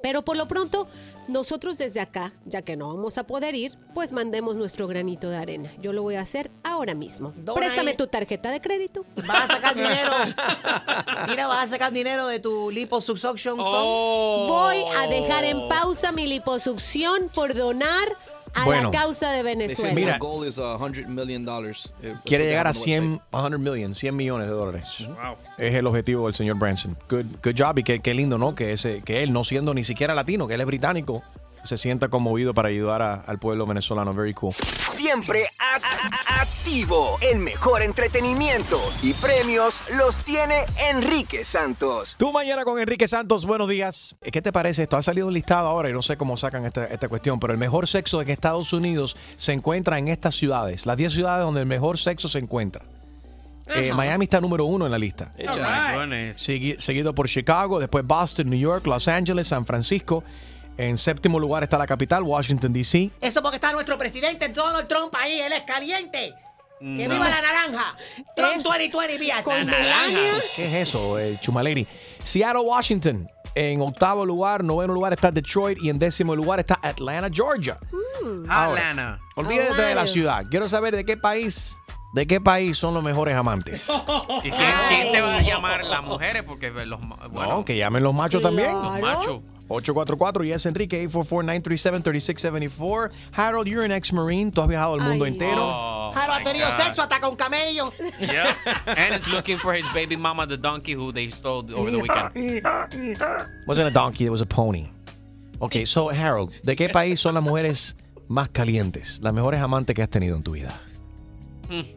[0.02, 0.88] Pero por lo pronto,
[1.28, 5.36] nosotros desde acá, ya que no vamos a poder ir, pues mandemos nuestro granito de
[5.36, 5.72] arena.
[5.80, 7.32] Yo lo voy a hacer ahora mismo.
[7.36, 7.96] Dona Préstame ahí.
[7.96, 9.04] tu tarjeta de crédito.
[9.26, 10.12] Vas a sacar dinero.
[11.28, 13.58] Mira, vas a sacar dinero de tu liposuction.
[13.60, 14.46] Oh.
[14.48, 18.08] Voy a dejar en pausa mi liposucción por donar
[18.54, 18.90] a Bueno.
[18.90, 19.94] la causa de Venezuela.
[19.94, 20.18] Mira.
[20.18, 21.44] Goal is uh, $100 million.
[21.44, 21.92] dollars.
[22.24, 25.06] Quiere llegar a on the 100, 100 million, 100 millones de dólares.
[25.06, 25.36] Wow.
[25.58, 26.96] Es el objetivo del señor Branson.
[27.08, 28.54] Good, good job y qué, qué lindo, ¿no?
[28.54, 31.22] Que, ese, que él, no siendo ni siquiera latino, que él es británico,
[31.68, 34.14] se sienta conmovido para ayudar a- al pueblo venezolano.
[34.14, 34.54] Very cool.
[34.86, 37.18] Siempre a- a- activo.
[37.20, 42.16] El mejor entretenimiento y premios los tiene Enrique Santos.
[42.18, 44.16] Tú mañana con Enrique Santos, buenos días.
[44.22, 44.96] Eh, ¿Qué te parece esto?
[44.96, 47.58] Ha salido un listado ahora y no sé cómo sacan esta, esta cuestión, pero el
[47.58, 51.66] mejor sexo en Estados Unidos se encuentra en estas ciudades, las 10 ciudades donde el
[51.66, 52.82] mejor sexo se encuentra.
[53.74, 53.92] Eh.
[53.92, 55.30] Miami está número uno en la lista.
[55.36, 56.38] Goodness.
[56.38, 60.24] Segui- seguido por Chicago, después Boston, New York, Los Ángeles, San Francisco.
[60.78, 63.10] En séptimo lugar está la capital, Washington, D.C.
[63.20, 65.40] Eso porque está nuestro presidente Donald Trump ahí.
[65.40, 66.32] Él es caliente.
[66.78, 67.14] Que No.
[67.14, 67.96] viva la naranja.
[68.36, 69.42] Trump 2020, vía.
[69.42, 69.54] Con
[70.54, 71.86] ¿Qué es eso, eh, Chumaleri?
[72.22, 73.28] Seattle, Washington.
[73.56, 77.76] En octavo lugar, noveno lugar está Detroit y en décimo lugar está Atlanta, Georgia.
[78.48, 79.18] Ahora, Atlanta.
[79.34, 80.44] Olvídate de la ciudad.
[80.48, 81.76] Quiero saber de qué país,
[82.14, 83.90] de qué país son los mejores amantes.
[84.44, 85.84] ¿Y quién, quién te va a llamar?
[85.84, 87.00] Las mujeres, porque los
[87.32, 88.72] bueno, no, que llamen los machos también.
[88.72, 89.40] Los machos.
[89.68, 93.10] 844 y es Enrique 844-937-3674.
[93.32, 94.50] Harold, you're an ex-marine.
[94.50, 95.32] Tú has viajado al mundo Ay.
[95.32, 95.66] entero.
[95.68, 96.76] Oh, Jaro ha tenido God.
[96.84, 97.92] sexo hasta con camello.
[98.18, 98.56] Yeah.
[98.86, 102.62] And is looking for his baby mama, the donkey who they stole over the weekend.
[103.66, 104.88] Wasn't a donkey, it was a pony.
[105.60, 107.96] Ok, so Harold, ¿de qué país son las mujeres
[108.28, 109.20] más calientes?
[109.22, 110.80] Las mejores amantes que has tenido en tu vida.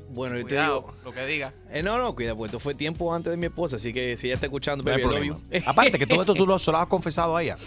[0.09, 0.93] Bueno, yo te Cuidado, digo.
[1.05, 1.53] lo que diga.
[1.71, 4.27] Eh, no, no, cuida, pues esto fue tiempo antes de mi esposa, así que si
[4.27, 5.33] ella está escuchando, No baby.
[5.65, 7.57] Aparte que todo esto tú lo, se lo has confesado a ella.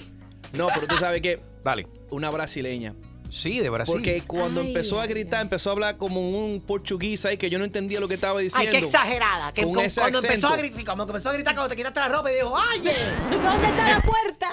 [0.53, 1.41] No, pero tú sabes que.
[1.65, 1.87] Dale.
[2.11, 2.95] Una brasileña.
[3.35, 3.95] Sí, de Brasil.
[3.97, 7.59] Porque cuando Ay, empezó a gritar, empezó a hablar como un portugués ahí que yo
[7.59, 8.71] no entendía lo que estaba diciendo.
[8.71, 9.53] Ay, qué exagerada.
[9.53, 11.77] Que Con con- ese cuando empezó a gritar, como que empezó a gritar cuando te
[11.77, 12.95] quitaste la ropa y dijo, oye,
[13.45, 14.51] ¿Dónde está la puerta?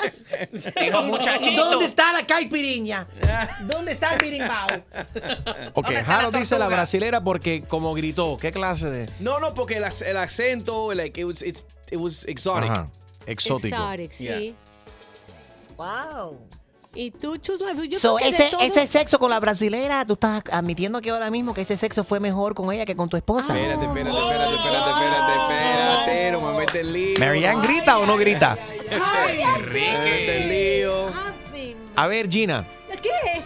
[0.82, 1.64] Dijo, muchachito.
[1.70, 3.08] ¿Dónde está la caipiriña?
[3.68, 4.66] ¿Dónde está el birimbao?
[5.74, 9.08] Ok, ¿Dónde está Harold dice la brasilera porque como gritó, ¿qué clase de...?
[9.20, 12.72] No, no, porque el, ac- el acento, like, it was, it's, it was exotic.
[12.72, 12.88] Ajá,
[13.28, 13.76] exótico.
[13.76, 14.24] Exotic, sí.
[14.24, 14.56] Yeah.
[15.78, 16.40] Wow.
[16.94, 20.14] Y tú, Chusma, yo So, creo que de ese, ese sexo con la brasilera, tú
[20.14, 23.16] estás admitiendo que ahora mismo que ese sexo fue mejor con ella que con tu
[23.16, 23.54] esposa.
[23.56, 27.20] Espérate, espérate, espérate, espérate, espérate, espérate, no me metes en lío.
[27.20, 28.58] ¿Marianne grita o no grita?
[29.72, 30.92] Mete en lío.
[31.96, 32.68] A ver, Gina,
[33.02, 33.42] ¿Qué?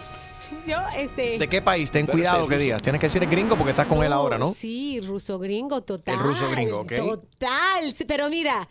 [0.66, 1.38] Yo, este...
[1.38, 1.92] ¿de qué país?
[1.92, 2.82] Ten Pero cuidado que digas.
[2.82, 4.56] Tienes que decir el gringo porque estás con él ahora, ¿no?
[4.58, 6.16] Sí, ruso gringo, total.
[6.16, 6.94] El ruso gringo, ¿ok?
[6.96, 7.96] Total.
[8.08, 8.68] Pero mira,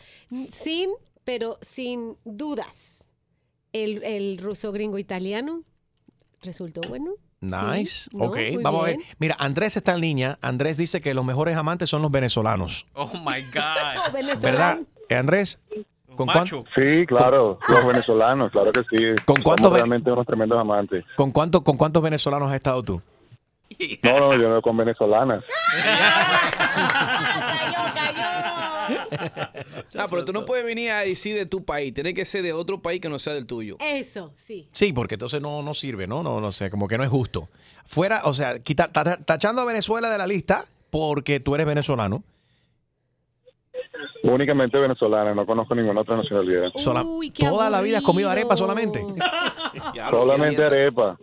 [0.51, 0.91] sin
[1.25, 3.04] pero sin dudas,
[3.75, 5.63] el, el ruso gringo italiano
[6.43, 7.13] resultó bueno.
[7.41, 8.09] Nice.
[8.11, 8.97] Sí, ok, vamos a ver.
[9.19, 10.39] Mira, Andrés está en línea.
[10.41, 12.87] Andrés dice que los mejores amantes son los venezolanos.
[12.95, 14.37] Oh my God.
[14.41, 14.79] ¿Verdad?
[15.11, 15.61] Eh, Andrés,
[16.17, 19.05] ¿con, cuán- Sí, claro, los venezolanos, claro que sí.
[19.27, 21.05] ¿Con cuántos realmente unos tremendos amantes.
[21.17, 23.03] ¿con, cuánto, ¿Con cuántos venezolanos has estado tú?
[24.03, 25.43] No, no, yo no con venezolanas.
[29.97, 31.95] Ah, pero tú no puedes venir a decir de tu país.
[31.95, 33.77] Tiene que ser de otro país que no sea del tuyo.
[33.81, 34.69] Eso, sí.
[34.73, 36.23] Sí, porque entonces no, no sirve, ¿no?
[36.23, 37.49] No, no sé, como que no es justo.
[37.85, 42.23] Fuera, o sea, quita, ta- tachando a Venezuela de la lista porque tú eres venezolano.
[44.25, 46.69] Únicamente venezolanas, no conozco ninguna otra nacionalidad.
[46.77, 47.05] Sola-
[47.39, 49.05] toda la vida has comido arepa solamente.
[50.11, 51.17] Solamente arepa.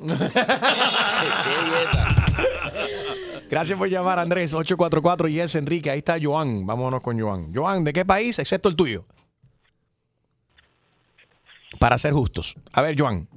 [3.52, 4.54] Gracias por llamar, Andrés.
[4.54, 5.92] 844 y es Enrique.
[5.92, 6.66] Ahí está Joan.
[6.66, 7.54] Vámonos con Joan.
[7.54, 9.06] Joan, ¿de qué país, excepto el tuyo?
[11.78, 12.56] Para ser justos.
[12.72, 13.28] A ver, Joan.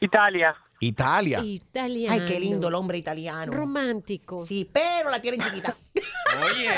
[0.00, 0.56] Italia.
[0.80, 1.38] Italia.
[1.44, 2.14] Italiano.
[2.20, 3.52] Ay, qué lindo el hombre italiano.
[3.52, 4.44] Romántico.
[4.44, 5.76] Sí, pero la tienen chiquita.
[6.42, 6.70] Oye.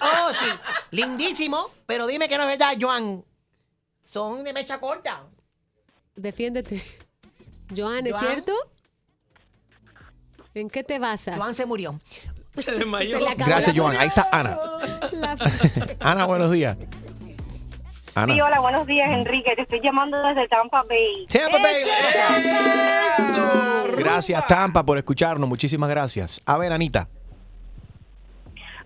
[0.00, 0.46] Oh, sí.
[0.92, 3.22] Lindísimo, pero dime que no es verdad, Joan.
[4.02, 5.26] Son de mecha corta.
[6.16, 6.82] Defiéndete.
[7.76, 8.24] Joan, ¿es Joan.
[8.24, 8.54] cierto?
[10.60, 11.36] ¿En qué te basas?
[11.36, 12.00] Joan se murió.
[12.54, 13.18] Se desmayó.
[13.18, 13.96] Se le acabó Gracias, la- Joan.
[13.96, 14.58] Ahí está Ana.
[15.12, 15.36] La-
[16.10, 16.76] Ana, buenos días.
[18.14, 18.34] Ana.
[18.34, 19.54] Sí, hola, buenos días, Enrique.
[19.54, 21.26] Te estoy llamando desde Tampa Bay.
[21.28, 21.84] Tampa Bay.
[23.96, 25.48] Gracias, Tampa, por escucharnos.
[25.48, 26.40] Muchísimas gracias.
[26.46, 27.08] A ver, Anita.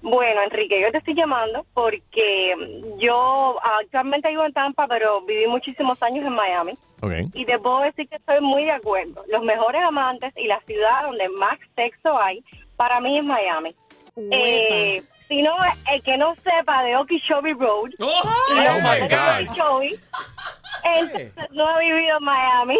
[0.02, 2.54] Bueno, Enrique, yo te estoy llamando porque
[2.98, 6.72] yo actualmente vivo en Tampa, pero viví muchísimos años en Miami.
[7.00, 7.12] Ok.
[7.34, 9.24] Y te puedo decir que estoy muy de acuerdo.
[9.28, 12.42] Los mejores amantes y la ciudad donde más sexo hay,
[12.76, 13.74] para mí es Miami.
[14.16, 15.54] Eh, si no,
[15.90, 19.98] el que no sepa de Okeechobee Road, Oh los my God.
[20.84, 22.76] Okeechobee, entonces no ha vivido en Miami.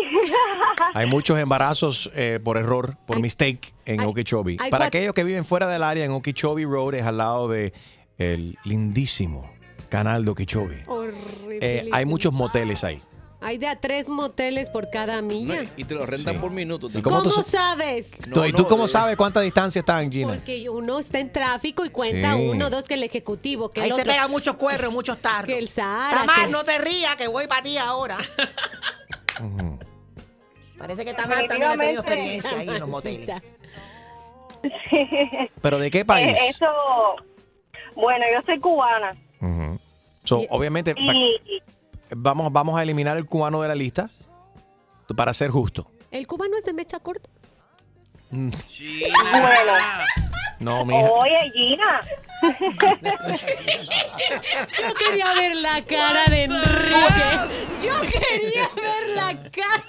[0.95, 4.53] Hay muchos embarazos eh, por error, por mistake en Okeechobee.
[4.61, 7.49] hay Para cuatro- aquellos que viven fuera del área, en Okeechobee Road es al lado
[7.49, 7.73] de
[8.19, 9.51] el lindísimo
[9.89, 10.85] canal de Okeechobee.
[10.87, 11.59] Horrible.
[11.61, 12.99] Eh, hay muchos moteles ahí.
[13.45, 15.65] Hay de a tres moteles por cada milla.
[15.77, 16.89] Y te lo rentan por minuto.
[16.89, 18.11] ¿Y ¿Cómo, cómo tú, sa- sabes?
[18.33, 20.35] tú- ¿Y tú cómo sabes cuánta distancia están, Gina?
[20.35, 22.49] Porque uno está en tráfico y cuenta Sí.
[22.49, 24.13] uno, dos que el ejecutivo, que Ahí el se otro.
[24.13, 25.47] pegan muchos cuernos, muchos tarros.
[25.47, 26.21] Que el Sahara.
[26.21, 28.19] Tamar, que- no te rías, que voy para ti ahora.
[30.79, 33.43] Parece que Tamar también ha tenido experiencia ahí en los moteles.
[35.63, 36.29] ¿Pero de qué país?
[36.41, 36.67] Eh, Eso,
[37.95, 39.17] bueno, yo soy cubana.
[40.25, 41.62] So, obviamente, va- Y,
[42.17, 44.09] vamos, vamos a eliminar el cubano de la lista
[45.17, 45.91] para ser justo.
[46.11, 47.29] ¿El cubano es de mecha corta?
[48.31, 49.73] Mm, bueno,
[50.59, 51.01] No, mija.
[51.11, 52.01] oye, Gina.
[54.81, 57.59] Yo quería ver la cara de Enrique.
[57.83, 59.85] Yo quería ver la cara.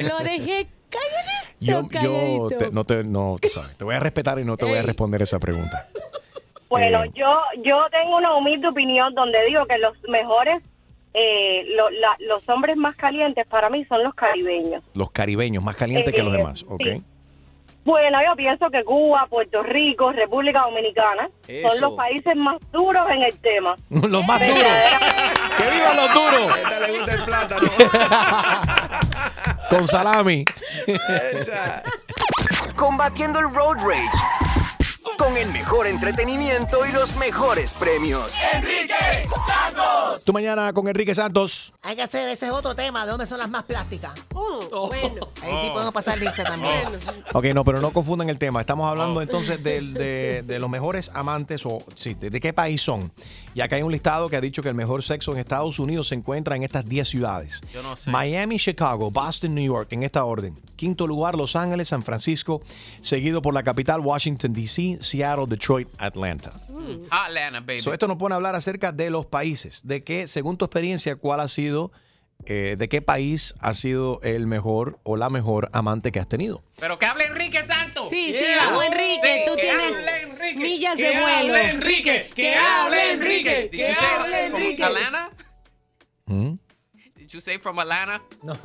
[0.00, 2.48] Lo dejé calladito, Yo, yo calladito.
[2.58, 4.82] te- no te, no, tú sabes, te voy a respetar y no te voy a
[4.82, 5.86] responder esa pregunta.
[6.78, 7.10] Bueno, Eh.
[7.14, 10.62] yo yo tengo una humilde opinión donde digo que los mejores,
[11.14, 14.82] eh, lo- la- los hombres más calientes para mí son los caribeños.
[14.94, 16.82] Los caribeños, más calientes que los Eh, demás, ¿ok?
[16.82, 17.02] sí.
[17.84, 21.70] Bueno, yo pienso que Cuba, Puerto Rico, República Dominicana Eso.
[21.70, 23.76] son los países más duros en el tema.
[23.90, 24.66] los más duros.
[25.56, 26.52] ¡Que vivan los duros!
[26.52, 27.68] A esta le gusta el plátano.
[29.70, 30.44] Con salami.
[32.76, 34.18] Combatiendo el road rage.
[35.18, 38.36] Con el mejor entretenimiento y los mejores premios.
[38.52, 38.94] Enrique
[39.46, 40.24] Santos.
[40.24, 41.72] Tu mañana con Enrique Santos.
[41.82, 44.12] Hay que hacer, ese es otro tema, de dónde son las más plásticas.
[44.34, 45.28] Oh, bueno.
[45.42, 46.88] Ahí sí podemos pasar lista también.
[47.32, 48.60] Ok, no, pero no confundan el tema.
[48.60, 52.82] Estamos hablando entonces del- de, de los mejores amantes o sí, de, de qué país
[52.82, 53.10] son.
[53.54, 56.08] Y acá hay un listado que ha dicho que el mejor sexo en Estados Unidos
[56.08, 57.62] se encuentra en estas 10 ciudades.
[57.72, 58.10] Yo no sé.
[58.10, 60.54] Miami, Chicago, Boston, New York, en esta orden.
[60.76, 62.60] Quinto lugar, Los Ángeles, San Francisco,
[63.00, 66.52] seguido por la capital, Washington, D.C., Seattle, Detroit, Atlanta.
[67.10, 67.80] Atlanta, baby.
[67.80, 69.82] So, esto nos pone a hablar acerca de los países.
[69.86, 71.90] De qué, según tu experiencia, cuál ha sido,
[72.44, 76.62] eh, de qué país ha sido el mejor o la mejor amante que has tenido.
[76.78, 78.08] Pero que hable Enrique Santos.
[78.10, 79.20] Sí, sí, vamos, Enrique.
[79.22, 80.56] Sí, tú que tienes hable Enrique.
[80.60, 81.54] millas Que de vuelo.
[81.54, 82.30] hable Enrique.
[82.34, 83.68] Que hable Enrique.
[83.72, 84.84] Did Que you say hable from Enrique.
[84.84, 85.30] Atlanta?
[86.26, 86.52] ¿Mm?
[87.16, 88.20] Did you say from Atlanta?
[88.42, 88.52] No.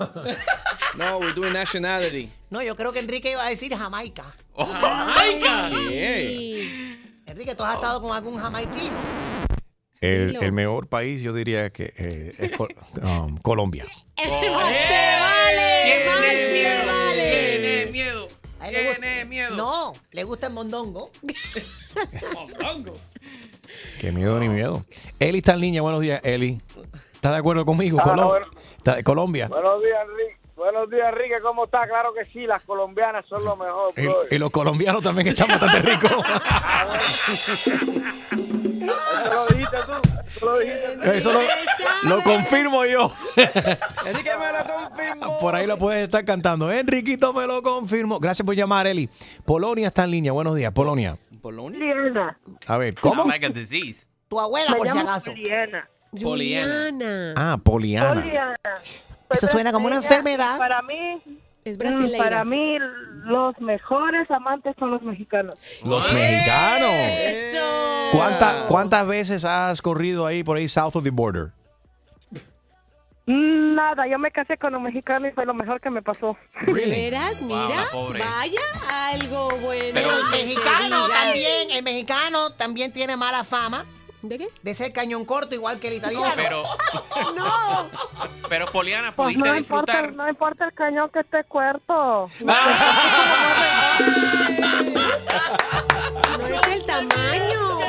[0.97, 2.29] No, we're doing nationality.
[2.49, 4.25] No, yo creo que Enrique iba a decir Jamaica.
[4.57, 5.69] Jamaica.
[7.25, 8.95] Enrique, ¿tú has estado con algún jamaiquino?
[10.01, 12.73] El, el mejor país, yo diría que eh, es Col-
[13.03, 13.85] um, Colombia.
[13.85, 17.59] Más te vale, más te vale.
[17.59, 18.27] Tiene miedo.
[18.59, 19.55] A él le gusta- Tiene miedo.
[19.55, 21.11] No, le gusta el mondongo.
[23.99, 24.83] Qué miedo ni miedo.
[25.19, 25.81] Eli está en línea.
[25.83, 26.59] Buenos días, Eli.
[27.13, 27.99] ¿Estás de acuerdo conmigo?
[28.01, 28.47] Ah, Colom- bueno.
[28.77, 29.47] está de Colombia.
[29.47, 30.40] Buenos días, Enrique.
[30.61, 31.37] Buenos días, Enrique.
[31.41, 31.87] ¿Cómo está?
[31.87, 34.19] Claro que sí, las colombianas son lo mejor, Y, bro.
[34.29, 36.11] y los colombianos también están bastante ricos.
[38.31, 39.91] Eso lo dijiste tú.
[40.35, 41.09] Eso lo dijiste tú.
[41.09, 41.39] Eso lo,
[42.15, 43.11] lo confirmo yo.
[44.05, 45.39] Enrique me lo confirmó.
[45.39, 46.71] Por ahí lo puedes estar cantando.
[46.71, 48.19] Enriquito me lo confirmo.
[48.19, 49.09] Gracias por llamar, Eli.
[49.45, 50.31] Polonia está en línea.
[50.31, 51.17] Buenos días, Polonia.
[51.41, 52.37] Poliana.
[52.67, 53.25] A ver, ¿cómo?
[53.25, 54.05] Like a disease.
[54.27, 55.31] Tu abuela, Me por si acaso.
[55.31, 55.89] Poliana.
[56.21, 57.33] Poliana.
[57.35, 58.21] Ah, Poliana.
[58.21, 58.55] Poliana.
[59.33, 60.57] Eso suena como una enfermedad.
[60.57, 61.21] Para mí,
[61.63, 62.17] Es mm, brasileña.
[62.23, 62.77] para mí,
[63.25, 65.55] los mejores amantes son los mexicanos.
[65.83, 66.91] Los mexicanos.
[68.11, 71.51] ¿Cuánta- ¿Cuántas veces has corrido ahí por ahí south of the border?
[73.27, 76.35] Mm, Nada, yo me casé con un mexicano y fue lo mejor que me pasó.
[76.65, 77.39] ¿De veras?
[77.41, 78.19] Wow, Mira, pobre.
[78.19, 78.59] vaya
[79.13, 79.91] algo bueno.
[79.93, 83.85] Pero el mexicano también, el mexicano también tiene mala fama
[84.23, 84.49] ¿De qué?
[84.61, 86.31] de ser cañón corto igual que el italiano.
[86.35, 86.63] Pero,
[87.35, 87.87] No.
[88.47, 90.13] pero Poliana, Pues pudiste no importa, disfrutar.
[90.15, 92.29] no importa el cañón que esté cuerto.
[92.41, 92.53] No
[96.47, 97.79] es el tamaño.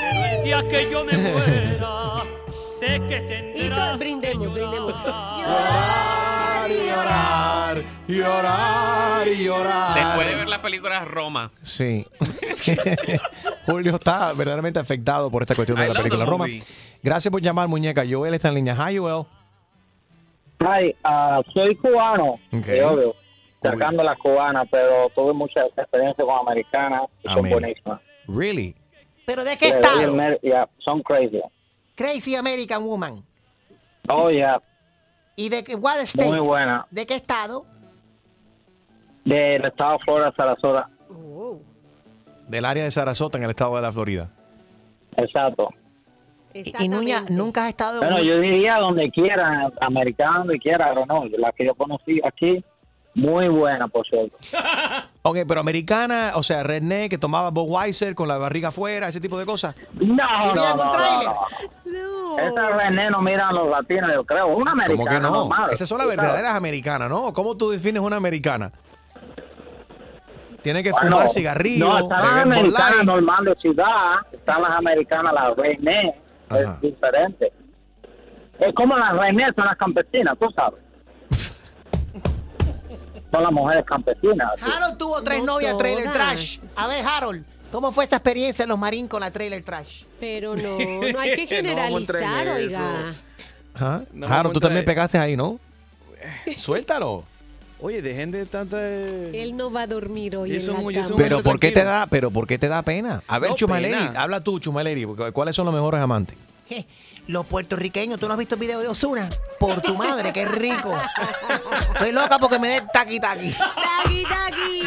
[0.00, 2.22] Pero el día que yo me muera,
[2.78, 4.94] sé que Y tendrás to- brindemos, brindemos.
[6.68, 7.78] Llorar
[8.08, 9.94] y llorar, llorar y llorar.
[9.94, 11.50] Después de ver la película Roma.
[11.62, 12.06] Sí.
[13.66, 16.46] Julio está verdaderamente afectado por esta cuestión I de la película Roma.
[17.02, 18.04] Gracias por llamar, muñeca.
[18.08, 18.74] Joel está en línea.
[18.74, 19.24] Hi, Joel.
[20.60, 22.64] Hi, ah, soy cubano, Ok.
[22.66, 23.14] de obvio,
[23.62, 28.00] cercando las cubanas, pero tuve mucha experiencia con americanas y son buenísimas.
[28.26, 28.74] Really?
[29.24, 30.38] ¿Pero de qué Yeah, estado?
[30.42, 31.40] yeah, son crazy.
[31.94, 33.24] Crazy American Woman.
[34.08, 34.60] Oh, yeah,
[35.38, 36.28] ¿Y de qué, what state?
[36.28, 36.84] muy buena.
[36.90, 37.64] ¿De qué estado?
[39.24, 40.90] Del estado de Florida, Sarasota.
[42.48, 44.30] Del área de Sarasota en el estado de la Florida.
[45.16, 45.68] Exacto.
[46.52, 51.06] Y, Nuña, nunca has estado en Bueno, yo diría donde quiera, americano, donde quiera, pero
[51.06, 52.64] no, la que yo conocí aquí,
[53.18, 54.36] muy buena, por cierto.
[55.22, 59.38] Ok, pero americana, o sea, redneck que tomaba Budweiser con la barriga afuera, ese tipo
[59.38, 59.76] de cosas.
[59.92, 61.42] No, no, ¿Tenían no, no,
[61.84, 62.38] no.
[62.38, 64.46] Esa René no miran los latinos, yo creo.
[64.46, 65.30] Una americana ¿Cómo que no?
[65.30, 67.30] normal, Esas son las verdaderas americanas, ¿no?
[67.34, 68.72] ¿Cómo tú defines una americana?
[70.62, 75.34] Tiene que Bueno, fumar cigarrillo, No, están las americanas normal de ciudad, están las americanas,
[75.34, 76.14] las René,
[76.48, 76.60] Ajá.
[76.60, 77.52] es diferente.
[78.60, 80.80] Es como las René son las campesinas, tú sabes.
[83.30, 84.48] Son las mujeres campesinas.
[84.60, 84.70] así.
[84.70, 86.58] Harold tuvo tres No novias trailer trash.
[86.76, 90.04] A ver, Harold, ¿cómo fue esa experiencia en los marines con la trailer trash?
[90.20, 90.62] Pero no,
[91.12, 93.14] no hay que No generalizar, en oiga.
[94.12, 95.58] No Harold, tú también pegaste ahí, ¿no?
[96.56, 97.24] Suéltalo.
[97.80, 98.80] Oye, dejen de tanta.
[98.90, 101.08] Él no va a dormir hoy en la cama.
[101.16, 103.22] Pero ¿por qué te da, pero por qué te da pena?
[103.28, 104.20] A ver, No, Chumaleri, pena.
[104.20, 106.36] habla tú, Chumaleri, ¿cuáles son los mejores amantes?
[106.68, 106.86] Je,
[107.26, 109.28] Los puertorriqueños, ¿tú no has visto el video de Osuna?
[109.58, 110.92] Por tu madre, qué rico.
[111.94, 113.52] Estoy loca porque me dé taqui taqui.
[113.52, 114.82] Taqui, taqui.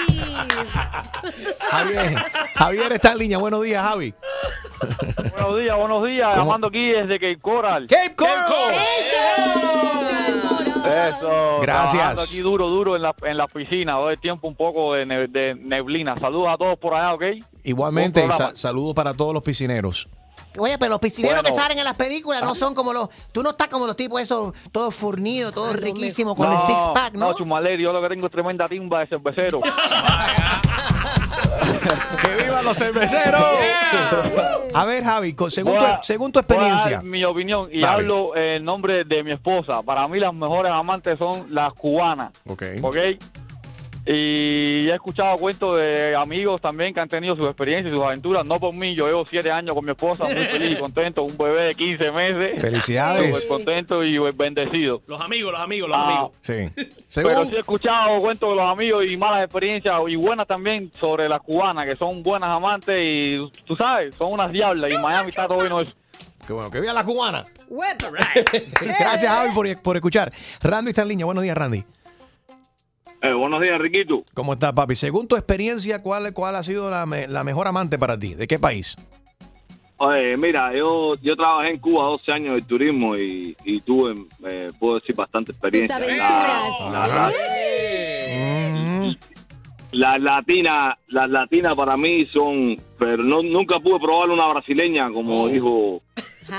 [1.69, 2.15] Javier,
[2.55, 3.37] Javier está en línea.
[3.37, 4.13] Buenos días, Javi.
[5.37, 6.27] Buenos días, buenos días.
[6.33, 6.45] ¿Cómo?
[6.45, 7.87] Llamando aquí desde Cape Coral.
[7.87, 8.75] Cape Coral.
[10.83, 11.59] Eso.
[11.61, 11.91] Gracias.
[11.91, 13.93] trabajando aquí duro, duro en la, en la piscina.
[13.93, 16.15] Doy tiempo un poco de, ne- de neblina.
[16.19, 17.23] Saludos a todos por allá, ¿ok?
[17.63, 20.07] Igualmente, sa- saludos para todos los piscineros.
[20.57, 21.55] Oye, pero los piscineros Bueno.
[21.55, 23.09] que salen en las películas no son como los.
[23.31, 27.13] Tú no estás como los tipos esos, todos fornidos, todos riquísimos, con el six pack,
[27.13, 27.27] ¿no?
[27.29, 29.61] No, Chumaleri, yo lo que tengo es tremenda timba de cervecero.
[32.21, 33.41] ¡Que vivan los cerveceros!
[34.73, 37.01] A ver, Javi, según, tu, Voy a- según tu voy a dar experiencia.
[37.09, 37.93] mi opinión y Dale.
[37.93, 39.81] hablo en nombre de mi esposa.
[39.83, 42.31] Para mí las mejores amantes son las cubanas.
[42.47, 42.63] Ok.
[42.81, 42.95] ¿Ok?
[44.05, 48.43] Y he escuchado cuentos de amigos también que han tenido sus experiencias y sus aventuras.
[48.45, 51.23] No por mí, yo llevo siete años con mi esposa, muy feliz y contento.
[51.23, 52.61] Un bebé de 15 meses.
[52.61, 53.43] Felicidades.
[53.43, 55.01] Súper contento y bendecido.
[55.05, 56.31] Los amigos, los amigos, los Ah, amigos.
[56.41, 56.69] Sí.
[57.15, 61.29] Pero sí he escuchado cuentos de los amigos y malas experiencias y buenas también sobre
[61.29, 65.45] las cubanas, que son buenas amantes y tú sabes, son unas diablas y Miami está
[65.47, 65.93] todo bueno eso.
[66.47, 67.43] que bueno, que viva la cubana.
[68.81, 70.31] Gracias, Javi, por, por escuchar.
[70.61, 71.25] Randy está en línea.
[71.25, 71.83] Buenos días, Randy.
[73.23, 74.23] Eh, buenos días, Riquito.
[74.33, 74.95] ¿Cómo estás, papi?
[74.95, 78.33] Según tu experiencia, ¿cuál, cuál ha sido la, me- la mejor amante para ti?
[78.33, 78.97] ¿De qué país?
[79.97, 84.15] Oye, mira, yo, yo trabajé en Cuba 12 años de turismo y, y tuve,
[84.47, 85.97] eh, puedo decir, bastante experiencia.
[85.99, 86.73] Tus aventuras.
[86.91, 87.31] la- la-
[89.91, 95.49] Las latinas, las latinas para mí son, pero no nunca pude probar una brasileña como
[95.49, 96.01] dijo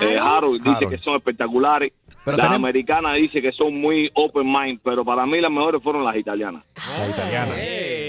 [0.03, 0.91] eh, Harold, dice Harold.
[0.91, 1.93] que son espectaculares.
[2.25, 5.83] Pero las tenemos- americanas dice que son muy open mind, pero para mí las mejores
[5.83, 6.63] fueron las italianas.
[6.99, 7.53] La italiana.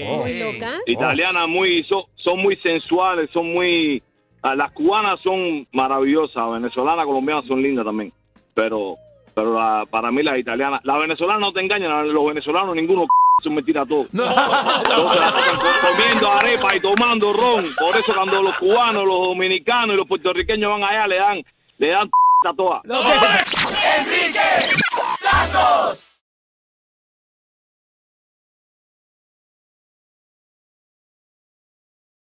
[0.08, 0.16] Oh.
[0.18, 0.80] Muy locas.
[0.86, 4.02] Italianas muy son, son muy sensuales, son muy
[4.46, 8.12] Ah, Las cubanas son maravillosas, venezolanas, colombianas son lindas también.
[8.52, 8.96] Pero
[9.34, 13.06] pero la- para mí las italianas, las venezolanas no te engañan, los venezolanos ninguno
[13.42, 14.04] son mentira todo.
[14.12, 17.64] La co- comiendo arepa y tomando ron.
[17.78, 21.42] Por eso cuando los cubanos, los dominicanos y los puertorriqueños van allá le dan
[21.78, 22.10] le dan
[22.44, 22.82] a todas.
[23.98, 24.40] Enrique
[25.18, 26.13] Santos.